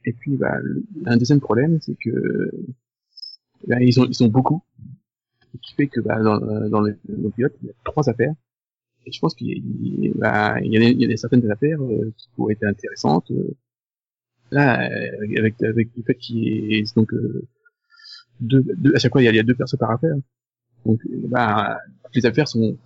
Et 0.04 0.12
puis, 0.12 0.36
bah, 0.36 0.56
un 1.04 1.16
deuxième 1.16 1.40
problème, 1.40 1.80
c'est 1.80 1.96
que 1.96 2.50
ils 3.80 3.92
sont, 3.92 4.04
ils 4.04 4.14
sont 4.14 4.28
beaucoup, 4.28 4.62
ce 5.40 5.58
qui 5.58 5.74
fait 5.74 5.88
que 5.88 6.00
bah, 6.00 6.22
dans, 6.22 6.38
dans, 6.38 6.80
le, 6.80 6.96
dans 7.08 7.22
le 7.24 7.30
pilote, 7.30 7.54
il 7.62 7.68
y 7.68 7.70
a 7.70 7.74
trois 7.84 8.08
affaires. 8.08 8.34
Et 9.06 9.12
je 9.12 9.20
pense 9.20 9.34
qu'il 9.34 9.48
y 9.48 10.10
bah, 10.14 10.60
y 10.60 10.70
y 10.70 11.04
a 11.04 11.08
des 11.08 11.16
certaines 11.16 11.50
affaires 11.50 11.80
euh, 11.82 12.12
qui 12.16 12.28
pourraient 12.36 12.54
être 12.54 12.64
intéressantes. 12.64 13.30
euh. 13.30 13.54
Là, 14.50 14.88
euh, 14.90 15.38
avec, 15.38 15.60
avec 15.62 15.88
le 15.96 16.02
fait 16.04 16.14
qu'il 16.16 16.38
y 16.38 16.74
ait 16.78 16.84
donc 16.94 17.12
euh, 17.14 17.46
deux, 18.40 18.62
deux, 18.78 18.94
à 18.94 18.98
chaque 18.98 19.12
fois 19.12 19.22
il 19.22 19.34
y 19.34 19.38
a, 19.38 19.42
deux 19.42 19.54
personnes 19.54 19.80
par 19.80 19.90
affaire. 19.92 20.16
Donc, 20.86 21.00
bah, 21.28 21.78
les 22.14 22.26
affaires 22.26 22.48
sont 22.48 22.76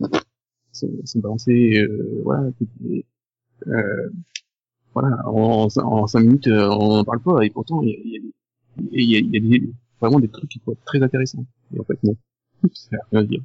sont, 0.73 0.91
sont 1.05 1.19
balancées, 1.21 1.87
voilà, 2.25 2.51
les- 2.83 3.05
voilà, 4.95 5.17
en, 5.29 5.69
en 5.77 6.07
cinq 6.07 6.21
minutes, 6.21 6.49
on 6.49 6.97
n'en 6.97 7.05
parle 7.05 7.21
pas, 7.21 7.41
et 7.43 7.51
pourtant, 7.51 7.83
il 7.83 7.91
y 7.91 8.17
a, 8.17 8.21
il 8.93 9.03
y 9.11 9.17
a, 9.17 9.19
il 9.19 9.55
y 9.55 9.57
a, 9.57 9.61
vraiment 10.01 10.21
des 10.21 10.29
trucs 10.29 10.49
qui 10.51 10.59
peuvent 10.59 10.75
être 10.75 10.85
très 10.85 11.03
intéressants. 11.03 11.45
Et 11.75 11.81
en 11.81 11.85
fait, 11.85 12.03
non. 12.05 12.17
Ça 12.73 12.97
rien 13.13 13.23
dire. 13.25 13.43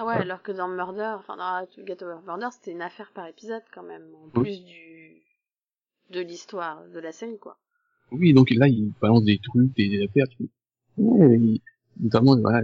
Ah 0.00 0.06
ouais, 0.06 0.14
alors 0.14 0.42
que 0.42 0.52
dans 0.52 0.68
Murder, 0.68 1.12
enfin 1.18 1.36
dans 1.36 1.66
Get 1.84 2.04
Over 2.04 2.20
Murder, 2.24 2.48
c'était 2.52 2.70
une 2.70 2.82
affaire 2.82 3.10
par 3.12 3.26
épisode 3.26 3.62
quand 3.74 3.82
même, 3.82 4.06
en 4.14 4.38
Oui. 4.38 4.42
plus 4.44 4.64
du 4.64 5.22
de 6.10 6.20
l'histoire 6.20 6.86
de 6.88 7.00
la 7.00 7.10
série 7.12 7.38
quoi. 7.38 7.58
Oui, 8.12 8.32
donc 8.32 8.50
là, 8.50 8.68
il 8.68 8.92
balance 9.00 9.24
des 9.24 9.38
trucs, 9.38 9.74
des, 9.74 9.88
des 9.88 10.04
affaires, 10.04 10.28
tu 10.28 10.48
ouais, 10.98 11.36
il- 11.38 11.60
notamment, 12.00 12.38
voilà, 12.40 12.62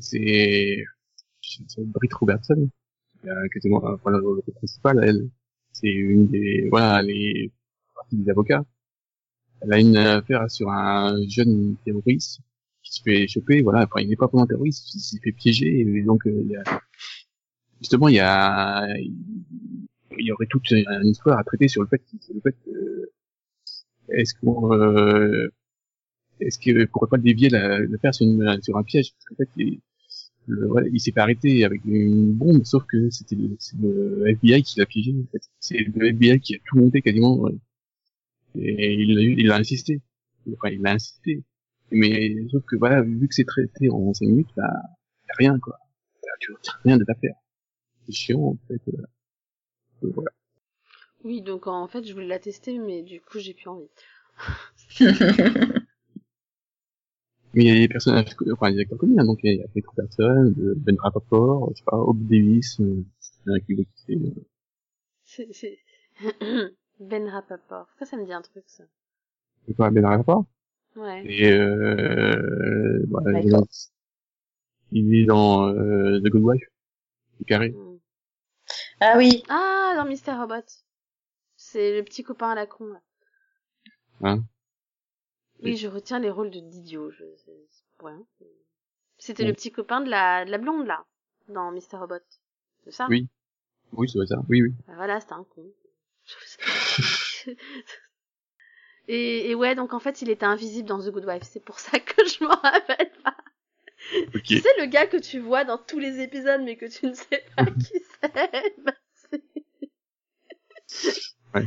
c'est, 0.00 0.84
c'est 1.40 1.84
Britt 1.86 2.12
Robertson, 2.14 2.68
qui 3.22 3.28
a 3.30 3.48
quasiment, 3.48 3.84
euh, 3.86 3.96
voilà, 4.02 4.18
le 4.18 4.52
principal, 4.52 5.02
elle, 5.02 5.28
c'est 5.72 5.88
une 5.88 6.26
des, 6.28 6.68
voilà, 6.70 7.02
les 7.02 7.50
parties 7.94 8.16
des 8.16 8.30
avocats. 8.30 8.64
Elle 9.62 9.72
a 9.72 9.80
une 9.80 9.96
affaire 9.96 10.50
sur 10.50 10.70
un 10.70 11.16
jeune 11.28 11.76
terroriste 11.84 12.40
qui 12.92 12.98
se 12.98 13.02
fait 13.02 13.28
choper, 13.28 13.62
voilà, 13.62 13.84
enfin, 13.84 14.00
il 14.00 14.08
n'est 14.08 14.16
pas 14.16 14.26
vraiment 14.26 14.46
terroriste, 14.46 14.94
il 14.94 15.00
s'est 15.00 15.18
fait 15.22 15.32
piéger, 15.32 15.80
et 15.80 16.02
donc, 16.02 16.26
euh, 16.26 16.42
il 16.44 16.50
y 16.50 16.56
a, 16.56 16.62
justement, 17.80 18.08
il 18.08 18.16
y 18.16 18.20
a, 18.20 18.86
il 18.98 20.26
y 20.26 20.32
aurait 20.32 20.46
toute 20.46 20.70
une 20.70 21.06
histoire 21.06 21.38
à 21.38 21.44
traiter 21.44 21.68
sur 21.68 21.82
le 21.82 21.88
fait, 21.88 22.02
le 22.34 22.40
fait 22.40 22.56
que, 22.64 23.10
est-ce 24.10 24.34
qu'on, 24.34 24.74
euh, 24.74 25.48
est-ce 26.40 26.58
que 26.58 26.84
pourrait 26.86 27.08
pas 27.08 27.18
dévier 27.18 27.48
la, 27.48 27.78
le 27.78 27.98
faire 27.98 28.14
sur, 28.14 28.26
une, 28.26 28.60
sur 28.62 28.76
un 28.76 28.82
piège? 28.82 29.12
Parce 29.12 29.24
qu'en 29.26 29.36
fait, 29.36 29.48
il, 29.56 29.80
le, 30.46 30.98
s'est 30.98 31.12
fait 31.12 31.20
arrêter 31.20 31.64
avec 31.64 31.82
une 31.84 32.32
bombe, 32.32 32.64
sauf 32.64 32.84
que 32.86 33.10
c'était 33.10 33.36
le, 33.36 33.56
le 33.80 34.26
FBI 34.28 34.62
qui 34.62 34.80
l'a 34.80 34.86
piégé. 34.86 35.14
C'est 35.60 35.78
le 35.78 36.08
FBI 36.08 36.40
qui 36.40 36.56
a 36.56 36.58
tout 36.66 36.76
monté 36.76 37.00
quasiment, 37.00 37.38
ouais. 37.38 37.54
et 38.56 38.94
il 38.94 39.18
a, 39.18 39.22
il 39.22 39.50
a 39.50 39.56
insisté. 39.56 40.00
Enfin, 40.52 40.70
il 40.70 40.86
a 40.86 40.92
insisté. 40.92 41.42
Mais 41.92 42.34
sauf 42.50 42.64
que 42.64 42.76
voilà, 42.76 43.02
vu 43.02 43.28
que 43.28 43.34
c'est 43.34 43.44
traité 43.44 43.90
en 43.90 44.12
5 44.12 44.26
minutes, 44.26 44.48
bah, 44.56 44.64
y 45.28 45.30
a 45.30 45.34
rien 45.38 45.58
quoi. 45.58 45.78
Tu 46.40 46.52
retires 46.52 46.80
rien 46.84 46.96
de 46.96 47.04
l'affaire. 47.06 47.34
C'est 48.06 48.12
chiant 48.12 48.40
en 48.40 48.58
fait. 48.68 48.80
euh. 48.88 49.02
Voilà. 50.02 50.30
Oui, 51.24 51.40
donc 51.42 51.66
en 51.68 51.86
fait, 51.86 52.04
je 52.04 52.12
voulais 52.12 52.26
la 52.26 52.40
tester, 52.40 52.78
mais 52.78 53.02
du 53.02 53.20
coup, 53.20 53.38
j'ai 53.38 53.54
plus 53.54 53.68
envie. 53.68 53.88
Mais 57.54 57.64
il 57.64 57.68
y 57.68 57.70
a 57.70 57.74
des 57.74 57.88
personnages, 57.88 58.34
enfin 58.52 58.72
des 58.72 58.80
acteurs 58.80 58.98
connus, 58.98 59.18
hein, 59.18 59.26
donc 59.26 59.40
il 59.42 59.56
y 59.56 59.62
a 59.62 59.66
Robertson, 59.86 60.54
euh, 60.58 60.74
Ben 60.78 60.96
Rappaport, 60.98 61.70
je 61.72 61.78
sais 61.78 61.84
pas, 61.84 61.98
Hope 61.98 62.22
Davis, 62.22 62.80
euh, 62.80 63.04
fait, 63.44 64.14
euh, 64.14 64.30
C'est, 65.24 65.48
c'est... 65.52 65.78
ben 67.00 67.28
Rappaport. 67.28 67.88
Ça, 67.98 68.06
ça 68.06 68.16
me 68.16 68.24
dit 68.24 68.32
un 68.32 68.40
truc, 68.40 68.64
ça? 68.66 68.84
c'est 69.66 69.76
pas 69.76 69.90
Ben 69.90 70.06
Rappaport? 70.06 70.46
Ouais. 70.96 71.24
Et 71.26 71.50
euh, 71.50 73.04
voilà, 73.08 73.40
il 73.40 73.48
est 73.48 73.50
dans, 73.50 73.66
il 74.92 75.14
est 75.14 75.24
dans 75.24 75.68
euh, 75.68 76.20
The 76.20 76.28
Good 76.28 76.42
Wife, 76.42 76.64
le 77.40 77.44
carré. 77.44 77.70
Mm. 77.70 77.98
ah 79.00 79.14
oui, 79.16 79.42
Ah, 79.48 79.94
dans 79.96 80.04
Mister 80.04 80.32
Robot. 80.32 80.64
C'est 81.56 81.96
le 81.96 82.02
petit 82.04 82.22
copain 82.22 82.50
à 82.50 82.54
la 82.54 82.66
con, 82.66 82.86
là. 82.86 83.00
Hein? 84.22 84.44
Oui, 85.62 85.76
je 85.76 85.88
retiens 85.88 86.18
les 86.18 86.30
rôles 86.30 86.50
de 86.50 86.60
d'idiot. 86.60 87.10
Je... 87.10 87.24
Rien. 88.00 88.20
C'était 89.18 89.44
Oui. 89.44 89.48
le 89.48 89.54
petit 89.54 89.70
copain 89.70 90.00
de 90.00 90.10
la, 90.10 90.44
de 90.44 90.50
la 90.50 90.58
blonde, 90.58 90.86
là, 90.86 91.04
dans 91.48 91.70
Mister 91.70 91.96
Robot. 91.96 92.16
C'est 92.84 92.90
ça? 92.90 93.06
Oui. 93.08 93.28
Oui, 93.92 94.08
c'est 94.08 94.26
ça. 94.26 94.42
Oui, 94.48 94.62
oui. 94.62 94.74
Bah 94.86 94.94
voilà, 94.96 95.20
c'était 95.20 95.34
un 95.34 95.44
con. 95.44 95.64
et, 99.08 99.50
et 99.50 99.54
ouais, 99.54 99.74
donc 99.74 99.94
en 99.94 99.98
fait, 99.98 100.22
il 100.22 100.30
était 100.30 100.46
invisible 100.46 100.88
dans 100.88 100.98
The 101.00 101.10
Good 101.10 101.26
Wife. 101.26 101.42
C'est 101.44 101.64
pour 101.64 101.78
ça 101.78 101.98
que 101.98 102.24
je 102.26 102.44
m'en 102.44 102.50
rappelle 102.62 103.12
pas. 103.22 103.36
Ok. 104.34 104.42
Tu 104.44 104.58
sais, 104.58 104.68
le 104.78 104.86
gars 104.86 105.06
que 105.06 105.16
tu 105.16 105.38
vois 105.38 105.64
dans 105.64 105.78
tous 105.78 105.98
les 105.98 106.20
épisodes, 106.20 106.62
mais 106.62 106.76
que 106.76 106.86
tu 106.86 107.06
ne 107.06 107.14
sais 107.14 107.44
pas 107.56 107.64
qui 107.66 108.00
c'est. 108.22 108.74
Bah, 108.84 108.92
Ouais. 111.54 111.66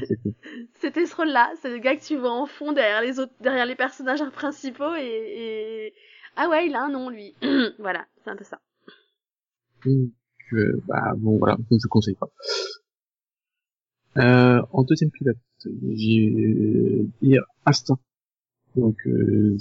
C'était 0.74 1.06
ce 1.06 1.16
rôle-là. 1.16 1.52
C'est 1.62 1.70
le 1.70 1.78
gars 1.78 1.96
que 1.96 2.04
tu 2.04 2.18
vois 2.18 2.32
en 2.32 2.46
fond 2.46 2.72
derrière 2.74 3.02
les 3.02 3.20
autres, 3.20 3.34
derrière 3.40 3.66
les 3.66 3.76
personnages 3.76 4.24
principaux 4.32 4.96
et, 4.96 5.04
et... 5.06 5.94
ah 6.36 6.50
ouais, 6.50 6.68
il 6.68 6.76
a 6.76 6.84
un 6.84 6.90
nom 6.90 7.10
lui. 7.10 7.36
voilà, 7.80 8.06
c'est 8.24 8.30
un 8.30 8.36
peu 8.36 8.44
ça. 8.44 8.60
Donc, 9.86 10.10
euh, 10.54 10.82
bah 10.88 11.14
bon, 11.18 11.38
voilà, 11.38 11.58
je 11.72 11.88
conseille 11.88 12.16
pas. 12.16 12.30
Euh, 14.18 14.62
en 14.72 14.84
deuxième 14.84 15.12
pilote, 15.12 15.38
j'ai 15.96 17.08
euh, 17.24 17.42
Instinct. 17.66 18.00
Donc, 18.76 18.98
euh, 19.08 19.58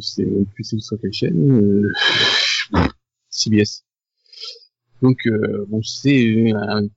sais 0.00 0.24
même 0.24 0.46
plus 0.46 0.64
c'est 0.64 0.80
sur 0.80 1.00
quelle 1.00 1.12
chaîne. 1.12 1.50
Euh, 1.52 1.92
CBS. 3.30 3.84
Donc, 5.02 5.26
euh, 5.26 5.66
bon, 5.68 5.82
c'est 5.82 6.52
un- 6.52 6.88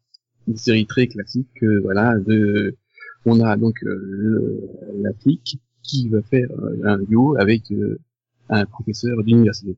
une 0.48 0.58
série 0.58 0.86
très 0.88 1.08
classique. 1.08 1.50
euh, 1.64 1.82
voilà, 1.84 2.18
de, 2.20 2.76
on 3.26 3.39
a 3.41 3.58
donc 3.58 3.76
euh, 3.84 4.00
le, 4.04 4.70
la 5.02 5.14
flic 5.14 5.60
qui 5.84 6.10
va 6.10 6.22
faire 6.24 6.50
euh, 6.60 6.82
un 6.86 7.00
duo 7.00 7.36
avec 7.39 7.72
euh, 7.72 8.00
un 8.50 8.66
professeur 8.66 9.24
d'université. 9.24 9.76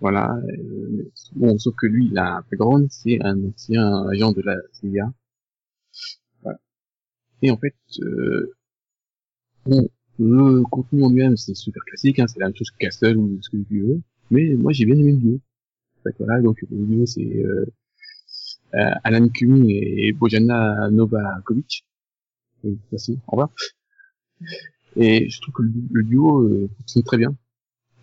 Voilà. 0.00 0.36
euh, 0.48 1.10
bon, 1.34 1.58
sauf 1.58 1.74
que 1.76 1.86
lui, 1.86 2.08
il 2.12 2.18
a 2.18 2.36
un 2.38 2.44
background, 2.50 2.88
c'est 2.90 3.20
un 3.22 3.38
ancien 3.48 4.06
agent 4.08 4.32
de 4.32 4.42
la 4.42 4.56
CIA. 4.72 5.12
Et 7.44 7.50
en 7.50 7.58
fait, 7.58 7.74
euh, 8.00 8.54
bon, 9.66 9.86
le 10.18 10.62
contenu 10.62 11.04
en 11.04 11.10
lui-même, 11.10 11.36
c'est 11.36 11.54
super 11.54 11.84
classique, 11.84 12.18
hein, 12.18 12.26
c'est 12.26 12.40
la 12.40 12.46
même 12.46 12.56
chose 12.56 12.70
que 12.70 12.78
Castle 12.78 13.18
ou 13.18 13.38
ce 13.42 13.50
que 13.50 13.58
tu 13.68 13.80
veux. 13.82 14.00
Mais 14.30 14.54
moi, 14.54 14.72
j'ai 14.72 14.86
bien 14.86 14.96
aimé 14.96 15.12
le 15.12 15.18
duo. 15.18 15.40
En 15.98 16.02
fait, 16.04 16.14
voilà, 16.18 16.40
donc 16.40 16.58
le 16.62 16.86
duo, 16.86 17.04
c'est 17.04 17.20
euh, 17.44 17.66
euh, 18.74 18.90
Alan 19.04 19.28
Cumming 19.28 19.66
et 19.68 20.12
Bojana 20.14 20.88
Novakovic. 20.90 21.84
Merci, 22.90 23.18
au 23.28 23.32
revoir. 23.32 23.50
Et 24.96 25.28
je 25.28 25.40
trouve 25.42 25.54
que 25.54 25.62
le, 25.62 25.72
le 25.92 26.02
duo 26.04 26.40
euh, 26.48 26.70
fonctionne 26.78 27.02
très 27.02 27.18
bien. 27.18 27.36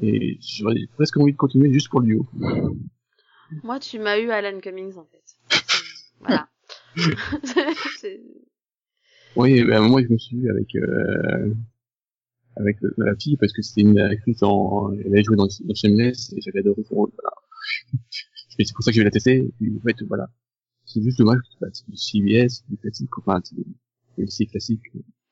Et 0.03 0.37
j'aurais 0.41 0.75
presque 0.95 1.17
envie 1.17 1.31
de 1.31 1.37
continuer 1.37 1.73
juste 1.73 1.89
pour 1.89 2.01
le 2.01 2.05
duo. 2.07 2.27
Moi, 3.63 3.79
tu 3.79 3.97
m'as 3.97 4.19
eu 4.19 4.29
Alan 4.29 4.59
Cummings 4.59 4.97
en 4.97 5.05
fait. 5.05 5.23
Voilà. 6.19 6.47
C'est- 7.97 8.21
Oui, 9.35 9.63
ben 9.63 9.81
moi 9.81 10.01
je 10.01 10.07
me 10.11 10.17
suis 10.17 10.37
eu 10.37 10.49
avec 10.49 10.75
euh, 10.75 11.53
avec 12.57 12.83
euh, 12.83 12.93
la 12.97 13.15
fille 13.15 13.37
parce 13.37 13.53
que 13.53 13.61
c'était 13.61 13.81
une 13.81 13.99
actrice 13.99 14.43
en 14.43 14.91
elle 14.93 15.07
avait 15.07 15.23
joué 15.23 15.35
dans, 15.35 15.47
dans 15.47 15.75
Shameless 15.75 16.33
et 16.33 16.41
j'avais 16.41 16.59
adoré 16.59 16.83
son 16.83 16.95
rôle. 16.95 17.11
Voilà. 17.13 17.35
Et 18.59 18.65
c'est 18.65 18.73
pour 18.73 18.83
ça 18.83 18.91
que 18.91 18.95
je 18.95 18.99
vais 18.99 19.05
la 19.05 19.11
tester. 19.11 19.37
Et 19.37 19.53
puis, 19.57 19.73
en 19.75 19.81
fait, 19.81 19.95
voilà. 20.07 20.29
C'est 20.85 21.01
juste 21.01 21.17
dommage 21.17 21.39
que 21.59 21.67
c'est 21.71 21.89
du 21.89 21.95
CBS, 21.95 22.65
du 22.67 22.77
classique, 22.77 23.17
enfin 23.17 23.41
c'est 24.27 24.45
classique. 24.45 24.81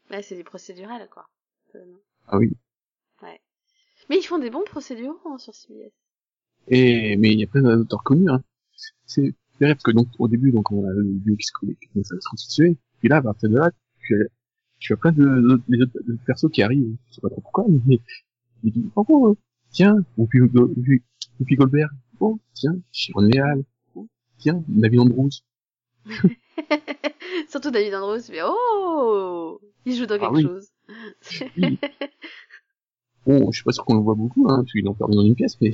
Ouais, 0.10 0.22
c'est 0.22 0.38
du 0.38 0.44
procédural 0.44 1.08
quoi. 1.12 1.28
Euh. 1.76 1.96
Ah 2.28 2.38
oui. 2.38 2.56
Mais 4.10 4.18
ils 4.18 4.24
font 4.24 4.40
des 4.40 4.50
bons 4.50 4.64
procéduraux 4.64 5.20
hein, 5.26 5.38
sur 5.38 5.54
CBS. 5.54 5.92
Et 6.68 7.16
mais 7.18 7.34
il 7.34 7.40
y 7.40 7.44
a 7.44 7.48
plein 7.48 7.62
d'auteurs 7.62 8.04
connus. 8.04 8.30
Hein. 8.30 8.44
C'est 9.06 9.36
parce 9.60 9.84
que 9.84 9.92
donc 9.92 10.08
au 10.18 10.28
début 10.28 10.52
donc 10.52 10.72
on 10.72 10.86
a 10.86 10.92
le 10.92 11.04
duo 11.20 11.36
qui 11.36 11.46
se 11.46 11.52
connaît, 11.52 11.76
qui 11.76 12.04
se 12.04 12.16
constituer. 12.30 12.78
Puis 13.00 13.10
là 13.10 13.18
à 13.18 13.22
partir 13.22 13.50
de 13.50 13.58
là 13.58 13.72
tu 14.10 14.22
as, 14.24 14.26
tu 14.80 14.94
as 14.94 14.98
plein 14.98 15.12
de, 15.12 15.24
de, 15.24 15.54
autres 15.84 16.00
de 16.08 16.18
persos 16.26 16.50
qui 16.52 16.62
arrivent. 16.64 16.96
Je 17.10 17.16
sais 17.16 17.22
pas 17.22 17.30
trop 17.30 17.42
pourquoi 17.42 17.66
mais 17.86 18.00
il 18.64 18.72
dit 18.74 18.90
oh, 18.96 19.06
oh, 19.10 19.38
tiens 19.72 19.96
Whoopi 20.18 20.40
Go- 20.40 20.68
Whoopi 20.76 21.02
Whoopi 21.40 21.56
Goldberg 21.56 21.92
oh 22.20 22.40
tiens 22.54 22.78
Sharon 22.92 23.22
Leal 23.22 23.64
oh 23.96 24.08
tiens 24.38 24.64
David 24.68 25.00
Andrews 25.02 25.30
Surtout 27.50 27.72
David 27.72 27.94
Andrews, 27.96 28.22
mais 28.32 28.40
oh 28.44 29.60
Il 29.86 29.96
joue 29.96 30.06
dans 30.06 30.16
Ah 30.16 30.20
quelque 30.20 30.34
oui. 30.36 30.44
chose. 30.44 30.68
Oui. 31.58 31.80
bon 33.26 33.52
je 33.52 33.58
suis 33.58 33.64
pas 33.64 33.72
sûr 33.72 33.86
qu'on 33.86 33.96
le 33.96 34.02
voit 34.02 34.16
beaucoup 34.16 34.48
hein 34.50 34.58
parce 34.62 34.72
qu'il 34.72 34.84
est 34.86 34.90
enfermé 34.90 35.16
dans 35.16 35.24
une 35.26 35.36
pièce 35.36 35.58
mais 35.62 35.72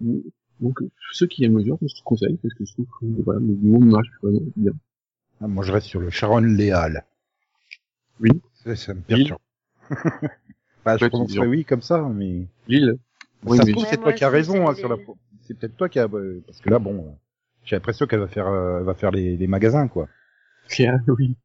donc 0.60 0.78
ceux 1.12 1.26
qui 1.26 1.44
aiment 1.44 1.58
le 1.58 1.64
genre 1.64 1.78
je 1.82 1.86
te 1.94 2.02
conseille 2.04 2.36
parce 2.42 2.54
que 2.54 2.64
je 2.64 2.72
trouve 2.72 2.86
que 3.00 3.22
voilà 3.24 3.40
le 3.40 3.54
duo 3.54 3.78
marche 3.78 4.08
vraiment 4.22 4.40
bien 4.56 4.72
Ah, 5.40 5.46
moi, 5.48 5.64
je 5.64 5.72
reste 5.72 5.86
sur 5.86 6.00
le 6.00 6.10
Sharon 6.10 6.38
Léal. 6.40 7.04
Oui. 8.20 8.30
Ça, 8.64 8.74
ça 8.76 8.94
me 8.94 9.00
Lille. 9.08 9.28
perturbe. 9.28 9.40
bah, 10.84 10.96
je 10.96 11.06
prononcerais 11.06 11.46
oui 11.46 11.64
comme 11.64 11.82
ça, 11.82 12.02
mais... 12.12 12.46
Lille. 12.66 12.98
Oui, 13.44 13.56
ça 13.56 13.62
se 13.62 13.68
mais- 13.68 13.72
trouve, 13.72 13.86
c'est 13.88 13.96
toi 13.98 14.12
qui 14.12 14.24
as 14.24 14.28
raison 14.30 14.54
c'est 14.54 14.62
hein, 14.62 14.74
sur 14.74 14.88
la... 14.88 14.96
C'est 15.42 15.54
peut-être 15.56 15.76
toi 15.76 15.88
qui 15.88 15.98
a... 16.00 16.08
euh, 16.12 16.42
Parce 16.46 16.60
que 16.60 16.68
là, 16.70 16.78
bon, 16.80 17.16
j'ai 17.64 17.76
l'impression 17.76 18.06
qu'elle 18.06 18.18
va 18.20 18.26
faire 18.28 18.48
euh, 18.48 18.82
va 18.82 18.94
faire 18.94 19.12
les, 19.12 19.36
les 19.36 19.46
magasins, 19.46 19.86
quoi. 19.88 20.08
Claire, 20.68 20.98
oui. 21.18 21.36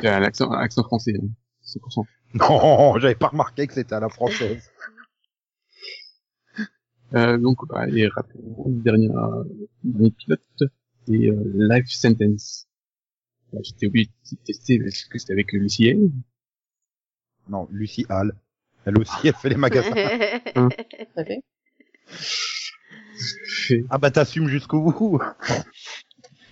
C'est 0.00 0.06
un 0.08 0.22
accent, 0.22 0.52
un 0.52 0.60
accent 0.60 0.82
français, 0.84 1.14
hein. 1.20 1.28
100%. 1.64 2.04
Non, 2.34 2.98
j'avais 2.98 3.14
pas 3.14 3.28
remarqué 3.28 3.66
que 3.66 3.72
c'était 3.72 3.94
à 3.94 4.00
la 4.00 4.10
française. 4.10 4.70
Euh, 7.14 7.38
donc, 7.38 7.66
bah, 7.68 7.86
les 7.86 8.06
rapidement, 8.08 8.64
dernier, 8.68 9.10
euh, 9.10 9.44
dernier 9.82 10.10
pilote, 10.10 10.40
c'est 11.06 11.28
euh, 11.28 11.42
Life 11.54 11.88
Sentence. 11.88 12.66
Bah, 13.52 13.60
J'étais 13.62 13.86
obligé 13.86 14.10
de 14.32 14.36
tester 14.44 14.78
parce 14.78 15.04
que 15.04 15.18
c'était 15.18 15.32
avec 15.32 15.52
Lucie 15.52 15.88
Hay. 15.88 16.10
Non, 17.48 17.66
Lucie 17.70 18.04
Hall. 18.10 18.34
Elle 18.84 18.98
aussi, 18.98 19.28
elle 19.28 19.34
fait 19.34 19.48
les 19.50 19.56
magasins. 19.56 19.94
Fait. 21.14 21.42
Fait- 22.06 23.84
ah 23.90 23.98
bah 23.98 24.10
t'assumes 24.10 24.48
jusqu'au 24.48 24.80
bout. 24.80 25.18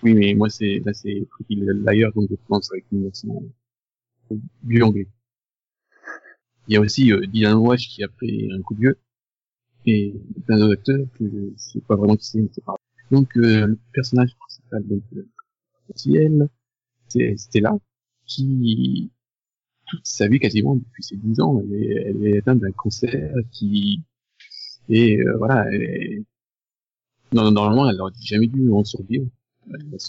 Oui, 0.02 0.14
mais 0.14 0.34
moi, 0.34 0.50
c'est 0.50 0.82
là, 0.84 0.92
c'est 0.92 1.26
Pretty 1.30 1.57
Liars, 1.57 2.12
donc 2.14 2.28
je 2.30 2.36
pense 2.48 2.70
avec 2.72 2.84
une 2.92 3.04
version 3.04 3.42
du 4.62 4.82
anglais. 4.82 5.09
Il 6.68 6.74
y 6.74 6.76
a 6.76 6.80
aussi 6.80 7.12
euh, 7.12 7.24
Dylan 7.26 7.54
Wash 7.54 7.88
qui 7.88 8.02
a 8.02 8.09
pris 8.09 8.50
un 8.52 8.61
coup 8.62 8.74
de 8.74 8.80
vieux 8.80 8.98
et 9.87 10.14
plein 10.47 10.59
d'autres 10.59 10.74
acteurs 10.74 11.07
que 11.18 11.53
sais 11.57 11.80
pas 11.82 11.97
vraiment 11.97 12.16
qui 12.16 12.26
c'est, 12.26 12.41
mais 12.41 12.49
c'est 12.53 12.64
pas. 12.64 12.76
Donc 13.11 13.37
euh, 13.37 13.66
le 13.68 13.78
personnage 13.93 14.37
principal, 14.39 14.87
donc 14.87 15.03
euh, 15.16 15.26
c'est 15.97 16.28
c'est 17.09 17.37
Stella, 17.37 17.76
qui 18.26 19.11
toute 19.89 20.07
sa 20.07 20.28
vie 20.28 20.41
quasiment 20.41 20.76
depuis 20.76 21.03
ses 21.05 21.16
10 21.16 21.41
ans, 21.41 21.61
elle 21.62 21.74
est, 21.74 21.93
elle 22.09 22.26
est 22.26 22.39
atteinte 22.39 22.61
d'un 22.61 22.72
cancer 22.72 23.34
qui 23.53 24.03
et 24.91 25.20
euh, 25.22 25.37
voilà, 25.39 25.66
elle 25.72 26.24
non, 27.32 27.51
normalement 27.53 27.89
elle 27.91 28.01
aurait 28.01 28.12
jamais 28.22 28.47
dû 28.49 28.70
en 28.72 28.84
survivre. 28.84 29.26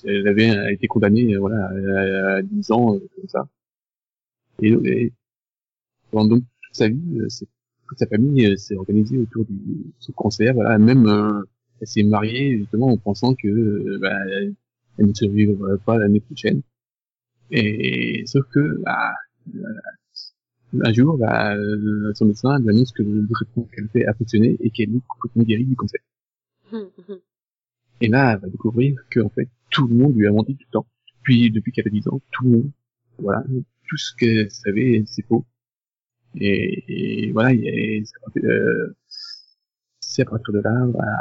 Avait 0.05 0.43
elle 0.47 0.59
a 0.59 0.71
été 0.71 0.87
condamnée 0.87 1.33
euh, 1.35 1.39
voilà 1.39 1.65
à, 1.67 2.35
à 2.37 2.41
10 2.43 2.71
ans 2.71 2.95
euh, 2.95 2.99
comme 3.15 3.27
ça. 3.29 3.47
Et, 4.61 4.69
et 4.85 5.13
pendant 6.11 6.37
donc 6.37 6.43
toute 6.63 6.75
sa 6.75 6.89
vie, 6.89 7.19
c'est- 7.29 7.47
toute 7.87 7.99
sa 7.99 8.07
famille 8.07 8.45
euh, 8.45 8.55
s'est 8.55 8.75
organisée 8.75 9.17
autour 9.17 9.45
du 9.45 9.93
ce 9.99 10.11
cancer. 10.11 10.53
Voilà, 10.53 10.77
même 10.77 11.07
euh, 11.07 11.43
elle 11.81 11.87
s'est 11.87 12.03
mariée 12.03 12.57
justement 12.57 12.87
en 12.87 12.97
pensant 12.97 13.35
que 13.35 13.47
euh, 13.47 13.99
bah, 14.01 14.17
elle 14.97 15.05
ne 15.05 15.13
survivra 15.13 15.77
pas 15.85 15.97
l'année 15.97 16.19
prochaine. 16.19 16.61
Et 17.51 18.23
sauf 18.25 18.45
que 18.49 18.81
bah, 18.83 19.13
euh, 19.55 20.81
un 20.83 20.93
jour, 20.93 21.17
bah, 21.17 21.55
son 22.13 22.25
médecin 22.25 22.59
lui 22.59 22.69
annonce 22.69 22.91
que 22.91 23.03
le 23.03 23.27
traitement 23.31 23.67
qu'elle 23.73 23.87
fait 23.89 24.05
a 24.05 24.13
fonctionné 24.13 24.57
et 24.59 24.69
qu'elle 24.69 24.95
est 24.95 25.01
complètement 25.07 25.43
guérie 25.43 25.65
du 25.65 25.75
cancer. 25.75 26.01
Et 28.01 28.09
là, 28.09 28.33
elle 28.33 28.39
va 28.41 28.47
découvrir 28.49 28.95
que 29.09 29.21
en 29.21 29.29
fait 29.29 29.47
tout 29.69 29.87
le 29.87 29.95
monde 29.95 30.15
lui 30.15 30.27
a 30.27 30.31
menti 30.31 30.55
tout 30.55 30.65
le 30.67 30.71
temps. 30.71 30.87
Puis 31.23 31.51
depuis 31.51 31.71
qu'elle 31.71 31.87
a 31.87 31.91
10 31.91 32.07
ans, 32.09 32.21
tout 32.31 32.43
le 32.43 32.49
monde, 32.49 32.71
voilà, 33.19 33.43
tout 33.87 33.97
ce 33.97 34.13
qu'elle 34.15 34.51
savait, 34.51 35.03
c'est 35.07 35.25
faux. 35.25 35.45
Et, 36.39 37.27
et 37.27 37.31
voilà, 37.31 37.49
partir- 38.23 38.43
euh, 38.45 38.95
c'est 39.99 40.23
à 40.23 40.25
partir 40.25 40.53
de 40.53 40.59
là, 40.59 40.85
voilà, 40.93 41.17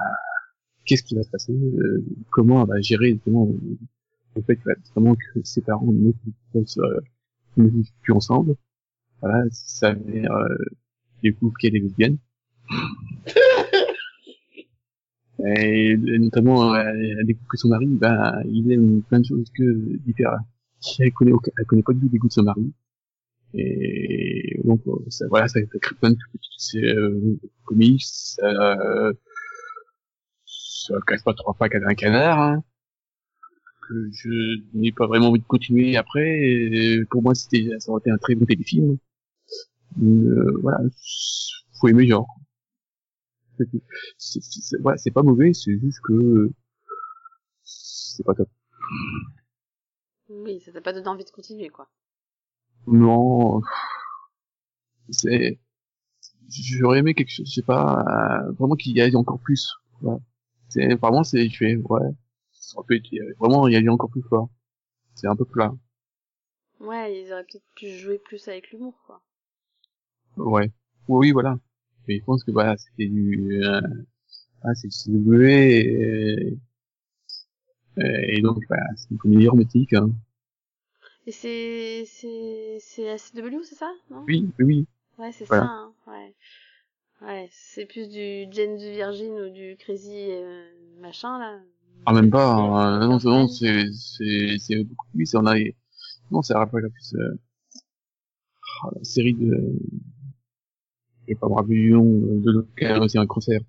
qu'est-ce 0.85 1.03
qui 1.03 1.15
va 1.17 1.23
se 1.23 1.31
passer, 1.31 1.53
euh, 1.53 2.05
comment 2.31 2.63
elle 2.63 2.69
va 2.69 2.81
gérer 2.81 3.13
justement 3.13 3.49
euh, 3.49 3.77
le 4.37 4.43
fait 4.43 4.57
que, 4.57 4.71
justement, 4.83 5.15
que 5.17 5.41
ses 5.45 5.63
parents 5.63 5.93
ne 5.93 6.13
vivent 6.55 6.65
euh, 6.79 7.01
ne 7.59 7.69
vivent 7.69 7.93
plus 8.03 8.13
ensemble. 8.15 8.57
Voilà, 9.23 9.45
ça 9.53 9.95
veut 9.95 10.25
euh, 10.31 10.59
découvre 11.23 11.55
qu'elle 11.61 11.77
est 11.77 11.81
lesbienne. 11.81 12.19
Et 15.47 15.97
notamment, 15.97 16.75
elle, 16.77 17.17
elle 17.21 17.27
découvre 17.27 17.49
que 17.49 17.57
son 17.59 17.69
mari, 17.69 17.87
ben, 17.87 18.43
il 18.49 18.71
aime 18.73 19.03
plein 19.03 19.21
de 19.21 19.27
choses 19.27 19.51
que 19.55 19.97
différentes. 20.05 20.41
Elle 20.99 21.13
connaît, 21.13 21.33
elle 21.59 21.65
connaît 21.67 21.83
pas 21.83 21.93
du 21.93 22.01
tout 22.01 22.09
les 22.13 22.19
goûts 22.19 22.29
de 22.29 22.33
son 22.33 22.43
mari. 22.43 22.73
Et 23.55 24.61
donc, 24.65 24.81
euh, 24.87 24.93
ça, 25.09 25.27
voilà, 25.29 25.49
ça, 25.49 25.61
ça 25.61 25.79
crée 25.81 25.95
plein 25.97 26.11
de 26.11 26.17
petites 26.33 26.85
euh, 26.85 27.39
comics. 27.65 28.05
Ça, 28.05 28.79
ça 30.45 30.95
casse 31.07 31.23
pas 31.23 31.35
trois 31.35 31.55
pattes 31.55 31.75
à 31.75 31.89
un 31.89 31.95
canard. 31.95 32.41
Hein, 32.41 32.65
que 33.89 34.11
je 34.13 34.61
n'ai 34.75 34.93
pas 34.93 35.07
vraiment 35.07 35.29
envie 35.29 35.41
de 35.41 35.47
continuer 35.47 35.97
après. 35.97 36.39
Et 36.41 37.05
pour 37.11 37.23
moi, 37.23 37.35
c'était, 37.35 37.69
ça 37.79 37.91
aurait 37.91 38.01
été 38.01 38.11
un 38.11 38.19
très 38.19 38.35
bon 38.35 38.45
téléfilm. 38.45 38.99
Euh, 40.03 40.59
voilà, 40.63 40.79
faut 41.81 41.89
aimer 41.89 42.07
genre. 42.07 42.29
C'est- 44.19 44.77
voilà, 44.81 44.99
pas 45.15 45.23
mauvais, 45.23 45.53
c'est 45.55 45.79
juste 45.79 46.01
que 46.05 46.51
c'est 47.63 48.25
pas 48.25 48.35
top. 48.35 48.51
Oui, 50.29 50.61
ça 50.61 50.73
t'a 50.73 50.81
pas 50.81 50.93
donné 50.93 51.09
envie 51.09 51.25
de 51.25 51.31
continuer, 51.31 51.69
quoi. 51.69 51.89
Non, 52.87 53.63
c'est 55.11 55.59
j'aurais 56.51 57.01
aimé 57.01 57.15
quelque 57.15 57.31
chose, 57.33 57.49
je 57.49 57.55
sais 57.55 57.63
pas, 57.63 58.05
euh, 58.49 58.53
vraiment 58.53 58.77
qu'il 58.77 58.97
y 58.97 59.01
ait 59.01 59.15
encore 59.17 59.41
plus. 59.41 59.73
Ouais. 60.03 60.17
C'est 60.69 60.95
vraiment 60.97 61.25
c'est 61.25 61.49
je 61.49 61.57
fais 61.57 61.77
ouais, 61.77 62.01
ça 62.53 62.81
être- 62.91 63.39
vraiment 63.39 63.69
il 63.69 63.75
y 63.75 63.77
a 63.77 63.81
eu 63.81 63.89
encore 63.91 64.11
plus 64.11 64.23
fort. 64.23 64.51
C'est 65.15 65.29
un 65.29 65.37
peu 65.37 65.45
plat. 65.47 65.75
Ouais, 66.81 67.21
ils 67.23 67.31
auraient 67.33 67.45
peut-être 67.45 67.69
pu 67.75 67.91
jouer 67.99 68.19
plus 68.19 68.49
avec 68.49 68.71
l'humour, 68.71 68.95
quoi. 69.05 69.21
Ouais. 70.37 70.71
Oui, 71.09 71.33
voilà. 71.33 71.59
Mais 72.09 72.19
je 72.19 72.25
pense 72.25 72.45
que 72.45 72.51
voilà, 72.51 72.77
c'était 72.77 73.09
du 73.09 73.63
euh, 73.65 73.81
ah, 74.65 74.75
c'est 74.75 75.11
double 75.11 75.47
et, 75.51 76.59
et 77.99 78.41
donc 78.43 78.59
bah, 78.69 78.77
c'est 78.97 79.11
une 79.11 79.19
comédie 79.19 79.49
romantique 79.49 79.93
hein. 79.93 80.11
Et 81.27 81.33
c'est, 81.33 82.05
c'est, 82.07 82.79
c'est 82.81 83.05
la 83.05 83.19
CW, 83.19 83.63
c'est 83.65 83.75
ça, 83.75 83.93
non? 84.11 84.25
Oui, 84.29 84.49
oui. 84.61 84.87
Ouais, 85.19 85.33
c'est 85.33 85.45
Voilà. 85.47 85.65
ça, 85.65 85.71
hein. 85.71 85.95
Ouais. 86.07 86.35
Ouais, 87.23 87.49
c'est 87.51 87.87
plus 87.87 88.09
du 88.09 88.47
Jane 88.53 88.77
the 88.79 88.93
Virgin 88.95 89.33
ou 89.41 89.51
du 89.51 89.77
Crazy 89.79 90.31
euh, 90.31 90.65
machin, 91.01 91.39
là. 91.39 91.61
Ah, 92.07 92.13
même 92.13 92.31
pas, 92.31 92.55
hein. 92.55 93.01
non, 93.01 93.19
Crazy 93.19 93.27
non, 93.29 93.49
Girlfriend. 93.49 93.49
c'est, 93.49 93.93
c'est, 93.93 94.57
c'est 94.59 94.85
beaucoup 94.85 95.07
plus, 95.15 95.27
c'est, 95.27 95.37
on 95.39 95.47
a, 95.47 95.57
non, 96.31 96.43
ça 96.43 96.59
rappelle 96.59 96.89
plus, 96.91 97.15
euh, 97.17 97.35
ah, 98.83 98.91
la 98.97 99.05
série 99.05 99.35
de, 99.35 99.51
je 101.27 101.33
vais 101.33 101.35
pas 101.39 101.49
me 101.49 101.55
rappeler 101.55 101.77
du 101.77 101.91
nom, 101.91 102.05
de 102.05 102.51
l'autre 102.53 103.05
aussi 103.05 103.19
un 103.19 103.27
concert. 103.27 103.61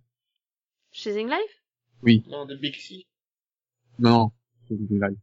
Chasing 0.91 1.29
Life? 1.29 1.61
Oui, 2.03 2.23
Non, 2.27 2.45
de 2.45 2.55
Bixi. 2.55 3.05
non, 3.99 4.11
non, 4.11 4.31
c'est 4.67 4.75
du. 4.75 4.99
Ah 5.01 5.07
oui. 5.09 5.17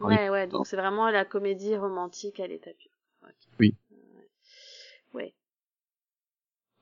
Ouais, 0.00 0.28
ouais, 0.30 0.46
donc 0.46 0.66
c'est 0.66 0.76
vraiment 0.76 1.10
la 1.10 1.24
comédie 1.24 1.76
romantique 1.76 2.40
à 2.40 2.46
l'état 2.46 2.72
pur. 2.72 2.90
Oui. 3.60 3.74
Ouais. 3.90 4.28
Ouais. 5.14 5.34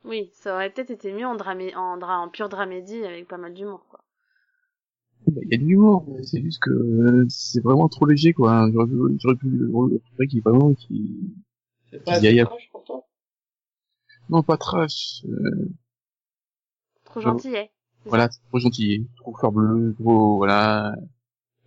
Oui, 0.05 0.31
ça 0.33 0.55
aurait 0.55 0.71
peut-être 0.71 0.89
été 0.91 1.13
mieux 1.13 1.27
en 1.27 1.35
dramé, 1.35 1.75
en 1.77 1.99
dra, 1.99 2.19
en 2.19 2.31
pure 2.31 2.49
dramédie 2.49 3.05
avec 3.05 3.29
pas 3.29 3.37
mal 3.37 3.53
d'humour, 3.53 3.85
quoi. 3.91 4.01
Bah, 5.29 5.41
Il 5.45 5.53
y 5.53 5.55
a 5.55 5.59
de 5.59 5.65
l'humour, 5.65 6.05
mais 6.09 6.23
c'est 6.25 6.41
juste 6.43 6.61
que 6.63 6.71
euh, 6.71 7.27
c'est 7.29 7.63
vraiment 7.63 7.89
trop 7.89 8.07
léger, 8.07 8.33
quoi. 8.33 8.69
J'aurais 8.73 8.87
pu, 8.87 9.19
j'aurais 9.21 9.37
pu, 9.37 9.69
j'aurais 9.71 10.27
qu'il 10.29 10.43
vraiment, 10.43 10.73
qui, 10.75 11.35
C'est 11.91 12.05
pas 12.05 12.19
Il 12.19 12.25
y 12.35 12.41
a- 12.41 12.45
proche 12.47 12.69
pour 12.71 12.85
toi? 12.85 13.05
Non, 14.29 14.43
pas 14.45 14.57
trash, 14.57 15.25
euh, 15.29 15.69
Trop 17.05 17.21
gentillet. 17.23 17.73
C'est 18.05 18.11
voilà, 18.11 18.29
trop 18.29 18.59
gentil, 18.59 19.09
trop 19.17 19.35
fleur 19.35 19.53
bleue, 19.53 19.95
trop, 19.99 20.37
voilà, 20.37 20.95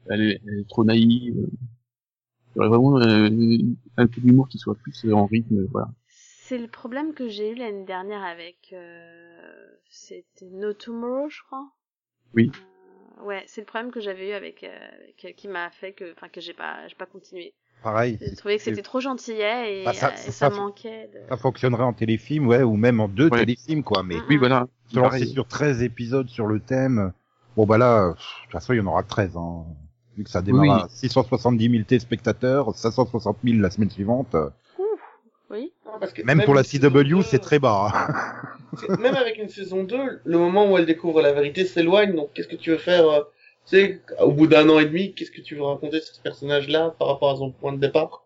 elle 0.10 0.22
est, 0.22 0.42
elle 0.48 0.60
est 0.60 0.70
trop 0.70 0.84
naïve. 0.84 1.36
Aurait 2.56 2.68
vraiment 2.68 2.98
euh, 3.00 3.30
un 3.98 4.08
peu 4.08 4.22
d'humour 4.22 4.48
qui 4.50 4.58
soit 4.58 4.76
plus 4.76 5.06
euh, 5.06 5.14
en 5.14 5.28
rythme, 5.28 5.66
voilà. 5.72 5.90
C'est 6.08 6.58
le 6.58 6.68
problème 6.68 7.14
que 7.14 7.30
j'ai 7.30 7.52
eu 7.52 7.56
l'année 7.56 7.86
dernière 7.86 8.24
avec 8.24 8.74
euh, 8.74 9.68
c'était 9.90 10.48
No 10.52 10.74
Tomorrow, 10.74 11.30
je 11.30 11.42
crois. 11.46 11.68
Oui. 12.34 12.52
Euh, 13.22 13.24
ouais, 13.26 13.44
c'est 13.46 13.62
le 13.62 13.66
problème 13.66 13.92
que 13.92 14.02
j'avais 14.02 14.30
eu 14.30 14.34
avec, 14.34 14.64
euh, 14.64 14.68
avec- 15.24 15.36
qui 15.36 15.48
m'a 15.48 15.70
fait 15.70 15.94
que 15.94 16.12
enfin 16.12 16.28
que 16.28 16.42
j'ai 16.42 16.54
pas 16.54 16.88
j'ai 16.88 16.96
pas 16.96 17.06
continué. 17.06 17.54
Pareil. 17.84 18.18
J'ai 18.20 18.36
trouvé 18.36 18.58
que 18.58 18.64
c'était 18.64 18.82
trop 18.82 19.00
gentillet 19.00 19.82
et, 19.82 19.86
Bah, 19.86 19.94
ça- 19.94 20.12
et 20.12 20.18
ça- 20.18 20.32
ça, 20.32 20.50
ça- 20.50 20.50
manquait 20.50 21.08
de 21.14 21.20
Ça 21.30 21.38
fonctionnerait 21.38 21.84
en 21.84 21.94
téléfilm, 21.94 22.48
ouais, 22.48 22.64
ou 22.64 22.76
même 22.76 23.00
en 23.00 23.08
deux 23.08 23.30
Ouais. 23.30 23.40
téléfilms, 23.40 23.84
quoi. 23.84 24.04
Mais. 24.04 24.16
Oui, 24.28 24.36
voilà. 24.38 24.68
Pareil. 24.94 25.28
sur 25.28 25.48
13 25.48 25.84
épisodes 25.84 26.28
sur 26.30 26.48
le 26.48 26.60
thème, 26.60 27.14
bon 27.56 27.68
bah 27.68 27.78
là, 27.78 28.10
de 28.10 28.14
toute 28.16 28.52
façon, 28.52 28.74
il 28.74 28.78
y 28.78 28.80
en 28.82 28.88
aura 28.88 29.04
13, 29.04 29.38
hein. 29.38 29.66
Vu 30.20 30.26
que 30.26 30.30
ça 30.30 30.42
démarre 30.42 30.64
Oui. 30.64 30.70
à 30.70 30.88
670 30.90 31.70
000 31.72 31.84
téléspectateurs, 31.86 32.76
560 32.76 33.38
000 33.42 33.60
la 33.60 33.70
semaine 33.70 33.90
suivante. 33.90 34.36
Oui. 35.50 35.72
Non, 35.86 35.94
parce 35.98 36.12
que 36.12 36.24
Même 36.24 36.44
pour 36.44 36.54
la 36.54 36.64
CW, 36.64 37.04
2, 37.20 37.22
c'est 37.22 37.40
très 37.40 37.58
bas. 37.58 37.88
hein. 37.94 38.98
Même 39.00 39.16
avec 39.16 39.38
une 39.38 39.48
saison 39.48 39.86
2, 39.86 40.20
le 40.26 40.38
moment 40.38 40.70
où 40.70 40.78
elle 40.78 40.86
découvre 40.86 41.22
la 41.22 41.32
vérité 41.32 41.64
s'éloigne, 41.64 42.18
donc 42.18 42.34
qu'est-ce 42.34 42.50
que 42.50 42.58
tu 42.58 42.72
veux 42.72 42.78
faire 42.78 43.08
euh, 43.08 43.22
sais, 43.64 44.02
au 44.20 44.34
bout 44.34 44.48
d'un 44.48 44.68
an 44.68 44.78
et 44.80 44.86
demi, 44.88 45.14
qu'est-ce 45.14 45.32
que 45.32 45.40
tu 45.40 45.56
veux 45.56 45.64
raconter 45.64 46.02
sur 46.02 46.14
ce 46.14 46.22
personnage-là 46.22 46.96
par 47.00 47.08
rapport 47.08 47.32
à 47.32 47.38
son 47.38 47.52
point 47.52 47.72
de 47.72 47.80
départ? 47.80 48.26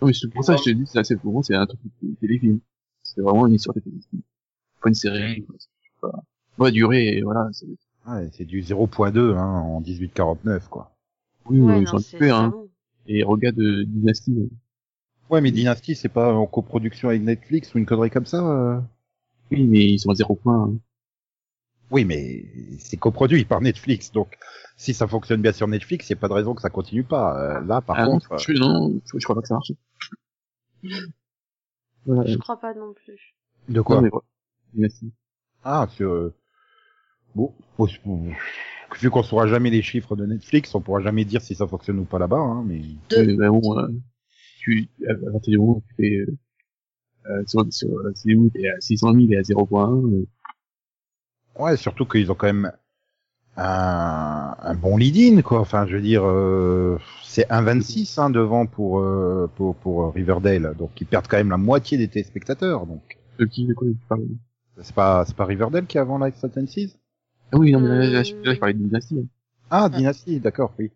Oui, 0.00 0.14
c'est 0.18 0.32
pour 0.32 0.42
ça 0.42 0.54
que 0.54 0.60
je 0.60 0.64
te 0.64 0.70
dis, 0.70 0.86
c'est 0.86 1.00
assez 1.00 1.16
pour 1.16 1.34
moi, 1.34 1.42
c'est 1.44 1.54
un 1.54 1.66
truc 1.66 1.80
de 2.00 2.14
téléfilm. 2.18 2.60
C'est 3.02 3.20
vraiment 3.20 3.46
une 3.46 3.52
histoire 3.52 3.74
de 3.74 3.80
téléfilm. 3.80 4.22
Pas 4.82 4.88
une 4.88 4.94
série, 4.94 5.46
pas, 6.00 6.22
et 6.70 7.20
voilà, 7.20 7.46
c'est, 7.52 7.66
Ouais, 8.08 8.30
c'est 8.32 8.46
du 8.46 8.62
0.2 8.62 9.36
hein, 9.36 9.44
en 9.44 9.80
1849 9.80 10.68
quoi. 10.68 10.90
Oui, 11.50 11.58
Ouais, 11.60 11.78
ils 11.78 11.84
non, 11.84 11.86
sont 11.86 11.98
c'est 11.98 12.16
occupés, 12.16 12.26
c'est 12.26 12.30
hein. 12.32 12.54
Et 13.06 13.22
regarde 13.22 13.58
euh, 13.60 13.84
Dynasty. 13.86 14.32
euh. 14.38 14.48
Ouais, 15.30 15.40
mais 15.40 15.50
Dynasty, 15.50 15.94
c'est 15.94 16.08
pas 16.08 16.32
en 16.34 16.46
coproduction 16.46 17.08
avec 17.08 17.22
Netflix 17.22 17.74
ou 17.74 17.78
une 17.78 17.86
connerie 17.86 18.10
comme 18.10 18.26
ça 18.26 18.38
euh 18.44 18.80
Oui, 19.50 19.64
mais 19.64 19.86
ils 19.92 19.98
sont 19.98 20.10
à 20.10 20.14
zéro 20.14 20.34
point. 20.34 20.64
hein. 20.64 20.74
Oui, 21.90 22.04
mais 22.04 22.44
c'est 22.78 22.96
coproduit 22.96 23.44
par 23.44 23.60
Netflix, 23.60 24.12
donc 24.12 24.38
si 24.76 24.94
ça 24.94 25.08
fonctionne 25.08 25.42
bien 25.42 25.52
sur 25.52 25.66
Netflix, 25.66 26.08
il 26.08 26.12
a 26.12 26.16
pas 26.16 26.28
de 26.28 26.34
raison 26.34 26.54
que 26.54 26.62
ça 26.62 26.70
continue 26.70 27.02
pas. 27.02 27.36
Euh, 27.58 27.60
là, 27.66 27.80
par 27.80 27.98
Ah, 27.98 28.06
non, 28.06 28.12
contre, 28.12 28.38
je, 28.38 28.52
non, 28.52 29.00
je, 29.04 29.18
je 29.18 29.24
crois 29.24 29.34
pas 29.34 29.42
que 29.42 29.48
ça 29.48 29.54
marche. 29.54 29.72
Voilà. 32.06 32.30
Je 32.30 32.36
crois 32.38 32.58
pas 32.60 32.74
non 32.74 32.92
plus. 32.94 33.34
euh, 33.68 33.72
de 33.72 33.80
quoi 33.80 33.96
Non, 33.96 34.02
mais 34.02 34.08
voilà. 34.08 34.24
Dynasty. 34.74 35.12
Ah, 35.64 35.86
sur... 35.90 36.10
euh, 36.10 36.34
Bon, 37.34 37.54
c'est- 37.86 38.00
vu 38.98 39.10
qu'on 39.10 39.22
saura 39.22 39.46
jamais 39.46 39.70
les 39.70 39.82
chiffres 39.82 40.16
de 40.16 40.26
Netflix, 40.26 40.74
on 40.74 40.80
pourra 40.80 41.00
jamais 41.00 41.24
dire 41.24 41.42
si 41.42 41.54
ça 41.54 41.66
fonctionne 41.66 41.98
ou 41.98 42.04
pas 42.04 42.18
là-bas, 42.18 42.38
hein, 42.38 42.64
mais... 42.66 42.80
Mais, 43.16 43.34
bah, 43.36 43.50
bon, 43.50 43.78
euh, 43.78 43.88
tu, 44.58 44.88
à, 45.08 45.12
à 45.12 45.32
partir 45.32 45.52
du 45.52 45.58
moment 45.58 45.76
où 45.76 45.82
tu 45.88 45.94
fais, 45.96 46.16
euh, 46.16 46.36
euh, 47.26 47.42
sur, 47.46 47.66
sur, 47.72 47.88
euh, 47.88 48.12
t'es 48.54 48.68
à 48.68 48.80
600 48.80 49.12
000 49.14 49.26
et 49.30 49.36
à 49.36 49.42
0.1, 49.42 50.12
euh, 50.14 50.26
Ouais, 51.58 51.76
surtout 51.76 52.06
qu'ils 52.06 52.30
ont 52.30 52.34
quand 52.34 52.46
même 52.46 52.72
un, 53.56 54.56
un 54.58 54.74
bon 54.74 54.96
lead-in, 54.96 55.42
quoi. 55.42 55.60
Enfin, 55.60 55.86
je 55.86 55.96
veux 55.96 56.02
dire, 56.02 56.22
euh, 56.24 56.98
c'est 57.24 57.48
1,26 57.50 58.20
hein, 58.20 58.30
devant 58.30 58.66
pour, 58.66 59.00
euh, 59.00 59.50
pour, 59.56 59.74
pour 59.76 60.14
Riverdale, 60.14 60.74
donc 60.78 61.00
ils 61.00 61.06
perdent 61.06 61.26
quand 61.28 61.36
même 61.36 61.50
la 61.50 61.56
moitié 61.58 61.98
des 61.98 62.08
téléspectateurs, 62.08 62.86
donc... 62.86 63.18
de 63.38 63.44
qui, 63.44 63.66
de 63.66 63.74
quoi 63.74 63.88
tu 63.88 64.06
parles 64.08 64.26
C'est 64.80 64.94
pas, 64.94 65.24
c'est 65.26 65.36
pas 65.36 65.44
Riverdale 65.44 65.86
qui 65.86 65.98
est 65.98 66.00
avant 66.00 66.18
Life 66.24 66.36
Sentences? 66.36 66.99
Ah 67.52 67.58
oui, 67.58 67.72
non, 67.72 67.80
mais 67.80 67.88
là, 67.88 68.10
là, 68.10 68.20
Euh. 68.20 68.24
je, 68.24 68.34
là, 68.44 68.54
je 68.54 68.58
parlais 68.58 68.74
de 68.74 68.78
Dynasty. 68.82 69.18
hein. 69.20 69.26
Ah, 69.70 69.88
Dynasty, 69.88 70.40
d'accord, 70.40 70.72
oui. 70.78 70.90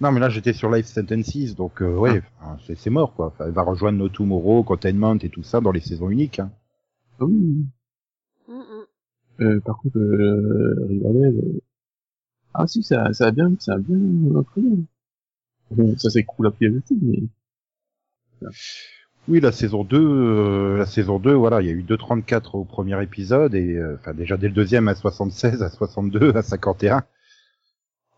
Non, 0.00 0.12
mais 0.12 0.20
là, 0.20 0.28
j'étais 0.28 0.52
sur 0.52 0.70
Life 0.70 0.86
Sentences, 0.86 1.54
donc 1.56 1.80
euh, 1.82 1.96
ouais, 1.96 2.22
enfin, 2.40 2.58
c'est 2.66 2.76
c'est 2.76 2.90
mort, 2.90 3.14
quoi. 3.14 3.28
Enfin, 3.28 3.46
elle 3.46 3.52
va 3.52 3.62
rejoindre 3.62 3.98
No 3.98 4.08
Tomorrow, 4.08 4.62
Containment 4.64 5.16
et 5.18 5.30
tout 5.30 5.42
ça 5.42 5.60
dans 5.60 5.72
les 5.72 5.80
saisons 5.80 6.10
uniques. 6.10 6.40
Hein. 6.40 6.50
Ah 7.20 7.24
oui. 7.26 7.66
Mm, 8.48 8.52
mm. 8.54 8.86
Euh, 9.42 9.60
par 9.60 9.78
contre, 9.78 9.98
euh, 9.98 10.86
Riverdale, 10.88 11.36
euh... 11.36 11.60
ah 12.54 12.66
si, 12.66 12.82
ça, 12.82 13.12
ça 13.12 13.26
a 13.28 13.32
bien, 13.32 13.54
ça 13.60 13.74
a 13.74 13.78
bien 13.78 13.98
imprimé. 14.36 14.84
Bon, 15.70 15.96
ça 15.98 16.10
s'écroule 16.10 16.48
à 16.48 16.52
pied 16.52 16.70
aussi, 16.70 16.98
mais 17.02 17.22
Oui, 19.28 19.40
la 19.40 19.52
saison 19.52 19.84
2, 19.84 19.98
euh, 19.98 20.78
la 20.78 20.86
saison 20.86 21.18
2, 21.20 21.32
voilà, 21.32 21.60
il 21.60 21.66
y 21.68 21.70
a 21.70 21.72
eu 21.72 21.82
2,34 21.82 22.56
au 22.56 22.64
premier 22.64 23.00
épisode, 23.02 23.54
et 23.54 23.76
euh, 23.76 23.96
enfin 24.00 24.14
déjà 24.14 24.36
dès 24.36 24.48
le 24.48 24.54
deuxième 24.54 24.88
à 24.88 24.96
76, 24.96 25.62
à 25.62 25.70
62, 25.70 26.36
à 26.36 26.42
51. 26.42 27.04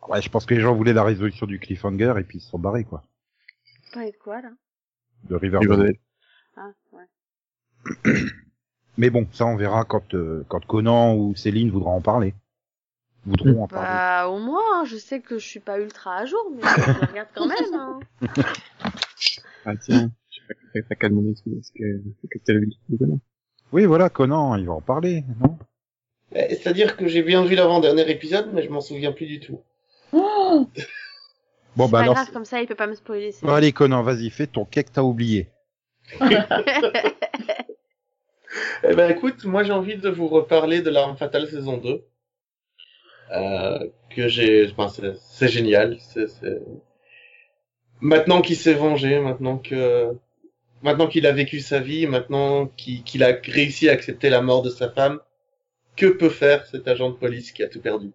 Ouais, 0.08 0.22
je 0.22 0.30
pense 0.30 0.46
que 0.46 0.54
les 0.54 0.60
gens 0.60 0.74
voulaient 0.74 0.94
la 0.94 1.04
résolution 1.04 1.46
du 1.46 1.58
cliffhanger, 1.58 2.14
et 2.18 2.24
puis 2.24 2.38
ils 2.38 2.40
se 2.40 2.48
sont 2.48 2.58
barrés, 2.58 2.84
quoi. 2.84 3.04
Parler 3.92 4.12
de 4.12 4.16
quoi, 4.16 4.40
là? 4.40 4.50
De 5.24 5.34
Riverdale. 5.36 5.96
Ah, 6.56 6.70
ouais. 6.92 8.12
Mais 8.96 9.10
bon, 9.10 9.26
ça 9.32 9.44
on 9.46 9.56
verra 9.56 9.84
quand, 9.84 10.14
euh, 10.14 10.44
quand 10.48 10.64
Conan 10.64 11.16
ou 11.16 11.34
Céline 11.34 11.70
voudront 11.70 11.96
en 11.96 12.00
parler. 12.00 12.34
Voudront 13.26 13.64
en 13.64 13.68
parler. 13.68 13.88
Bah, 13.88 14.28
au 14.28 14.38
moins, 14.38 14.80
hein, 14.80 14.84
je 14.84 14.96
sais 14.96 15.20
que 15.20 15.38
je 15.38 15.46
suis 15.46 15.60
pas 15.60 15.80
ultra 15.80 16.16
à 16.16 16.26
jour, 16.26 16.52
mais 16.54 16.62
je 16.62 17.06
regarde 17.06 17.28
quand 17.34 17.46
même. 17.48 17.74
Hein. 17.74 18.00
Ah 19.64 19.76
tiens, 19.76 20.10
je 20.60 20.66
sais 20.66 20.72
pas 20.72 20.80
que 20.82 20.88
t'as 20.88 20.94
qu'à 20.94 21.08
demander 21.08 21.34
ce 21.34 21.42
que, 21.42 21.50
ce 21.62 21.72
que, 21.72 22.02
ce 22.22 22.26
que 22.26 22.38
t'as 22.44 22.52
vu 22.54 22.70
le 22.90 22.98
Conan. 22.98 23.20
Oui, 23.72 23.84
voilà, 23.84 24.08
Conan, 24.08 24.56
il 24.56 24.66
va 24.66 24.74
en 24.74 24.80
parler, 24.80 25.24
non? 25.40 25.58
Eh, 26.34 26.54
C'est-à-dire 26.54 26.96
que 26.96 27.06
j'ai 27.08 27.22
bien 27.22 27.44
vu 27.44 27.54
l'avant-dernier 27.54 28.08
épisode, 28.10 28.50
mais 28.52 28.62
je 28.62 28.70
m'en 28.70 28.80
souviens 28.80 29.12
plus 29.12 29.26
du 29.26 29.40
tout. 29.40 29.60
Oh 30.12 30.68
Bon, 31.76 31.86
bah 31.88 31.98
pas 31.98 32.02
alors, 32.02 32.14
grave, 32.14 32.30
comme 32.32 32.44
ça, 32.44 32.60
il 32.60 32.68
peut 32.68 32.76
pas 32.76 32.86
me 32.86 32.94
spoiler. 32.94 33.34
bon, 33.42 33.52
allez 33.52 33.72
Conan, 33.72 34.02
vas-y, 34.02 34.30
fais 34.30 34.46
ton 34.46 34.64
quai 34.64 34.84
que 34.84 34.90
t'as 34.92 35.02
oublié. 35.02 35.48
Eh 38.84 38.94
ben 38.94 39.10
écoute, 39.10 39.44
moi 39.44 39.62
j'ai 39.64 39.72
envie 39.72 39.96
de 39.96 40.08
vous 40.08 40.28
reparler 40.28 40.80
de 40.80 40.90
l'arme 40.90 41.16
fatale 41.16 41.48
saison 41.48 41.78
2. 41.78 42.04
Euh, 43.32 43.88
que 44.10 44.28
j'ai, 44.28 44.70
enfin, 44.70 44.88
c'est 44.88 45.16
c'est 45.16 45.48
génial. 45.48 45.96
C'est, 46.00 46.28
c'est... 46.28 46.62
Maintenant 48.00 48.42
qu'il 48.42 48.56
s'est 48.56 48.74
vengé, 48.74 49.18
maintenant 49.18 49.58
que, 49.58 50.12
maintenant 50.84 51.08
qu'il 51.08 51.26
a 51.26 51.32
vécu 51.32 51.60
sa 51.60 51.80
vie, 51.80 52.06
maintenant 52.06 52.66
qu'il, 52.76 53.24
a 53.24 53.32
réussi 53.42 53.88
à 53.88 53.92
accepter 53.92 54.28
la 54.28 54.42
mort 54.42 54.62
de 54.62 54.68
sa 54.68 54.90
femme, 54.90 55.18
que 55.96 56.06
peut 56.06 56.28
faire 56.28 56.66
cet 56.66 56.86
agent 56.86 57.10
de 57.10 57.16
police 57.16 57.52
qui 57.52 57.62
a 57.62 57.68
tout 57.68 57.80
perdu? 57.80 58.12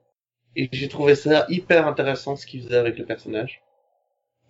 Et 0.55 0.69
j'ai 0.71 0.87
trouvé 0.87 1.15
ça 1.15 1.45
hyper 1.49 1.87
intéressant 1.87 2.35
ce 2.35 2.45
qu'il 2.45 2.61
faisait 2.61 2.77
avec 2.77 2.97
le 2.97 3.05
personnage. 3.05 3.63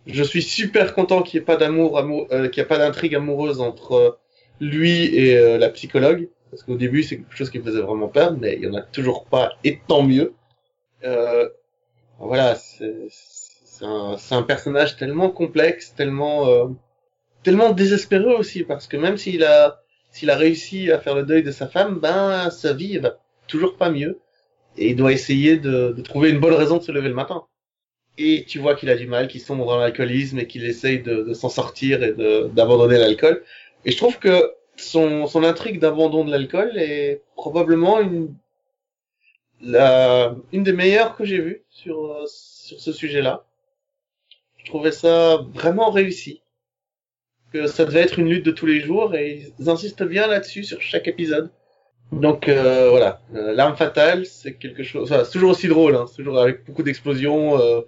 Je 0.05 0.24
suis 0.24 0.41
super 0.41 0.93
content 0.93 1.24
qu'il 1.24 1.39
n'y 1.39 1.43
ait 1.43 1.45
pas 1.45 1.55
d'amour, 1.55 1.97
amour, 1.97 2.28
euh, 2.32 2.49
qu'il 2.49 2.61
n'y 2.61 2.65
ait 2.65 2.67
pas 2.67 2.78
d'intrigue 2.78 3.15
amoureuse 3.15 3.61
entre 3.61 3.93
euh, 3.93 4.11
lui 4.59 5.05
et 5.15 5.38
euh, 5.38 5.57
la 5.57 5.70
psychologue, 5.70 6.28
parce 6.51 6.63
qu'au 6.63 6.76
début 6.76 7.03
c'est 7.03 7.17
quelque 7.17 7.36
chose 7.36 7.49
qui 7.49 7.59
me 7.59 7.63
faisait 7.63 7.82
vraiment 7.82 8.09
peur, 8.09 8.36
mais 8.38 8.55
il 8.55 8.63
y 8.63 8.67
en 8.67 8.74
a 8.74 8.82
toujours 8.82 9.26
pas, 9.26 9.53
et 9.63 9.80
tant 9.88 10.03
mieux. 10.03 10.34
Voilà, 12.17 12.55
c'est 12.55 13.86
un, 13.86 14.17
un 14.32 14.43
personnage 14.43 14.97
tellement 14.97 15.30
complexe, 15.30 15.93
tellement 15.95 16.70
tellement 17.43 17.71
désespéré 17.71 18.33
aussi, 18.33 18.63
parce 18.63 18.87
que 18.87 18.97
même 18.97 19.17
s'il 19.17 19.43
a 19.43 19.81
s'il 20.11 20.29
a 20.31 20.35
réussi 20.35 20.91
à 20.91 20.99
faire 20.99 21.15
le 21.15 21.23
deuil 21.23 21.43
de 21.43 21.51
sa 21.51 21.67
femme, 21.67 21.99
ben 21.99 22.49
sa 22.49 22.73
vie 22.73 22.97
va 22.97 23.19
toujours 23.47 23.77
pas 23.77 23.89
mieux, 23.91 24.19
et 24.77 24.89
il 24.89 24.95
doit 24.95 25.11
essayer 25.13 25.57
de, 25.57 25.93
de 25.95 26.01
trouver 26.01 26.29
une 26.31 26.39
bonne 26.39 26.53
raison 26.53 26.77
de 26.77 26.83
se 26.83 26.91
lever 26.91 27.09
le 27.09 27.15
matin. 27.15 27.45
Et 28.17 28.43
tu 28.45 28.59
vois 28.59 28.75
qu'il 28.75 28.89
a 28.89 28.95
du 28.95 29.07
mal, 29.07 29.27
qu'il 29.27 29.39
sombre 29.41 29.65
dans 29.65 29.77
l'alcoolisme 29.77 30.39
et 30.39 30.47
qu'il 30.47 30.65
essaye 30.65 31.01
de, 31.01 31.23
de 31.23 31.33
s'en 31.33 31.49
sortir 31.49 32.03
et 32.03 32.13
d'abandonner 32.13 32.97
l'alcool. 32.97 33.43
Et 33.85 33.91
je 33.91 33.97
trouve 33.97 34.19
que 34.19 34.53
son, 34.75 35.25
son 35.27 35.43
intrigue 35.43 35.79
d'abandon 35.79 36.25
de 36.25 36.31
l'alcool 36.31 36.77
est 36.77 37.21
probablement 37.35 37.99
une, 38.01 38.33
la, 39.61 40.35
une 40.51 40.63
des 40.63 40.73
meilleures 40.73 41.15
que 41.15 41.23
j'ai 41.23 41.39
vues 41.39 41.63
sur, 41.69 42.05
euh, 42.05 42.25
sur 42.27 42.79
ce 42.79 42.91
sujet-là. 42.91 43.45
Je 44.57 44.65
trouvais 44.65 44.91
ça 44.91 45.37
vraiment 45.53 45.89
réussi. 45.89 46.41
Que 47.54 47.66
ça 47.68 47.86
devait 47.86 48.02
être 48.02 48.20
une 48.20 48.30
lutte 48.30 48.45
de 48.45 48.52
tous 48.52 48.66
les 48.68 48.80
jours 48.80 49.16
et 49.16 49.43
ils 49.60 49.70
insistent 49.70 50.04
bien 50.04 50.28
là-dessus 50.28 50.64
sur 50.64 50.82
chaque 50.82 51.08
épisode. 51.08 51.50
Donc 52.12 52.47
euh, 52.47 52.89
voilà, 52.89 53.22
Euh, 53.36 53.54
l'arme 53.54 53.76
fatale, 53.76 54.26
c'est 54.26 54.54
quelque 54.56 54.84
chose. 54.84 55.12
Enfin, 55.12 55.24
c'est 55.24 55.32
toujours 55.32 55.52
aussi 55.52 55.68
drôle, 55.68 55.95
hein, 55.95 56.06
c'est 56.08 56.18
toujours 56.18 56.39
avec 56.39 56.66
beaucoup 56.66 56.84
d'explosions. 56.84 57.60
euh, 57.60 57.82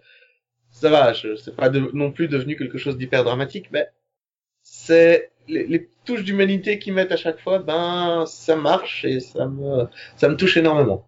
ça 0.72 0.89
va, 0.89 1.14
je, 1.14 1.36
c'est 1.36 1.55
pas 1.55 1.70
de- 1.70 1.89
non 1.93 2.12
plus 2.12 2.28
devenu 2.28 2.55
quelque 2.55 2.78
chose 2.78 2.97
d'hyper 2.97 3.24
dramatique, 3.24 3.68
mais 3.72 3.88
c'est 4.64 5.32
les, 5.47 5.66
les 5.68 5.89
touches 6.05 6.24
d'humanité 6.24 6.80
qu'ils 6.80 6.93
mettent 6.93 7.12
à 7.12 7.18
chaque 7.18 7.39
fois, 7.39 7.59
ben 7.59 8.26
ça 8.28 8.55
marche 8.55 9.05
et 9.05 9.20
ça 9.20 9.47
me 9.47 9.86
ça 10.16 10.30
me 10.30 10.36
touche 10.38 10.57
énormément. 10.57 11.05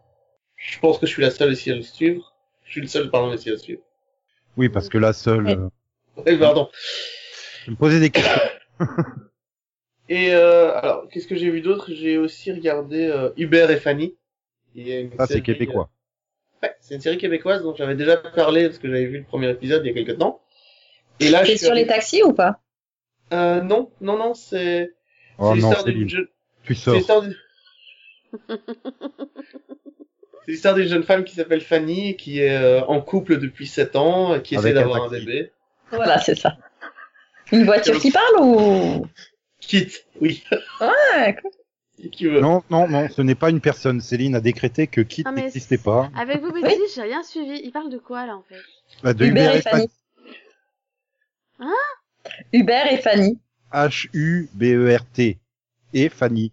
Je 0.58 0.80
pense 0.80 0.97
que 0.99 1.06
je 1.06 1.12
suis 1.12 1.22
la 1.22 1.32
seule 1.32 1.54
ici 1.54 1.72
à 1.72 1.76
le 1.76 1.82
suivre. 1.82 2.34
Je 2.66 2.72
suis 2.72 2.82
le 2.82 2.88
seul 2.88 3.10
pardon 3.10 3.34
ici 3.34 3.49
à 3.49 3.54
le 3.54 3.58
suivre. 3.58 3.82
Oui, 4.58 4.70
parce 4.70 4.89
que 4.89 4.97
là, 4.97 5.14
seul, 5.14 5.45
Ouais. 5.45 5.56
euh, 5.56 5.70
Oui, 6.26 6.38
pardon. 6.38 6.70
Je 7.66 7.72
me 7.72 7.76
posais 7.76 7.99
des 7.99 8.09
questions. 8.09 8.41
Et 10.09 10.34
euh, 10.34 10.76
alors, 10.78 11.07
qu'est-ce 11.09 11.28
que 11.28 11.36
j'ai 11.36 11.49
vu 11.49 11.61
d'autre? 11.61 11.91
J'ai 11.93 12.18
aussi 12.18 12.51
regardé 12.51 13.07
euh, 13.07 13.30
Hubert 13.38 13.72
et 13.72 13.78
Fanny. 13.78 14.16
Il 14.76 14.88
y 14.88 14.91
a 14.93 14.99
une 14.99 15.11
Ça, 15.18 15.28
c'est 15.28 15.41
québécois. 15.41 15.89
euh, 16.64 16.68
ouais, 16.68 16.76
c'est 16.82 16.95
une 16.95 17.01
série 17.01 17.18
québécoise 17.18 17.64
dont 17.64 17.74
j'avais 17.76 17.95
déjà 17.95 18.18
parlé 18.18 18.66
parce 18.68 18.80
que 18.80 18.88
j'avais 18.89 19.05
vu 19.05 19.20
le 19.20 19.24
premier 19.24 19.49
épisode 19.49 19.84
il 19.86 19.88
y 19.88 19.91
a 19.91 19.93
quelques 20.03 20.20
temps. 20.20 20.41
Et 21.20 21.30
là, 21.30 21.43
je 21.43 21.51
C'est 21.51 21.57
suis 21.57 21.66
sur 21.66 21.74
les 21.74 21.88
taxis 21.88 22.22
ou 22.24 22.34
pas? 22.34 22.59
Euh, 23.32 23.61
non, 23.61 23.91
non, 24.01 24.18
non, 24.18 24.34
c'est 24.34 24.93
Oh 25.38 25.53
c'est 25.55 25.61
non, 25.61 25.70
l'histoire 25.70 25.84
d'une 25.86 26.09
jeune... 26.09 26.28
tu 26.64 26.76
C'est 26.76 26.82
sors. 26.82 26.95
l'histoire 26.95 27.22
d'une... 27.22 27.36
C'est 30.45 30.51
l'histoire 30.51 30.76
d'une 30.76 30.88
jeune 30.88 31.03
femme 31.03 31.24
qui 31.24 31.36
s'appelle 31.36 31.61
Fanny, 31.61 32.18
qui 32.18 32.39
est 32.39 32.57
euh, 32.57 32.84
en 32.86 32.99
couple 33.01 33.39
depuis 33.39 33.66
7 33.66 33.95
ans, 33.95 34.39
qui 34.41 34.55
essaie 34.55 34.66
Avec 34.72 34.76
d'avoir 34.76 35.03
un 35.03 35.09
bébé. 35.09 35.51
Voilà, 35.89 36.20
c'est 36.20 36.36
ça. 36.36 36.57
Une 37.54 37.66
voiture 37.66 37.99
qui 37.99 38.12
parle 38.12 38.36
ou? 38.41 39.06
Quitte, 39.62 40.06
oui. 40.20 40.43
Ouais, 40.82 41.36
cool. 41.41 42.10
qui 42.10 42.26
veut. 42.26 42.41
Non, 42.41 42.64
non, 42.70 42.88
non, 42.89 43.08
ce 43.10 43.22
n'est 43.22 43.36
pas 43.36 43.49
une 43.49 43.62
personne. 43.62 44.01
Céline 44.01 44.36
a 44.36 44.41
décrété 44.41 44.88
que 44.88 44.99
Kit 45.01 45.24
Ah, 45.26 45.32
mais 45.32 45.43
n'existait 45.43 45.78
pas. 45.78 46.10
Avec 46.18 46.41
vous, 46.41 46.51
Betty, 46.51 46.82
j'ai 46.93 47.04
rien 47.04 47.24
suivi. 47.24 47.62
Il 47.64 47.72
parle 47.72 47.89
de 47.89 47.97
quoi, 47.97 48.26
là, 48.26 48.36
en 48.36 48.43
fait? 48.43 48.60
Bah, 49.04 49.14
de 49.14 49.26
Hubert 49.26 49.54
et 49.56 49.60
et 49.60 49.62
Fanny. 49.62 49.89
Hein? 51.60 51.72
Hubert 52.51 52.91
et 52.91 52.97
Fanny. 52.97 53.39
H-U-B-E-R-T. 53.72 55.39
Et 55.93 56.10
Fanny. 56.10 56.51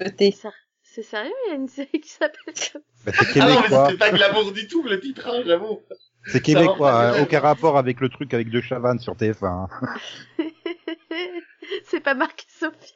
E-T. 0.00 0.32
Ça, 0.32 0.50
C'est 0.82 1.02
sérieux, 1.02 1.32
il 1.46 1.50
y 1.50 1.52
a 1.52 1.56
une 1.56 1.68
série 1.68 2.00
qui 2.00 2.08
s'appelle 2.10 2.54
comme 2.72 2.82
Bah, 3.06 3.12
c'est 3.14 3.40
Ah 3.40 3.46
non, 3.46 3.46
mais 3.48 3.56
québécois. 3.56 3.86
c'était 3.86 3.98
pas 3.98 4.10
glamour 4.10 4.52
du 4.52 4.66
tout, 4.66 4.82
le 4.82 5.00
titre, 5.00 5.26
hein, 5.28 5.42
j'avoue. 5.46 5.80
C'est 6.26 6.40
québécois. 6.40 7.10
Hein. 7.10 7.22
Aucun 7.22 7.40
rapport 7.40 7.78
avec 7.78 8.00
le 8.00 8.08
truc 8.08 8.34
avec 8.34 8.50
De 8.50 8.60
Chavannes 8.60 8.98
sur 8.98 9.14
TF1. 9.14 9.46
hein. 9.46 9.68
c'est 11.84 12.00
pas 12.00 12.14
marqué 12.14 12.44
Sophie. 12.48 12.92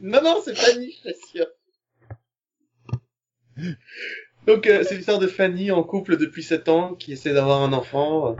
Non, 0.00 0.22
non, 0.22 0.40
c'est 0.44 0.54
Fanny, 0.54 0.92
je 0.98 1.10
t'assure. 1.10 1.46
Donc, 4.46 4.66
euh, 4.66 4.82
c'est 4.84 4.96
l'histoire 4.96 5.18
de 5.18 5.26
Fanny 5.26 5.70
en 5.70 5.82
couple 5.82 6.16
depuis 6.16 6.42
7 6.42 6.68
ans, 6.68 6.94
qui 6.94 7.12
essaie 7.12 7.34
d'avoir 7.34 7.62
un 7.62 7.72
enfant, 7.72 8.32
euh, 8.32 8.36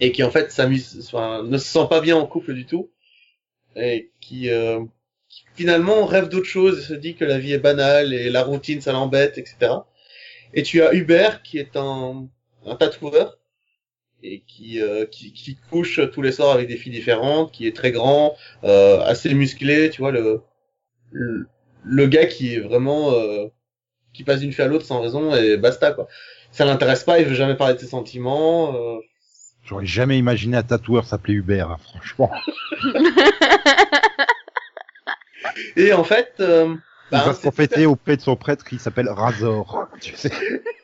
et 0.00 0.12
qui 0.12 0.22
en 0.22 0.30
fait 0.30 0.52
s'amuse, 0.52 1.04
enfin, 1.12 1.42
ne 1.42 1.58
se 1.58 1.66
sent 1.66 1.86
pas 1.90 2.00
bien 2.00 2.16
en 2.16 2.26
couple 2.26 2.54
du 2.54 2.66
tout, 2.66 2.90
et 3.74 4.12
qui, 4.20 4.50
euh, 4.50 4.84
qui 5.28 5.44
finalement 5.54 6.06
rêve 6.06 6.28
d'autre 6.28 6.46
chose, 6.46 6.78
et 6.78 6.82
se 6.82 6.94
dit 6.94 7.16
que 7.16 7.24
la 7.24 7.38
vie 7.38 7.52
est 7.52 7.58
banale, 7.58 8.14
et 8.14 8.30
la 8.30 8.44
routine 8.44 8.80
ça 8.80 8.92
l'embête, 8.92 9.36
etc. 9.36 9.72
Et 10.52 10.62
tu 10.62 10.80
as 10.82 10.94
Hubert, 10.94 11.42
qui 11.42 11.58
est 11.58 11.76
un, 11.76 12.28
un 12.66 12.76
tatoueur, 12.76 13.38
et 14.22 14.42
qui, 14.46 14.80
euh, 14.80 15.06
qui, 15.06 15.32
qui 15.32 15.56
couche 15.70 16.00
tous 16.12 16.22
les 16.22 16.32
soirs 16.32 16.52
avec 16.52 16.68
des 16.68 16.76
filles 16.76 16.92
différentes, 16.92 17.52
qui 17.52 17.66
est 17.66 17.76
très 17.76 17.92
grand, 17.92 18.36
euh, 18.64 19.00
assez 19.02 19.32
musclé, 19.34 19.90
tu 19.90 20.00
vois, 20.00 20.12
le, 20.12 20.40
le, 21.12 21.46
le 21.82 22.06
gars 22.06 22.26
qui 22.26 22.54
est 22.54 22.60
vraiment, 22.60 23.12
euh, 23.12 23.46
qui 24.12 24.24
passe 24.24 24.40
d'une 24.40 24.52
fille 24.52 24.64
à 24.64 24.68
l'autre 24.68 24.86
sans 24.86 25.00
raison 25.00 25.34
et 25.34 25.56
basta, 25.56 25.92
quoi. 25.92 26.08
Ça 26.52 26.64
l'intéresse 26.64 27.04
pas, 27.04 27.18
il 27.18 27.26
veut 27.26 27.34
jamais 27.34 27.56
parler 27.56 27.74
de 27.74 27.80
ses 27.80 27.88
sentiments, 27.88 28.74
euh, 28.74 29.00
J'aurais 29.64 29.86
jamais 29.86 30.18
imaginé 30.18 30.58
un 30.58 30.62
tatoueur 30.62 31.06
s'appeler 31.06 31.34
Hubert, 31.34 31.70
hein, 31.70 31.78
franchement. 31.82 32.30
Et 35.76 35.92
en 35.92 36.04
fait, 36.04 36.34
euh, 36.40 36.74
Il 36.74 36.78
bah, 37.10 37.24
va 37.26 37.34
se 37.34 37.42
conféter 37.42 37.86
auprès 37.86 38.16
de 38.16 38.20
son 38.20 38.36
prêtre 38.36 38.64
qui 38.64 38.78
s'appelle 38.78 39.08
Razor. 39.08 39.88
Tu 40.00 40.14
sais. 40.16 40.30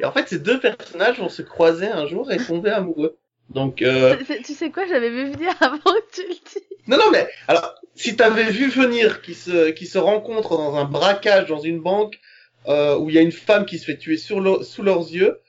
et 0.00 0.04
en 0.04 0.12
fait, 0.12 0.28
ces 0.28 0.38
deux 0.38 0.60
personnages 0.60 1.18
vont 1.18 1.28
se 1.28 1.42
croiser 1.42 1.86
un 1.86 2.06
jour 2.06 2.30
et 2.32 2.36
tomber 2.38 2.70
amoureux. 2.70 3.16
Donc, 3.50 3.82
euh, 3.82 4.16
Tu 4.44 4.54
sais 4.54 4.70
quoi, 4.70 4.86
j'avais 4.86 5.10
vu 5.10 5.30
venir 5.32 5.52
avant 5.60 5.78
que 5.78 6.14
tu 6.14 6.22
le 6.22 6.34
dises. 6.34 6.62
non, 6.86 6.96
non, 6.96 7.10
mais 7.12 7.28
alors, 7.48 7.74
si 7.94 8.16
t'avais 8.16 8.50
vu 8.50 8.68
venir 8.68 9.22
qui 9.22 9.34
se, 9.34 9.70
qui 9.70 9.86
se 9.86 9.98
rencontrent 9.98 10.56
dans 10.56 10.74
un 10.76 10.84
braquage 10.84 11.46
dans 11.48 11.60
une 11.60 11.80
banque 11.80 12.18
euh, 12.68 12.96
où 12.96 13.10
il 13.10 13.14
y 13.14 13.18
a 13.18 13.22
une 13.22 13.32
femme 13.32 13.66
qui 13.66 13.78
se 13.78 13.84
fait 13.84 13.96
tuer 13.98 14.16
sur 14.16 14.64
sous 14.64 14.82
leurs 14.82 15.00
yeux 15.10 15.40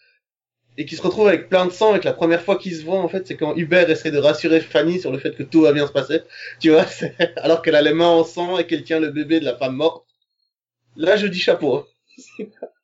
et 0.77 0.85
qui 0.85 0.97
se 0.97 1.01
retrouve 1.01 1.29
avec 1.29 1.47
plein 1.47 1.65
de 1.65 1.71
sang 1.71 1.95
et 1.95 1.99
que 2.01 2.05
la 2.05 2.11
première 2.13 2.41
fois 2.41 2.57
qu'ils 2.57 2.75
se 2.75 2.83
voient, 2.83 2.99
en 2.99 3.07
fait, 3.07 3.25
c'est 3.25 3.37
quand 3.37 3.55
Hubert 3.55 3.89
essaie 3.89 4.11
de 4.11 4.17
rassurer 4.19 4.59
Fanny 4.59 4.99
sur 4.99 5.11
le 5.13 5.17
fait 5.19 5.33
que 5.33 5.43
tout 5.43 5.61
va 5.61 5.71
bien 5.71 5.87
se 5.87 5.93
passer. 5.93 6.19
Tu 6.59 6.69
vois, 6.71 6.85
c'est- 6.85 7.15
alors 7.37 7.61
qu'elle 7.61 7.75
a 7.75 7.81
les 7.81 7.93
mains 7.93 8.09
en 8.09 8.25
sang 8.25 8.59
et 8.59 8.67
qu'elle 8.67 8.83
tient 8.83 8.99
le 8.99 9.09
bébé 9.09 9.39
de 9.39 9.45
la 9.45 9.55
femme 9.55 9.77
morte. 9.77 10.05
Là, 10.97 11.15
je 11.15 11.27
dis 11.27 11.39
chapeau. 11.39 11.87